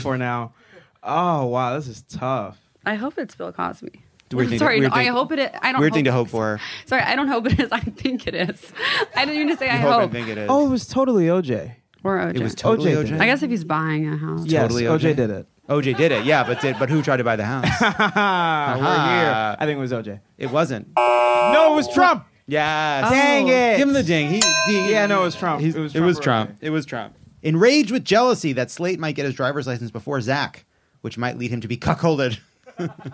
[0.00, 0.54] for now.
[1.02, 2.58] Oh wow, this is tough.
[2.86, 4.03] I hope it's Bill Cosby.
[4.32, 5.50] Weird thing to- Sorry, weird no, I thing- hope it is.
[5.62, 6.60] I don't Weird hope thing to it hope for.
[6.86, 7.68] Sorry, I don't hope it is.
[7.72, 8.72] I think it is.
[9.16, 10.02] I didn't even say I hope hope.
[10.04, 10.46] and think it is.
[10.50, 11.72] Oh, it was totally OJ.
[12.02, 12.36] Or OJ.
[12.36, 13.20] it was totally OJ OJ.
[13.20, 14.44] I guess if he's buying a house.
[14.46, 14.98] Yes, Totally OJ.
[15.12, 15.16] OJ.
[15.16, 15.46] did it.
[15.68, 17.64] OJ did it, yeah, but did but who tried to buy the house?
[17.80, 19.56] We're here.
[19.58, 20.20] I think it was OJ.
[20.36, 20.88] it wasn't.
[20.96, 22.26] No, it was Trump.
[22.46, 23.10] Yes.
[23.10, 23.52] Dang oh.
[23.52, 23.78] it.
[23.78, 24.28] Give him the ding.
[24.30, 25.62] He, he- Yeah, no, it was Trump.
[25.62, 26.58] he's- It was It was Trump or Trump.
[26.62, 27.14] It was Trump.
[27.42, 30.64] Enraged with jealousy that Slate might get his driver's license before Zach,
[31.00, 32.38] which might lead him to be cuckolded.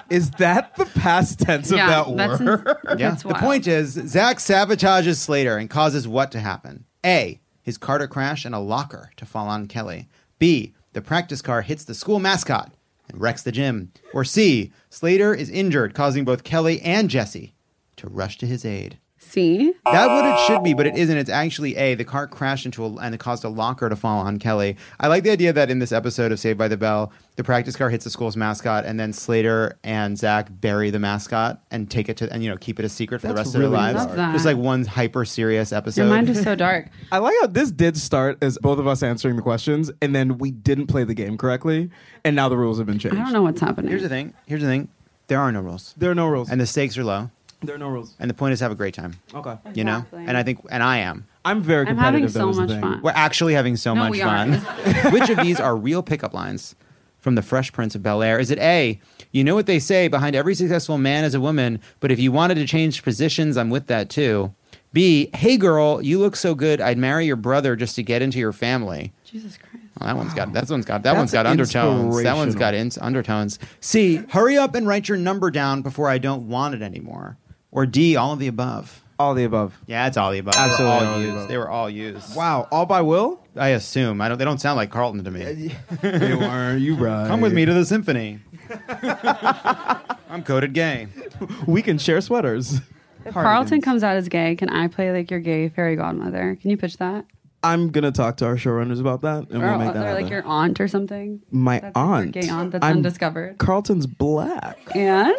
[0.09, 2.67] Is that the past tense Yeah, of that that's word?
[2.69, 3.11] ins- Yeah.
[3.11, 3.41] that's the wild.
[3.41, 6.85] point is, Zach sabotages Slater and causes what to happen?
[7.05, 7.41] A.
[7.63, 10.09] His car to crash and a locker to fall on Kelly.
[10.39, 10.75] B.
[10.93, 12.73] The practice car hits the school mascot
[13.09, 13.93] and wrecks the gym.
[14.15, 14.73] Or C.
[14.89, 17.55] Slater is injured, causing both Kelly and Jesse
[17.97, 18.99] to rush to his aid.
[19.31, 19.73] See?
[19.85, 21.17] That's what it should be, but it isn't.
[21.17, 21.95] It's actually A.
[21.95, 24.77] The car crashed into a, and it caused a locker to fall on Kelly.
[24.99, 27.77] I like the idea that in this episode of Saved by the Bell, the practice
[27.77, 32.09] car hits the school's mascot, and then Slater and Zach bury the mascot and take
[32.09, 33.71] it to and you know keep it a secret for the That's rest of their
[33.71, 33.99] lives.
[34.05, 34.33] Love that.
[34.33, 36.03] Just like one hyper serious episode.
[36.03, 36.89] Your mind is so dark.
[37.13, 40.39] I like how this did start as both of us answering the questions, and then
[40.39, 41.89] we didn't play the game correctly,
[42.25, 43.17] and now the rules have been changed.
[43.17, 43.91] I don't know what's happening.
[43.91, 44.35] Here's the thing.
[44.47, 44.89] Here's the thing.
[45.29, 46.51] There are no rules, There are no rules.
[46.51, 47.31] and the stakes are low,
[47.63, 48.15] there are no rules.
[48.19, 49.17] and the point is have a great time.
[49.35, 49.57] Okay.
[49.75, 50.25] You know, Exactly.
[50.27, 51.27] and I think, and I am.
[51.45, 52.33] I'm very I'm competitive.
[52.35, 52.81] having so that the much thing.
[52.81, 53.03] fun.
[53.03, 54.53] We're actually having so No, much we fun.
[55.13, 56.75] Which of these are real pickup lines
[57.19, 58.39] from The Fresh Prince of Bel Air?
[58.39, 59.01] Is it A,
[59.33, 62.33] you know what they say, behind every successful man is a woman, but if you
[62.33, 64.55] wanted to change positions, I'm with that too.
[64.93, 68.39] B, hey girl, you look so good, I'd marry your brother just to get into
[68.41, 69.13] your family.
[69.25, 69.77] Jesus Christ.
[70.01, 72.23] Well, that one's got that one's got that That's one's got undertones.
[72.25, 72.59] That one's inspirational.
[72.59, 73.59] got in- undertones.
[73.81, 77.37] C, hurry up and write your number down before I don't want it anymore.
[77.73, 79.03] Or D, all of the above.
[79.19, 79.79] All the above.
[79.87, 80.55] Yeah, it's all the above.
[80.57, 81.35] Absolutely they were all all the used.
[81.37, 81.49] above.
[81.49, 82.37] They were all used.
[82.37, 83.39] Wow, all by will?
[83.55, 84.21] I assume.
[84.21, 84.39] I don't.
[84.39, 85.45] They don't sound like Carlton to me.
[85.45, 87.27] Uh, you are you right?
[87.29, 88.41] Come with me to the symphony.
[90.29, 91.09] I'm coded gay.
[91.67, 92.81] We can share sweaters.
[93.25, 96.57] If Carlton comes out as gay, can I play like your gay fairy godmother?
[96.61, 97.25] Can you pitch that?
[97.63, 100.25] I'm gonna talk to our showrunners about that, and Or, we'll make that or like
[100.25, 100.29] happen.
[100.29, 101.41] your aunt or something?
[101.51, 102.33] My That's like your aunt.
[102.33, 103.59] gay aunt that's I'm- undiscovered.
[103.59, 104.79] Carlton's black.
[104.95, 105.35] And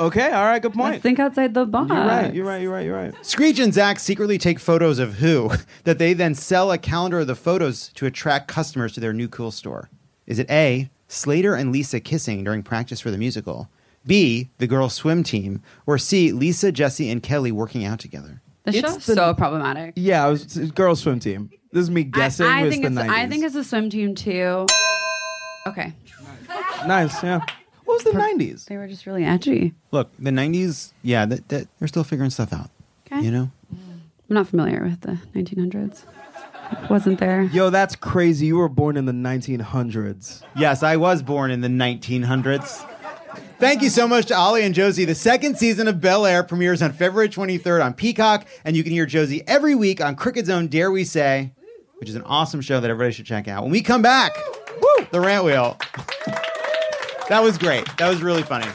[0.00, 1.02] Okay, all right, good let's point.
[1.02, 1.88] think outside the box.
[1.88, 2.34] You're right.
[2.34, 2.62] You're right.
[2.62, 2.84] You're right.
[2.84, 3.14] You're right.
[3.26, 5.52] Screech and Zach secretly take photos of who
[5.84, 9.28] that they then sell a calendar of the photos to attract customers to their new
[9.28, 9.90] cool store.
[10.26, 13.68] Is it A, Slater and Lisa kissing during practice for the musical?
[14.04, 15.62] B, the girls' swim team?
[15.86, 18.42] Or C, Lisa, Jesse, and Kelly working out together?
[18.64, 19.92] The It's show's the- so problematic.
[19.96, 21.50] Yeah, I was it's a girls swim team.
[21.72, 22.46] This is me guessing.
[22.46, 23.08] I, I it's think the it's 90s.
[23.10, 24.66] I think it's a swim team too.
[25.66, 25.92] Okay,
[26.86, 27.22] nice.
[27.22, 27.40] Yeah.
[27.84, 28.66] What was the '90s?
[28.66, 29.74] they were just really edgy.
[29.90, 32.70] Look, the 90s, yeah, that, that, they're still figuring stuff out.
[33.06, 33.50] Okay, You know?
[33.70, 36.04] I'm not familiar with the 1900s.
[36.88, 37.42] Wasn't there?
[37.42, 38.46] Yo, that's crazy.
[38.46, 40.42] You were born in the 1900s.
[40.56, 42.88] Yes, I was born in the 1900s.
[43.58, 45.04] Thank you so much to Olly and Josie.
[45.04, 48.92] The second season of Bel Air premieres on February 23rd on Peacock, and you can
[48.92, 51.52] hear Josie every week on Crooked's own Dare We Say,
[51.98, 53.62] which is an awesome show that everybody should check out.
[53.62, 54.36] When we come back,
[54.80, 55.78] woo, the rant wheel.
[57.28, 57.84] That was great.
[57.96, 58.66] That was really funny.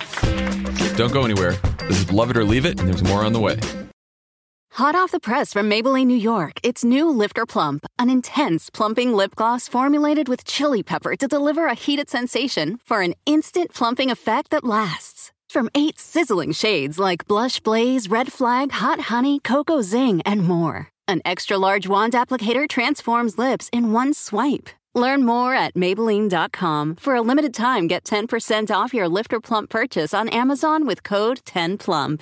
[0.97, 1.54] Don't go anywhere.
[1.88, 3.60] This is Love It or Leave It, and there's more on the way.
[4.74, 9.14] Hot off the press from Maybelline, New York, it's new Lifter Plump, an intense plumping
[9.14, 14.10] lip gloss formulated with chili pepper to deliver a heated sensation for an instant plumping
[14.10, 15.32] effect that lasts.
[15.50, 20.89] From eight sizzling shades like Blush Blaze, Red Flag, Hot Honey, Cocoa Zing, and more.
[21.08, 24.70] An extra large wand applicator transforms lips in one swipe.
[25.00, 26.97] Learn more at Maybelline.com.
[26.97, 31.39] For a limited time, get 10% off your Lifter Plump purchase on Amazon with code
[31.45, 32.22] 10PLUMP.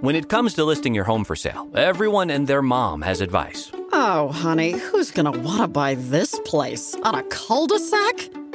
[0.00, 3.70] When it comes to listing your home for sale, everyone and their mom has advice.
[3.92, 6.94] Oh, honey, who's gonna want to buy this place?
[7.04, 8.28] On a cul de sac?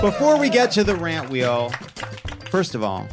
[0.00, 1.68] Before we get to the rant wheel,
[2.48, 3.06] first of all,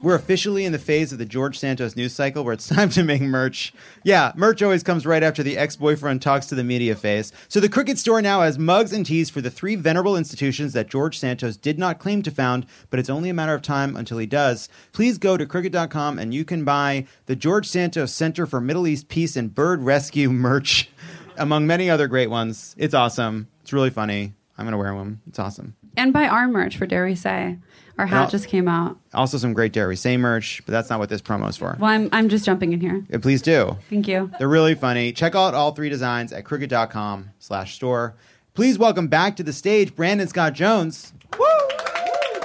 [0.00, 3.04] we're officially in the phase of the George Santos news cycle where it's time to
[3.04, 3.72] make merch.
[4.02, 7.30] Yeah, merch always comes right after the ex boyfriend talks to the media phase.
[7.46, 10.90] So the Crooked Store now has mugs and tees for the three venerable institutions that
[10.90, 14.18] George Santos did not claim to found, but it's only a matter of time until
[14.18, 14.68] he does.
[14.90, 19.06] Please go to crooked.com and you can buy the George Santos Center for Middle East
[19.06, 20.90] Peace and Bird Rescue merch,
[21.36, 22.74] among many other great ones.
[22.76, 23.46] It's awesome.
[23.60, 24.34] It's really funny.
[24.58, 25.20] I'm going to wear one.
[25.28, 25.76] It's awesome.
[25.96, 27.58] And buy our merch for Dare We Say.
[27.98, 28.96] Our hat Now- just came out.
[29.12, 31.76] Also, some great Dare We Say merch, but that's not what this promo is for.
[31.78, 33.04] Well, I'm, I'm just jumping in here.
[33.12, 33.76] Uh, Please do.
[33.90, 34.30] Thank you.
[34.38, 35.12] They're really funny.
[35.12, 38.14] Check out all three designs at crooked.com slash store.
[38.54, 41.12] Please welcome back to the stage Brandon Scott Jones.
[41.38, 41.46] Woo!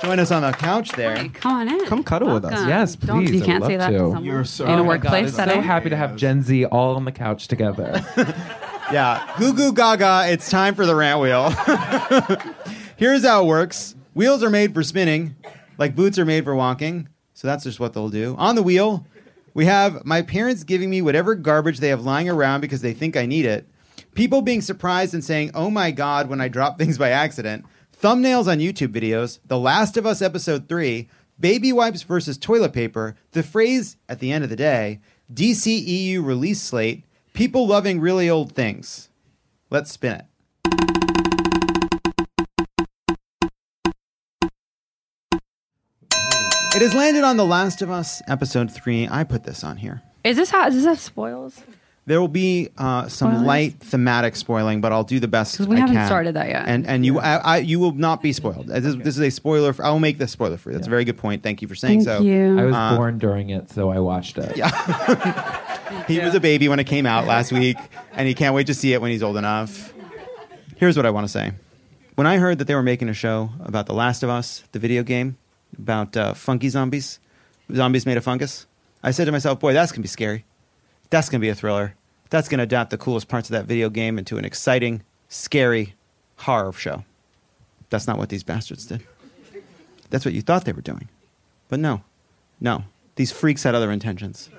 [0.03, 1.27] Join us on the couch there.
[1.33, 1.85] Come on in.
[1.85, 2.51] Come cuddle with us.
[2.51, 2.69] Welcome.
[2.69, 3.35] Yes, Don't- please.
[3.35, 4.03] you I can't say love that to to.
[4.03, 4.23] someone.
[4.25, 5.55] You're so- In a my workplace God, it's setting.
[5.55, 8.05] So happy to have Gen Z all on the couch together.
[8.89, 11.53] Yeah, goo goo gaga, it's time for the rant wheel.
[12.97, 15.35] Here's how it works wheels are made for spinning,
[15.77, 17.07] like boots are made for walking.
[17.35, 18.35] So that's just what they'll do.
[18.39, 19.05] On the wheel,
[19.53, 23.15] we have my parents giving me whatever garbage they have lying around because they think
[23.15, 23.67] I need it,
[24.15, 27.65] people being surprised and saying, oh my God, when I drop things by accident,
[28.01, 31.07] thumbnails on YouTube videos, The Last of Us Episode 3,
[31.39, 35.01] baby wipes versus toilet paper, the phrase at the end of the day,
[35.31, 39.09] DCEU release slate, people loving really old things.
[39.69, 40.25] Let's spin it.
[46.77, 49.07] It has landed on The Last of Us Episode 3.
[49.09, 50.03] I put this on here.
[50.23, 50.65] Is this how?
[50.65, 51.59] Does this have spoils?
[52.05, 53.47] There will be uh, some Spoilers?
[53.47, 55.57] light thematic spoiling, but I'll do the best.
[55.57, 56.05] 'Cause we I haven't can.
[56.05, 56.65] started that yet.
[56.67, 58.67] and and you, I, I, you will not be spoiled.
[58.67, 59.73] This, this is a spoiler.
[59.73, 60.73] For, I will make this spoiler free.
[60.75, 61.41] That's a very good point.
[61.41, 62.23] Thank you for saying Thank so.
[62.23, 62.59] you.
[62.59, 64.55] I was Uh, born during it, so I watched it.
[64.55, 64.69] Yeah,
[66.07, 67.77] he was a baby when it came out last week,
[68.13, 69.91] and he can't wait to see it when he's old enough.
[70.77, 71.51] Here's what I want to say.
[72.15, 74.79] When I heard that they were making a show about The Last of Us, the
[74.79, 75.37] video game,
[75.77, 77.19] about uh, funky zombies,
[77.73, 78.65] zombies made of fungus,
[79.03, 80.45] I said to myself, boy, that's going to be scary.
[81.09, 81.95] That's going to be a thriller.
[82.29, 85.95] That's going to adapt the coolest parts of that video game into an exciting, scary
[86.37, 87.05] horror show.
[87.89, 89.03] That's not what these bastards did.
[90.09, 91.09] That's what you thought they were doing.
[91.69, 92.01] But no,
[92.59, 92.83] no.
[93.15, 94.49] These freaks had other intentions.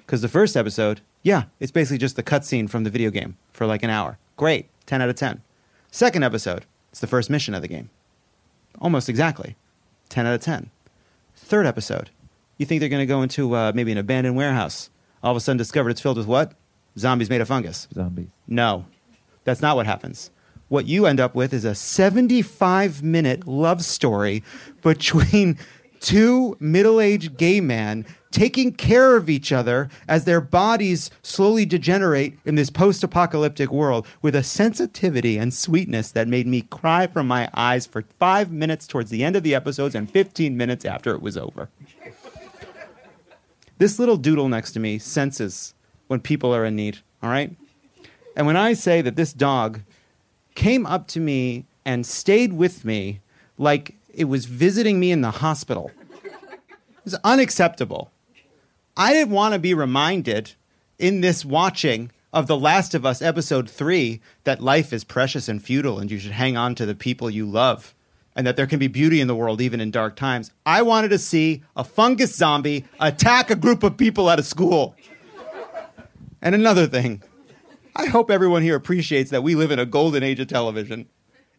[0.00, 3.66] Because the first episode, yeah, it's basically just the cutscene from the video game for
[3.66, 4.18] like an hour.
[4.36, 5.42] Great, 10 out of 10.
[5.90, 7.90] Second episode, it's the first mission of the game.
[8.80, 9.56] Almost exactly.
[10.08, 10.70] 10 out of 10.
[11.36, 12.10] Third episode,
[12.56, 14.90] you think they're going to go into uh, maybe an abandoned warehouse.
[15.22, 16.52] All of a sudden discovered it's filled with what?
[16.98, 17.88] Zombies made of fungus.
[17.94, 18.28] Zombies.
[18.46, 18.86] No,
[19.44, 20.30] that's not what happens.
[20.68, 24.42] What you end up with is a 75 minute love story
[24.82, 25.58] between
[26.00, 32.38] two middle aged gay men taking care of each other as their bodies slowly degenerate
[32.44, 37.26] in this post apocalyptic world with a sensitivity and sweetness that made me cry from
[37.26, 41.14] my eyes for five minutes towards the end of the episodes and 15 minutes after
[41.14, 41.68] it was over.
[43.78, 45.74] This little doodle next to me senses
[46.08, 47.54] when people are in need, all right?
[48.36, 49.80] And when I say that this dog
[50.54, 53.20] came up to me and stayed with me
[53.56, 55.92] like it was visiting me in the hospital,
[56.24, 58.10] It was unacceptable.
[58.96, 60.54] I didn't want to be reminded
[60.98, 65.62] in this watching of The Last of Us episode 3 that life is precious and
[65.62, 67.94] futile and you should hang on to the people you love
[68.34, 70.50] and that there can be beauty in the world even in dark times.
[70.66, 74.96] I wanted to see a fungus zombie attack a group of people at a school.
[76.42, 77.22] And another thing,
[77.94, 81.06] I hope everyone here appreciates that we live in a golden age of television.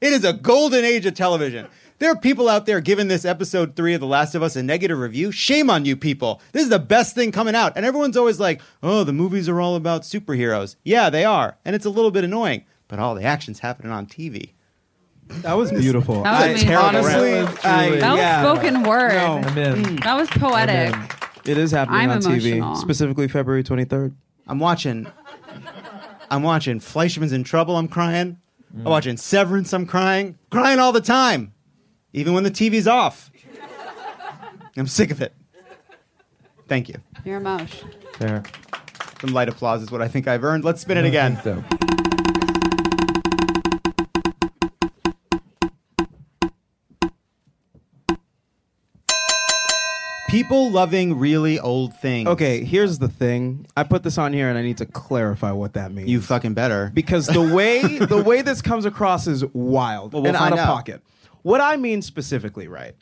[0.02, 1.68] It is a golden age of television.
[1.99, 4.63] There are people out there giving this episode three of The Last of Us a
[4.63, 5.34] negative review.
[5.34, 6.41] Shame on you people.
[6.53, 7.73] This is the best thing coming out.
[7.76, 10.77] And everyone's always like, oh, the movies are all about superheroes.
[10.85, 11.57] Yeah, they are.
[11.65, 14.51] And it's a little bit annoying, but all the action's happening on TV.
[15.27, 16.23] That was beautiful.
[16.23, 16.73] That was I- amazing.
[16.73, 18.41] honestly, That was I- That was yeah.
[18.43, 19.11] spoken word.
[19.11, 19.41] No.
[19.43, 19.95] I'm in.
[19.97, 20.95] That was poetic.
[21.45, 22.76] It is happening I'm on emotional.
[22.76, 24.13] TV, specifically February 23rd.
[24.47, 25.05] I'm watching.
[26.31, 27.76] I'm watching Fleishman's in Trouble.
[27.76, 28.38] I'm crying.
[28.73, 28.89] I'm mm.
[28.89, 29.73] watching Severance.
[29.73, 30.38] I'm crying.
[30.49, 31.53] Crying all the time,
[32.14, 33.31] even when the TV's off.
[34.77, 35.34] I'm sick of it.
[36.68, 36.95] Thank you.
[37.26, 37.90] You're emotional.
[38.14, 38.44] Fair.
[39.22, 40.64] Some light applause is what I think I've earned.
[40.64, 41.40] Let's spin it again.
[41.44, 41.64] So.
[50.30, 52.27] People loving really old things.
[52.30, 53.65] Okay, here's the thing.
[53.76, 56.07] I put this on here and I need to clarify what that means.
[56.07, 56.91] You fucking better.
[56.94, 60.53] because the way the way this comes across is wild Well, we'll and out find
[60.53, 60.68] of out.
[60.68, 61.02] pocket.
[61.43, 62.95] What I mean specifically, right,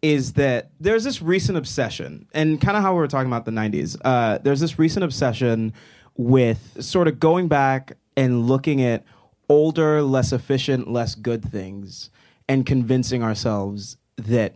[0.00, 3.50] is that there's this recent obsession, and kind of how we were talking about the
[3.50, 3.96] '90s.
[4.04, 5.72] Uh, there's this recent obsession
[6.16, 9.04] with sort of going back and looking at
[9.48, 12.10] older, less efficient, less good things,
[12.48, 14.54] and convincing ourselves that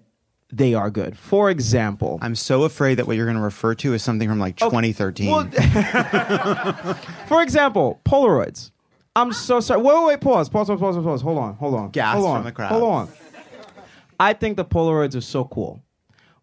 [0.53, 1.17] they are good.
[1.19, 4.39] For example, I'm so afraid that what you're going to refer to is something from
[4.39, 5.31] like 2013.
[5.31, 5.45] well,
[7.29, 8.71] For example, Polaroids.
[9.17, 9.81] I'm so sorry.
[9.81, 10.21] Wait, wait, wait.
[10.21, 10.51] Pause.
[10.51, 10.69] Pause.
[10.69, 10.79] Pause.
[10.81, 10.97] Pause.
[11.05, 11.23] Pause.
[11.23, 11.55] Hold on.
[11.55, 11.91] Hold on.
[11.91, 12.37] Gas hold on.
[12.39, 12.69] from the crowd.
[12.69, 13.09] Hold on.
[14.19, 15.83] I think the Polaroids are so cool,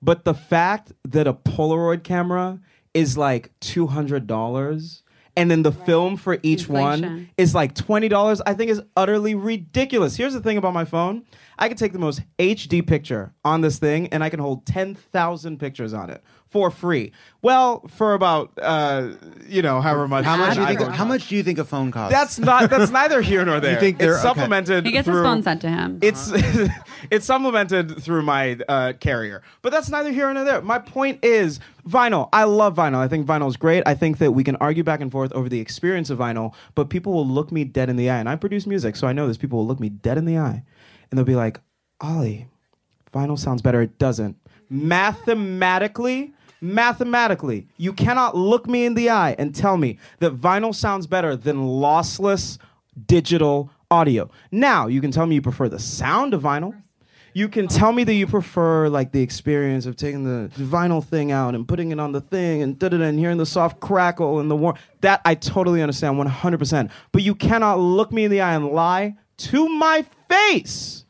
[0.01, 2.59] but the fact that a Polaroid camera
[2.93, 5.03] is like two hundred dollars,
[5.35, 9.35] and then the film for each one is like twenty dollars, I think is utterly
[9.35, 10.15] ridiculous.
[10.15, 11.25] Here's the thing about my phone:
[11.57, 14.93] I can take the most HD picture on this thing, and I can hold ten
[14.95, 16.23] thousand pictures on it
[16.53, 17.11] for free.
[17.41, 19.09] Well, for about uh,
[19.49, 20.23] you know, however much.
[20.23, 20.80] how much do you think?
[20.80, 22.13] I don't How much do you think a phone costs?
[22.13, 22.69] That's not.
[22.69, 23.80] That's neither here nor there.
[23.80, 24.27] think they're- it's okay.
[24.30, 24.85] supplemented.
[24.85, 25.97] He gets his phone sent to him.
[26.03, 26.31] It's
[27.11, 30.61] it's supplemented through my uh, carrier, but that's neither here nor there.
[30.61, 31.59] My point is
[31.89, 32.30] vinyl.
[32.31, 32.97] I love vinyl.
[32.97, 33.81] I think vinyl is great.
[33.88, 36.89] I think that we can argue back and forth over the experience of vinyl, but
[36.91, 39.27] people will look me dead in the eye, and I produce music, so I know
[39.27, 39.38] this.
[39.38, 40.63] People will look me dead in the eye,
[41.09, 41.59] and they'll be like,
[41.99, 42.47] "Olly,
[43.11, 44.38] vinyl sounds better." It doesn't.
[44.69, 46.34] Mathematically,
[46.64, 51.35] mathematically, you cannot look me in the eye and tell me that vinyl sounds better
[51.35, 52.57] than lossless
[53.06, 54.30] digital audio.
[54.52, 56.73] Now, you can tell me you prefer the sound of vinyl.
[57.35, 61.31] You can tell me that you prefer like the experience of taking the vinyl thing
[61.31, 64.40] out and putting it on the thing and da da and hearing the soft crackle
[64.40, 64.77] and the warm.
[65.02, 66.91] That I totally understand 100%.
[67.11, 71.06] But you cannot look me in the eye and lie to my face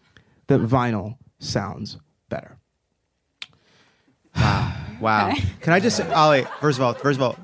[0.47, 1.97] that vinyl sounds
[2.29, 2.57] better.
[4.35, 4.82] Wow.
[5.61, 6.45] Can I just, Olly?
[6.61, 7.37] First of all, first of all,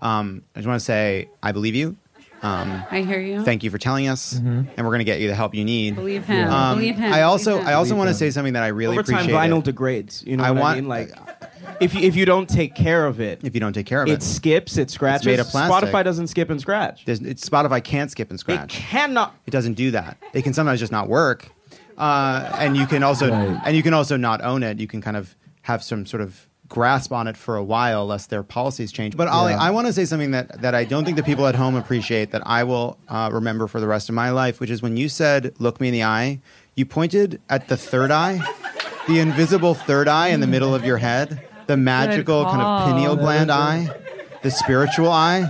[0.00, 1.96] um, I just want to say I believe you.
[2.42, 3.44] Um, I hear you.
[3.44, 5.94] thank you for telling us, and we're going to get you the help you need.
[5.96, 6.48] Believe him.
[6.50, 7.12] Um, Believe him.
[7.12, 7.66] I also, him.
[7.66, 9.36] I also want to say something that I really Over time, appreciate.
[9.36, 9.64] vinyl it.
[9.66, 10.24] degrades.
[10.26, 10.88] You know I what want- I mean?
[10.88, 11.10] Like,
[11.80, 14.08] if you, if you don't take care of it, if you don't take care of
[14.08, 15.26] it it, skips, it scratches.
[15.26, 15.90] made of plastic.
[15.90, 17.04] Spotify doesn't skip and scratch.
[17.04, 18.74] There's, it's Spotify can't skip and scratch.
[18.74, 19.34] It cannot.
[19.46, 20.16] It doesn't do that.
[20.32, 21.50] It can sometimes just not work,
[21.98, 23.60] uh, and you can also Right.
[23.66, 24.80] and you can also not own it.
[24.80, 28.30] You can kind of have some sort of grasp on it for a while, lest
[28.30, 29.14] their policies change.
[29.16, 29.60] But Olly, Yeah.
[29.60, 32.30] I want to say something that that I don't think the people at home appreciate
[32.30, 35.10] that I will uh, remember for the rest of my life, which is when you
[35.10, 36.40] said, "Look me in the eye."
[36.76, 38.40] You pointed at the third eye,
[39.06, 43.16] the invisible third eye in the middle of your head, the magical kind of pineal
[43.16, 43.88] gland eye.
[44.42, 45.44] The spiritual eye,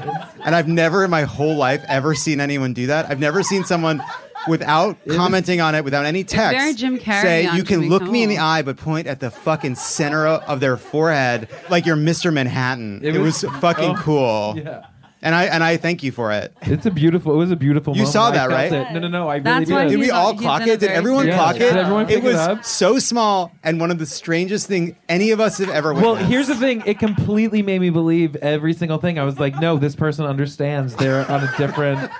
[0.44, 3.08] and I've never in my whole life ever seen anyone do that.
[3.08, 4.02] I've never seen someone
[4.48, 8.02] without commenting on it, without any text, very Jim Carrey say you can Jimmy look
[8.02, 11.96] me in the eye, but point at the fucking center of their forehead like you're
[11.96, 12.32] Mr.
[12.32, 13.00] Manhattan.
[13.02, 14.84] It, It was, was- fucking oh, cool, Yeah.
[15.22, 16.52] And I and I thank you for it.
[16.62, 17.34] It's a beautiful.
[17.34, 17.94] It was a beautiful.
[17.94, 18.12] You moment.
[18.12, 18.72] saw I that, felt right?
[18.72, 18.92] it.
[18.92, 19.28] No, no, no.
[19.28, 19.74] I really That's did.
[19.74, 20.80] why Did He's we all he's clock in a it?
[20.80, 21.62] Did very everyone serious clock job.
[21.62, 21.68] it?
[21.72, 22.64] Did everyone pick it it was up?
[22.64, 26.48] so small and one of the strangest things any of us have ever Well, here's
[26.48, 26.82] the thing.
[26.86, 29.18] It completely made me believe every single thing.
[29.18, 30.96] I was like, no, this person understands.
[30.96, 32.10] They're on a different.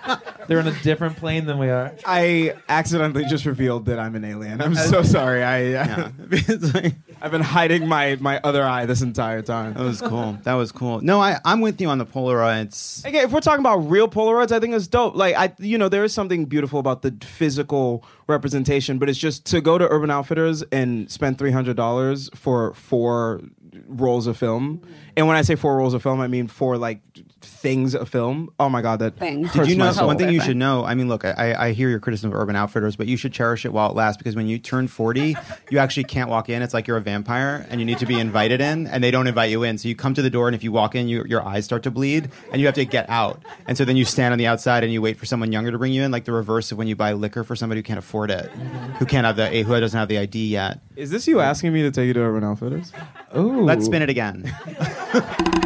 [0.46, 1.92] They're on a different plane than we are.
[2.04, 4.60] I accidentally just revealed that I'm an alien.
[4.60, 5.42] I'm so sorry.
[5.44, 6.10] I Yeah.
[6.32, 9.74] It's like- I've been hiding my my other eye this entire time.
[9.74, 10.38] that was cool.
[10.44, 11.00] That was cool.
[11.00, 13.04] No, I I'm with you on the Polaroids.
[13.04, 15.14] Again, if we're talking about real Polaroids, I think it's dope.
[15.14, 19.44] Like I, you know, there is something beautiful about the physical representation, but it's just
[19.46, 23.40] to go to Urban Outfitters and spend three hundred dollars for four
[23.86, 24.82] rolls of film.
[25.16, 27.00] And when I say four rolls of film, I mean four like
[27.42, 28.50] things of film.
[28.58, 29.48] Oh my god, that Things.
[29.48, 30.06] hurts Did you my know soul.
[30.06, 30.84] one thing you should know?
[30.84, 33.64] I mean, look, I, I hear your criticism of Urban Outfitters, but you should cherish
[33.64, 35.36] it while it lasts because when you turn 40,
[35.70, 36.62] you actually can't walk in.
[36.62, 39.26] It's like you're a vampire and you need to be invited in, and they don't
[39.26, 39.78] invite you in.
[39.78, 41.82] So you come to the door, and if you walk in, you, your eyes start
[41.84, 43.42] to bleed, and you have to get out.
[43.66, 45.78] And so then you stand on the outside and you wait for someone younger to
[45.78, 47.98] bring you in, like the reverse of when you buy liquor for somebody who can't
[47.98, 48.50] afford it,
[48.98, 50.80] who can't have the who doesn't have the ID yet.
[50.96, 52.92] Is this you asking me to take you to Urban Outfitters?
[53.36, 53.59] Ooh.
[53.66, 54.52] Let's spin it again.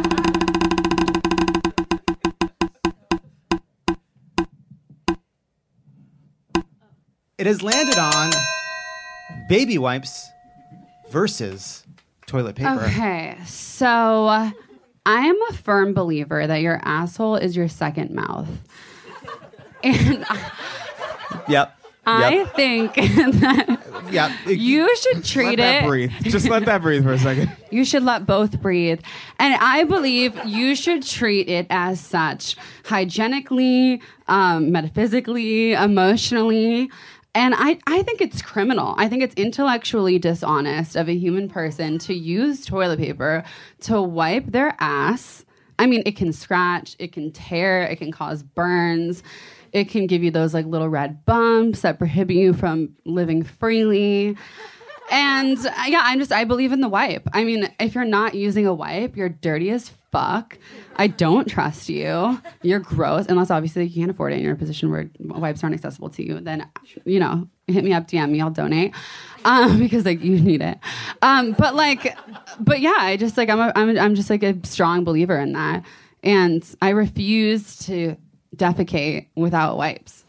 [7.37, 8.31] It has landed on
[9.49, 10.29] baby wipes
[11.09, 11.83] versus
[12.27, 12.85] toilet paper.
[12.85, 14.51] Okay, so uh,
[15.05, 18.47] I am a firm believer that your asshole is your second mouth.
[19.83, 21.77] And I, Yep.
[22.05, 22.55] I Yep.
[22.55, 23.79] think that
[24.11, 24.31] Yep.
[24.47, 25.87] you should treat Let that it.
[25.87, 26.11] breathe.
[26.21, 27.51] Just let that breathe for a second.
[27.71, 29.01] You should let both breathe.
[29.37, 32.55] And I believe you should treat it as such
[32.85, 36.89] hygienically, um, metaphysically, emotionally.
[37.33, 38.95] And I, I think it's criminal.
[38.97, 43.43] I think it's intellectually dishonest of a human person to use toilet paper
[43.81, 45.43] to wipe their ass.
[45.77, 49.21] I mean, it can scratch, it can tear, it can cause burns.
[49.75, 54.37] It can give you those like little red bumps that prohibit you from living freely.
[55.11, 57.27] And uh, yeah, I'm just, I believe in the wipe.
[57.33, 60.57] I mean, if you're not using a wipe, you're dirty as fuck.
[60.95, 62.41] I don't trust you.
[62.61, 65.61] You're gross, unless obviously you can't afford it and you're in a position where wipes
[65.61, 66.39] aren't accessible to you.
[66.39, 66.71] Then,
[67.03, 68.95] you know, hit me up, DM me, I'll donate
[69.43, 70.79] um, because like you need it.
[71.21, 72.17] Um, but like,
[72.61, 75.51] but yeah, I just like, I'm, a, I'm, I'm just like a strong believer in
[75.51, 75.83] that.
[76.23, 78.15] And I refuse to
[78.57, 80.23] defecate without wipes.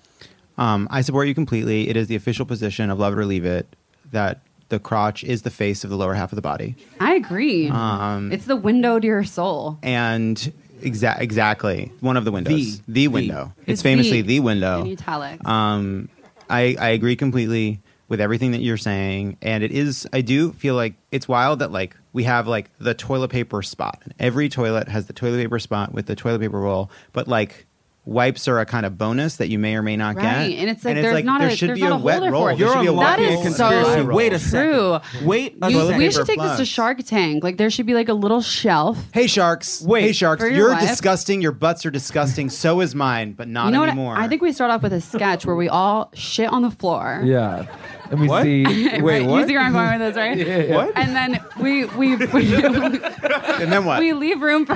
[0.58, 1.88] Um, I support you completely.
[1.88, 3.76] It is the official position of love it or leave it
[4.12, 6.76] that the crotch is the face of the lower half of the body.
[7.00, 7.68] I agree.
[7.68, 9.78] Um, it's the window to your soul.
[9.82, 12.80] and exa- exactly one of the windows.
[12.88, 13.52] The, window.
[13.60, 14.28] It's, It's famously the.
[14.38, 14.80] the window.
[14.84, 15.46] In italics.
[15.46, 16.08] Um,
[16.48, 20.06] I, I agree completely with everything that you're saying, and it is.
[20.12, 24.00] I do feel like it's wild that like we have like the toilet paper spot.
[24.18, 27.65] Every toilet has the toilet paper spot with the toilet paper roll, but like.
[28.06, 30.84] Wipes are a kind of bonus that you may or may not get, and it's
[30.84, 32.42] like and there's not there a- should there's be not a a wet roll.
[32.44, 32.58] for it.
[32.58, 33.52] There should be a That wet is roll.
[33.54, 34.68] so Wait a second.
[34.70, 34.98] true.
[35.26, 35.98] Wait a You- second.
[35.98, 37.42] we should take this to Shark Tank.
[37.42, 38.96] Like there should be like a little shelf.
[39.12, 39.82] Hey sharks!
[39.82, 40.40] Wait, hey sharks!
[40.42, 40.88] Your You're wife.
[40.88, 41.42] disgusting.
[41.42, 42.48] Your butts are disgusting.
[42.48, 44.14] so is mine, but not you know anymore.
[44.14, 44.20] what?
[44.20, 47.22] I think we start off with a sketch where we all shit on the floor.
[47.24, 47.66] Yeah.
[48.10, 48.42] And we What?
[48.42, 48.64] see.
[49.00, 49.22] right?
[49.22, 50.36] You see where I'm going with this, right?
[50.46, 50.74] Yeah, yeah.
[50.76, 50.92] What?
[50.96, 54.00] And then we we we, and then what?
[54.00, 54.74] we leave room for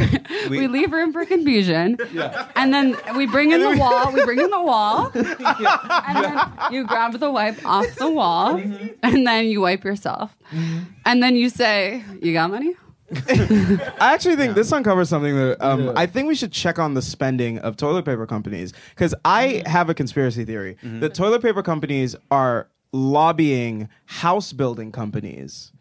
[0.48, 1.96] we, We- leave room for confusion.
[2.12, 2.48] Yeah.
[2.56, 4.12] And then we bring in the wall.
[4.12, 5.10] We bring in the wall.
[5.14, 6.40] And then
[6.70, 8.88] you grab the wipe off the wall, mm-hmm.
[9.02, 10.36] and then you wipe yourself.
[10.50, 10.78] Mm-hmm.
[11.04, 12.74] And then you say, "You got money?"
[13.12, 17.02] I actually think this uncovers something that um, I think we should check on the
[17.02, 19.68] spending of toilet paper companies because I mm-hmm.
[19.68, 25.72] have a conspiracy theory that toilet paper companies are lobbying house building companies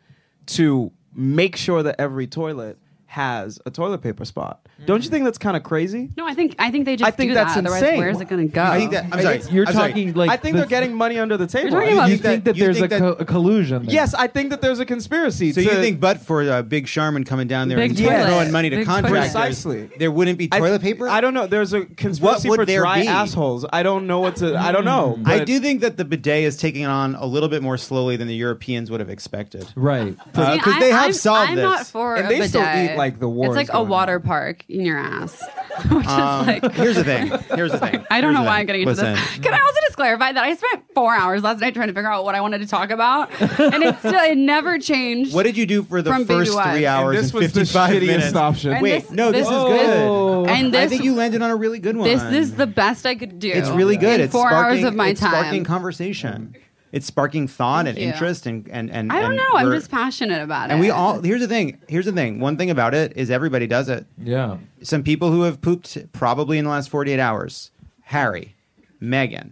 [0.46, 2.78] to make sure that every toilet
[3.10, 4.68] has a toilet paper spot.
[4.86, 6.12] Don't you think that's kind of crazy?
[6.16, 7.62] No, I think I think they just I think do that's that.
[7.66, 7.98] Otherwise, insane.
[7.98, 8.62] where's it going to go?
[8.64, 9.42] I think that- I'm sorry.
[9.50, 9.90] You're I'm sorry.
[9.90, 11.72] talking like I think the- they're getting money under the table.
[11.72, 13.86] talking about- You think that you there's think a, co- a collusion?
[13.88, 13.94] There.
[13.96, 15.52] Yes, I think that there's a conspiracy.
[15.54, 18.28] So to, you think, but for uh, Big Charmin coming down there Big and toilet.
[18.28, 19.90] throwing money to Big contractors, Precisely.
[19.98, 21.10] there wouldn't be I- toilet paper?
[21.10, 21.48] I don't know.
[21.48, 23.08] There's a conspiracy would for there dry be?
[23.08, 23.66] assholes.
[23.74, 24.56] I don't know what to.
[24.56, 25.18] I don't know.
[25.26, 28.18] I but- do think that the bidet is taking on a little bit more slowly
[28.18, 29.68] than the Europeans would have expected.
[29.76, 30.16] Right.
[30.28, 31.64] Because See, they have I'm- solved I'm this.
[31.64, 32.50] not for And a they bidet.
[32.50, 33.90] still eat, like, the war It's like a going on.
[33.90, 35.42] water park in your ass.
[35.90, 37.28] Which Um, is like here's the thing.
[37.56, 38.06] Here's the thing.
[38.12, 38.60] I don't Here's know why thing.
[38.62, 39.40] I'm getting into Listen, this.
[39.40, 42.12] Can I also just clarify that I spent four hours last night trying to figure
[42.12, 45.34] out what I wanted to talk about, and it still it never changed.
[45.34, 48.06] What did you do for the first three hours this and was the 55 shittiest
[48.08, 48.36] minutes?
[48.36, 48.72] option.
[48.74, 50.50] And Wait, this- no, this, this- is good.
[50.50, 52.08] And I think you landed on a really good one.
[52.08, 53.50] This is the best I could do.
[53.52, 54.20] It's really good.
[54.20, 55.32] In it's four sparking, hours of my it's time.
[55.32, 56.56] sparking conversation.
[56.92, 58.06] It's sparking thought and you.
[58.08, 59.12] interest and and and.
[59.12, 59.46] I don't and know.
[59.56, 60.74] I'm just passionate about it.
[60.74, 61.80] And we all here's the thing.
[61.88, 62.40] Here's the thing.
[62.40, 64.06] One thing about it is everybody does it.
[64.18, 64.58] Yeah.
[64.82, 67.72] Some people who have pooped probably in the last 48 hours.
[68.04, 68.56] Harry,
[69.02, 69.52] Meghan,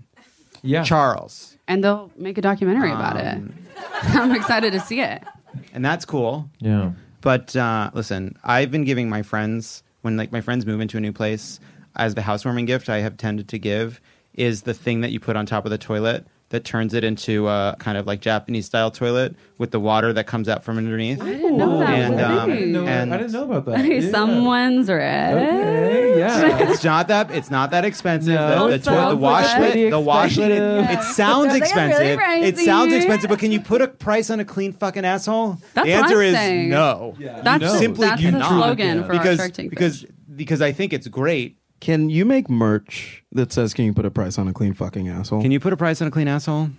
[0.64, 0.84] Yeah.
[0.84, 3.28] Charles, and they'll make a documentary about it.
[3.36, 3.54] Um,
[4.02, 5.22] I'm excited to see it.
[5.74, 6.50] and that's cool.
[6.60, 6.92] Yeah.
[7.22, 11.02] But uh, listen, I've been giving my friends when like my friends move into a
[11.02, 11.60] new place
[11.96, 14.02] as the housewarming gift I have tended to give
[14.34, 17.48] is the thing that you put on top of the toilet that turns it into
[17.50, 21.22] a kind of like Japanese style toilet with the water that comes out from underneath.
[21.22, 21.90] I didn't know that.
[21.90, 23.86] And, was um, a I didn't know, and- I didn't know about that.
[23.86, 24.12] Yeah.
[24.12, 25.02] someone's rich.
[25.02, 26.70] Okay, yeah.
[26.72, 28.34] it's not that it's not that expensive.
[28.34, 30.50] No, the, it the, toi- the washlet, the washlet.
[30.50, 31.00] It, expensive.
[31.00, 32.60] it sounds Sounds like really expensive.
[32.60, 35.58] it sounds expensive, but can you put a price on a clean fucking asshole?
[35.74, 36.70] That's the what answer I'm is saying.
[36.70, 37.16] no.
[37.44, 38.50] That's You simply that's do the not.
[38.50, 40.06] slogan for because our Shark Tank because
[40.36, 41.57] because I think it's great.
[41.80, 45.08] Can you make merch that says, "Can you put a price on a clean fucking
[45.10, 45.42] asshole"?
[45.42, 46.70] Can you put a price on a clean asshole?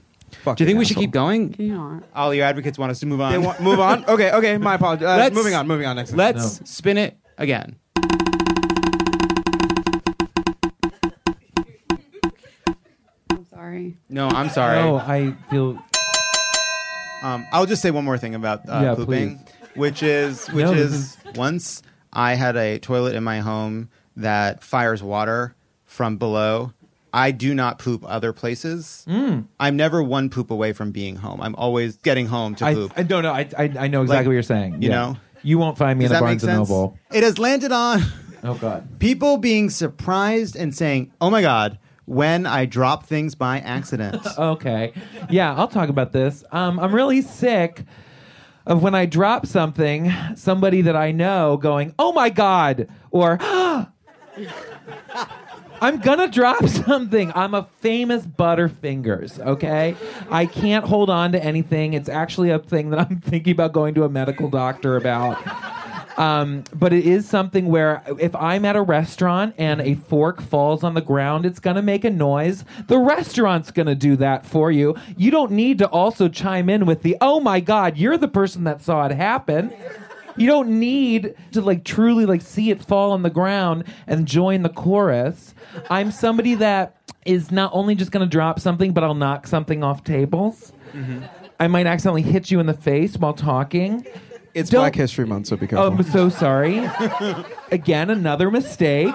[0.43, 1.53] Fuck Do you think we should keep going?
[1.53, 2.03] Can you not?
[2.15, 3.33] All your advocates want us to move on.
[3.33, 4.05] They want, move on.
[4.09, 4.59] Okay, okay.
[4.59, 5.07] My apologies.
[5.07, 5.66] Uh, Let's- moving on.
[5.66, 5.97] Moving on.
[5.97, 6.12] Next.
[6.12, 7.77] Let's spin it again.
[13.31, 13.97] I'm sorry.
[14.09, 14.83] No, I'm sorry.
[14.83, 15.79] No, I feel.
[17.23, 19.41] Um, I'll just say one more thing about uh, Yeah, pooping,
[19.75, 23.89] which is which No, this is, once I had a toilet in my home
[24.19, 25.55] that fires water
[25.86, 26.73] from below
[27.12, 29.07] I do not poop other places.
[29.09, 29.47] Mm.
[29.59, 31.40] I'm never one poop away from being home.
[31.40, 32.93] I'm always getting home to I, poop.
[32.97, 33.32] I don't know.
[33.32, 34.82] I, I, I know exactly Like, what you're saying.
[34.82, 34.95] you Yeah.
[34.95, 35.16] know?
[35.43, 36.53] You won't find me Does in a Barnes and?
[36.59, 36.99] Noble.
[37.11, 38.03] It has landed on
[38.45, 38.86] Oh, God.
[39.01, 44.27] people being surprised and saying, "Oh my god." When I drop things by accident.
[44.39, 44.93] okay.
[45.31, 46.43] Yeah, I'll talk about this.
[46.53, 47.85] Um, I'm really sick
[48.66, 53.39] of when I drop something, somebody that I know going, oh my God, or
[55.81, 57.32] I'm gonna drop something.
[57.35, 59.97] I'm a famous Butterfingers, okay?
[60.31, 61.94] I can't hold on to anything.
[61.94, 65.39] It's actually a thing that I'm thinking about going to a medical doctor about.
[66.19, 70.82] Um, but it is something where if I'm at a restaurant and a fork falls
[70.82, 72.65] on the ground, it's going to make a noise.
[72.89, 74.97] The restaurant's going to do that for you.
[75.16, 78.65] You don't need to also chime in with the, oh my God, you're the person
[78.65, 79.73] that saw it happen.
[80.39, 84.62] You don't need to like truly like see it fall on the ground and join
[84.62, 85.55] the chorus.
[85.90, 86.94] I'm somebody that
[87.24, 90.73] is not only just going to drop something, but I'll knock something off tables.
[90.93, 91.24] Mm-hmm.
[91.60, 94.06] I might accidentally hit you in the face while talking.
[94.55, 95.86] It's Don't- Black History Month, so be Oh, careful.
[95.93, 96.89] I'm so sorry.
[97.73, 99.15] Again, another mistake.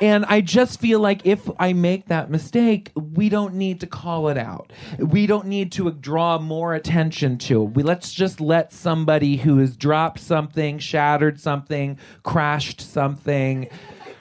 [0.00, 4.28] And I just feel like if I make that mistake, we don't need to call
[4.28, 4.72] it out.
[4.98, 7.70] We don't need to draw more attention to it.
[7.70, 13.68] We let's just let somebody who has dropped something, shattered something, crashed something,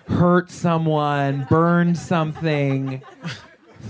[0.08, 3.02] hurt someone, burned something,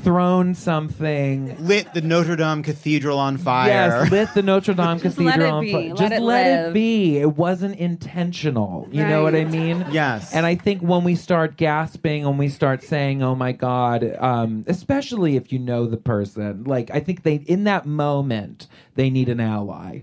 [0.04, 3.70] thrown something, Lit the Notre Dame Cathedral on fire.
[3.70, 5.72] Yes, lit the Notre Dame Just Cathedral on be.
[5.72, 5.90] fire.
[5.90, 6.70] Let Just it let live.
[6.70, 7.18] it be.
[7.18, 8.88] It wasn't intentional.
[8.92, 9.86] You know what I mean?
[9.92, 10.34] Yes.
[10.34, 14.64] And I think when we start gasping, when we start saying, "Oh my God," um,
[14.68, 19.30] especially if you know the person, like I think they in that moment they need
[19.30, 20.02] an ally.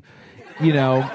[0.60, 1.10] You know.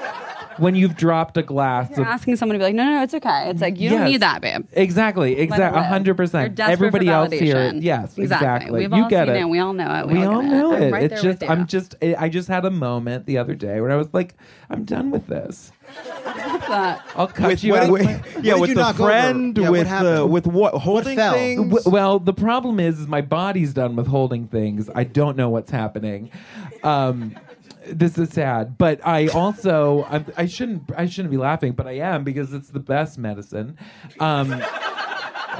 [0.60, 3.02] When you've dropped a glass You're of asking someone to be like, no, no, no,
[3.02, 3.50] it's okay.
[3.50, 4.66] It's like you don't need that, babe.
[4.72, 6.58] Exactly, it exactly, hundred percent.
[6.60, 8.24] Everybody else here, yes, Exactly.
[8.24, 8.80] exactly.
[8.80, 9.40] We've you all get seen it.
[9.40, 9.48] it.
[9.48, 10.06] We all know it.
[10.06, 10.54] We We, all all get it.
[10.54, 10.92] know I'm it.
[10.92, 11.54] right it's there just, with you.
[11.54, 14.34] I'm just, I just had a moment the other day where I was like,
[14.68, 15.72] I'm done with this.
[16.24, 17.02] That.
[17.16, 17.90] I'll cut With- you with- out.
[17.90, 21.32] with- yeah, with you the friend, Yeah, what with the with what holding fell?
[21.34, 21.68] things.
[21.70, 24.88] W- well, the problem is, is my body's done with holding things.
[24.94, 26.30] I don't know what's happening.
[26.84, 27.34] Um,
[27.86, 31.92] this is sad, but I also I'm, I shouldn't I shouldn't be laughing, but I
[31.92, 33.78] am because it's the best medicine.
[34.18, 34.62] Um,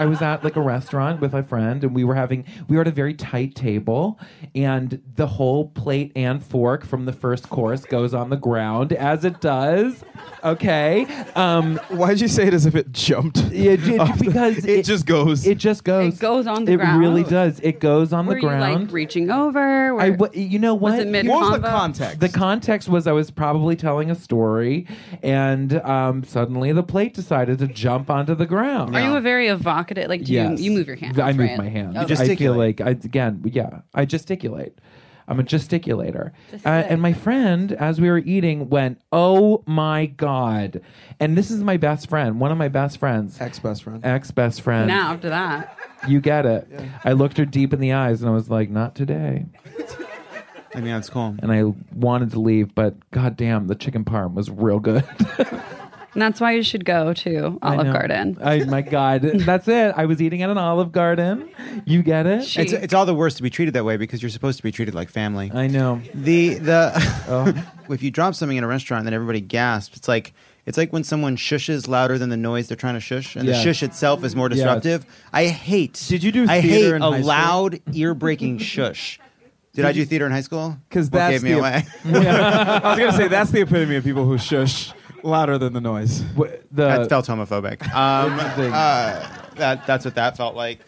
[0.01, 2.83] I was at like a restaurant with my friend, and we were having we were
[2.83, 4.19] at a very tight table,
[4.55, 9.25] and the whole plate and fork from the first course goes on the ground as
[9.27, 10.03] it does.
[10.43, 11.05] Okay,
[11.35, 13.39] um, Why'd you say it as if it jumped?
[13.53, 15.47] yeah, j- off the- because it, just goes.
[15.47, 16.15] it just goes.
[16.15, 16.97] It goes on the it ground.
[16.97, 17.61] It really does.
[17.61, 18.85] It goes on Were the you ground.
[18.85, 19.95] like reaching over?
[19.95, 20.93] Were, I w- you know what?
[20.93, 22.21] was it mid what was the context?
[22.21, 24.87] The context was I was probably telling a story,
[25.23, 28.97] and um, suddenly the plate decided to jump onto the ground.
[28.97, 29.90] Are you a very evocative?
[29.97, 31.19] Like, do yes, you, you move your hands?
[31.19, 31.59] I move right?
[31.59, 31.97] my hands.
[31.97, 32.33] Okay.
[32.33, 34.79] I feel like I again, yeah, I gesticulate.
[35.29, 36.33] I'm a gesticulator.
[36.51, 40.81] Just Uh, and my friend, as we were eating, went, "Oh my god!"
[41.21, 44.05] And this is my best friend, one of my best friends, Ex best friend.
[44.05, 44.89] ex best friend.
[44.89, 46.67] Now after that, You get it.
[47.05, 49.47] I looked her deep in the eyes and I was like, not today.
[50.75, 51.37] I mean, that's cool.
[51.43, 51.65] And I
[51.95, 55.05] wanted to leave, but goddamn, the chicken parm was real good.
[56.13, 57.93] and that's why you should go to Olive know.
[57.93, 58.39] Garden.
[58.43, 59.95] I, my God, that's it.
[59.97, 61.49] I was eating at an Olive Garden.
[61.85, 62.45] You get it?
[62.45, 64.63] She- It's, it's all the worse to be treated that way because you're supposed to
[64.63, 65.51] be treated like family.
[65.53, 66.01] I know.
[66.15, 66.93] The the
[67.29, 67.53] Oh.
[67.95, 70.33] if you drop something in a restaurant and then everybody gasps, it's like
[70.67, 73.57] it's like when someone shushes louder than the noise they're trying to shush, and Yes.
[73.59, 74.57] the shush itself is more Yes.
[74.59, 75.07] disruptive.
[75.33, 76.05] I hate.
[76.09, 77.27] Did you do I theater hate in a high school?
[77.29, 79.19] loud, ear-breaking shush.
[79.73, 80.77] Did, I do theater in high school?
[80.91, 81.85] 'Cause What that's gave me the- away.
[82.05, 86.21] I was gonna say that's the epitome of people who shush louder than the noise.
[86.37, 87.83] Wh- The, that felt homophobic.
[87.95, 88.39] Um,
[88.73, 89.27] uh,
[89.57, 90.81] that that's what that felt like.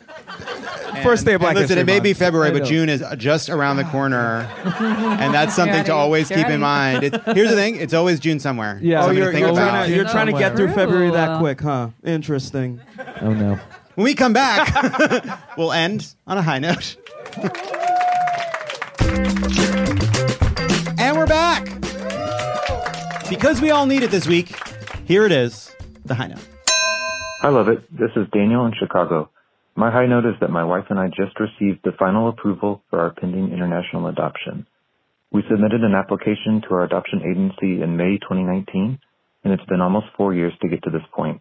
[1.03, 2.65] First day of And Black listen, it may be February, but.
[2.65, 6.61] June is just around the corner, and that's something Get to always Get keep in
[6.61, 7.03] mind.
[7.05, 8.79] It's, here's the thing: it's always June somewhere.
[8.83, 9.05] Yeah.
[9.05, 9.69] Oh, you're, think you're about.
[9.71, 11.89] trying to you're trying to get through February that quick, huh?
[12.05, 12.81] Interesting.
[13.21, 13.59] oh no.
[13.95, 16.97] When we come back, we'll end on a high note.
[23.43, 24.55] Because we all need it this week,
[25.05, 25.75] here it is
[26.05, 26.47] the high note.
[27.43, 27.83] I love it.
[27.91, 29.31] This is Daniel in Chicago.
[29.75, 33.01] My high note is that my wife and I just received the final approval for
[33.01, 34.65] our pending international adoption.
[35.33, 39.01] We submitted an application to our adoption agency in May 2019,
[39.43, 41.41] and it's been almost four years to get to this point.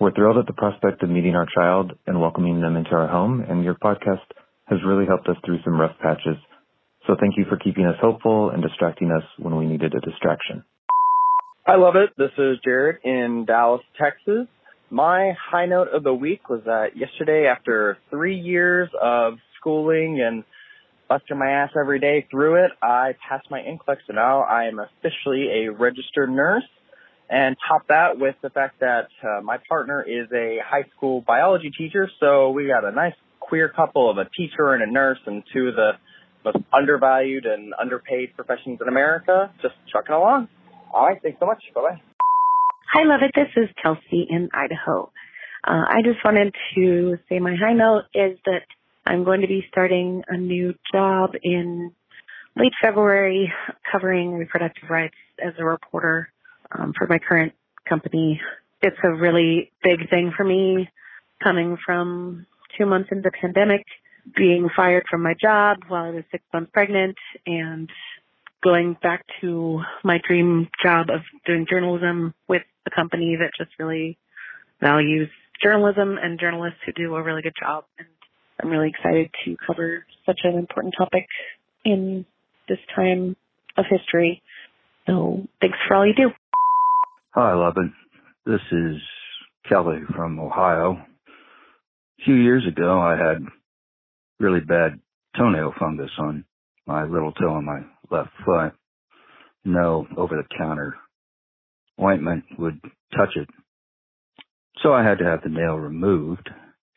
[0.00, 3.44] We're thrilled at the prospect of meeting our child and welcoming them into our home,
[3.46, 4.24] and your podcast
[4.64, 6.38] has really helped us through some rough patches.
[7.06, 10.64] So thank you for keeping us hopeful and distracting us when we needed a distraction.
[11.64, 12.10] I love it.
[12.18, 14.48] This is Jared in Dallas, Texas.
[14.90, 20.42] My high note of the week was that yesterday, after three years of schooling and
[21.08, 24.80] busting my ass every day through it, I passed my NCLEX, so now I am
[24.80, 26.64] officially a registered nurse.
[27.30, 31.70] And top that with the fact that uh, my partner is a high school biology
[31.70, 35.44] teacher, so we got a nice queer couple of a teacher and a nurse, and
[35.52, 35.92] two of the
[36.44, 39.52] most undervalued and underpaid professions in America.
[39.62, 40.48] Just trucking along.
[40.92, 41.62] All right, thanks so much.
[41.74, 42.00] Bye bye.
[42.92, 43.32] Hi, love it.
[43.34, 45.10] This is Kelsey in Idaho.
[45.66, 48.62] Uh, I just wanted to say my high note is that
[49.06, 51.92] I'm going to be starting a new job in
[52.56, 53.50] late February
[53.90, 56.28] covering reproductive rights as a reporter
[56.78, 57.54] um, for my current
[57.88, 58.38] company.
[58.82, 60.90] It's a really big thing for me
[61.42, 62.46] coming from
[62.76, 63.86] two months into the pandemic,
[64.36, 67.16] being fired from my job while I was six months pregnant
[67.46, 67.88] and
[68.62, 74.18] going back to my dream job of doing journalism with a company that just really
[74.80, 75.28] values
[75.62, 77.84] journalism and journalists who do a really good job.
[77.98, 78.08] And
[78.62, 81.26] I'm really excited to cover such an important topic
[81.84, 82.24] in
[82.68, 83.36] this time
[83.76, 84.42] of history.
[85.06, 86.30] So thanks for all you do.
[87.34, 87.92] Hi, Lubin.
[88.46, 88.96] This is
[89.68, 90.92] Kelly from Ohio.
[92.20, 93.44] A few years ago, I had
[94.38, 95.00] really bad
[95.36, 96.44] toenail fungus on
[96.86, 97.80] my little toe on my
[98.10, 98.72] left foot.
[99.64, 100.96] No over the counter
[102.00, 102.80] ointment would
[103.16, 103.48] touch it.
[104.82, 106.48] So I had to have the nail removed.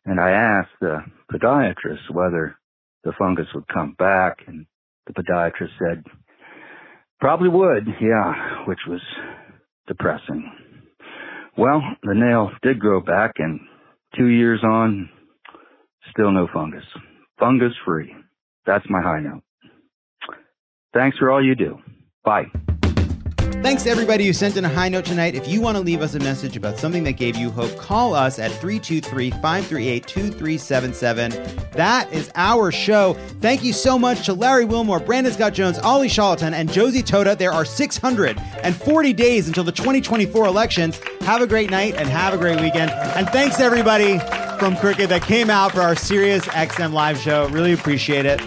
[0.05, 0.99] And I asked the
[1.31, 2.57] podiatrist whether
[3.03, 4.37] the fungus would come back.
[4.47, 4.65] And
[5.07, 6.03] the podiatrist said,
[7.19, 9.01] probably would, yeah, which was
[9.87, 10.51] depressing.
[11.57, 13.59] Well, the nail did grow back and
[14.17, 15.09] two years on,
[16.11, 16.83] still no fungus.
[17.39, 18.13] Fungus free.
[18.65, 19.43] That's my high note.
[20.95, 21.77] Thanks for all you do.
[22.23, 22.49] Bye.
[23.61, 25.35] Thanks to everybody who sent in a high note tonight.
[25.35, 28.13] If you want to leave us a message about something that gave you hope, call
[28.13, 31.31] us at 323 538 2377.
[31.71, 33.15] That is our show.
[33.41, 37.35] Thank you so much to Larry Wilmore, Brandon Scott Jones, Olly Sholotan, and Josie Tota.
[37.37, 40.99] There are 640 days until the 2024 elections.
[41.21, 42.91] Have a great night and have a great weekend.
[42.91, 44.19] And thanks everybody
[44.59, 47.49] from Cricket that came out for our Sirius XM live show.
[47.49, 48.39] Really appreciate it.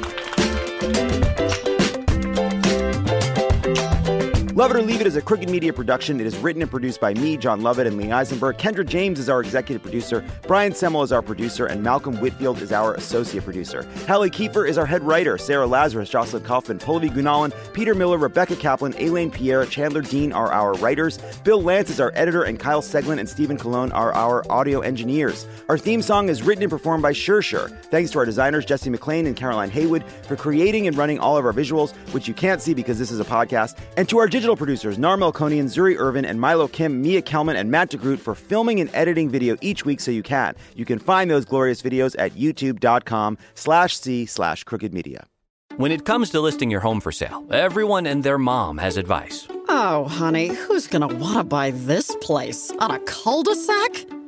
[4.59, 6.19] Love It or Leave It is a Crooked Media production.
[6.19, 8.57] It is written and produced by me, Jon Lovett, and Lee Eisenberg.
[8.59, 10.25] Kendra James is our executive producer.
[10.49, 13.89] Brian Semmel is our producer, and Malcolm Whitfield is our associate producer.
[14.09, 15.39] Hallie Kiefer is our head writer.
[15.39, 20.53] Sarah Lazarus, Jocelyn Kaufman, Pallavi Gunalan, Peter Miller, Rebecca Kaplan, Elaine Pierre, Chandler Dean are
[20.53, 21.21] our writers.
[21.45, 25.47] Bill Lance is our editor, and Kyle Seglin and Stephen Cologne are our audio engineers.
[25.69, 27.69] Our theme song is written and performed by Sure Sure.
[27.69, 31.47] Thanks to our designers, Jesse McLean and Caroline Haywood, for creating and running all of
[31.47, 34.48] our visuals, which you can't see because this is a podcast, and to our digital
[34.57, 38.81] producers, Narmel Konian, Zuri Irvin, and Milo Kim, Mia Kelman, and Matt DeGroot for filming
[38.81, 40.55] and editing video each week so you can.
[40.75, 45.27] You can find those glorious videos at youtube.com slash c slash crooked media.
[45.77, 49.47] When it comes to listing your home for sale, everyone and their mom has advice.
[49.69, 52.73] Oh, honey, who's going to want to buy this place?
[52.81, 54.18] On a cul de sac?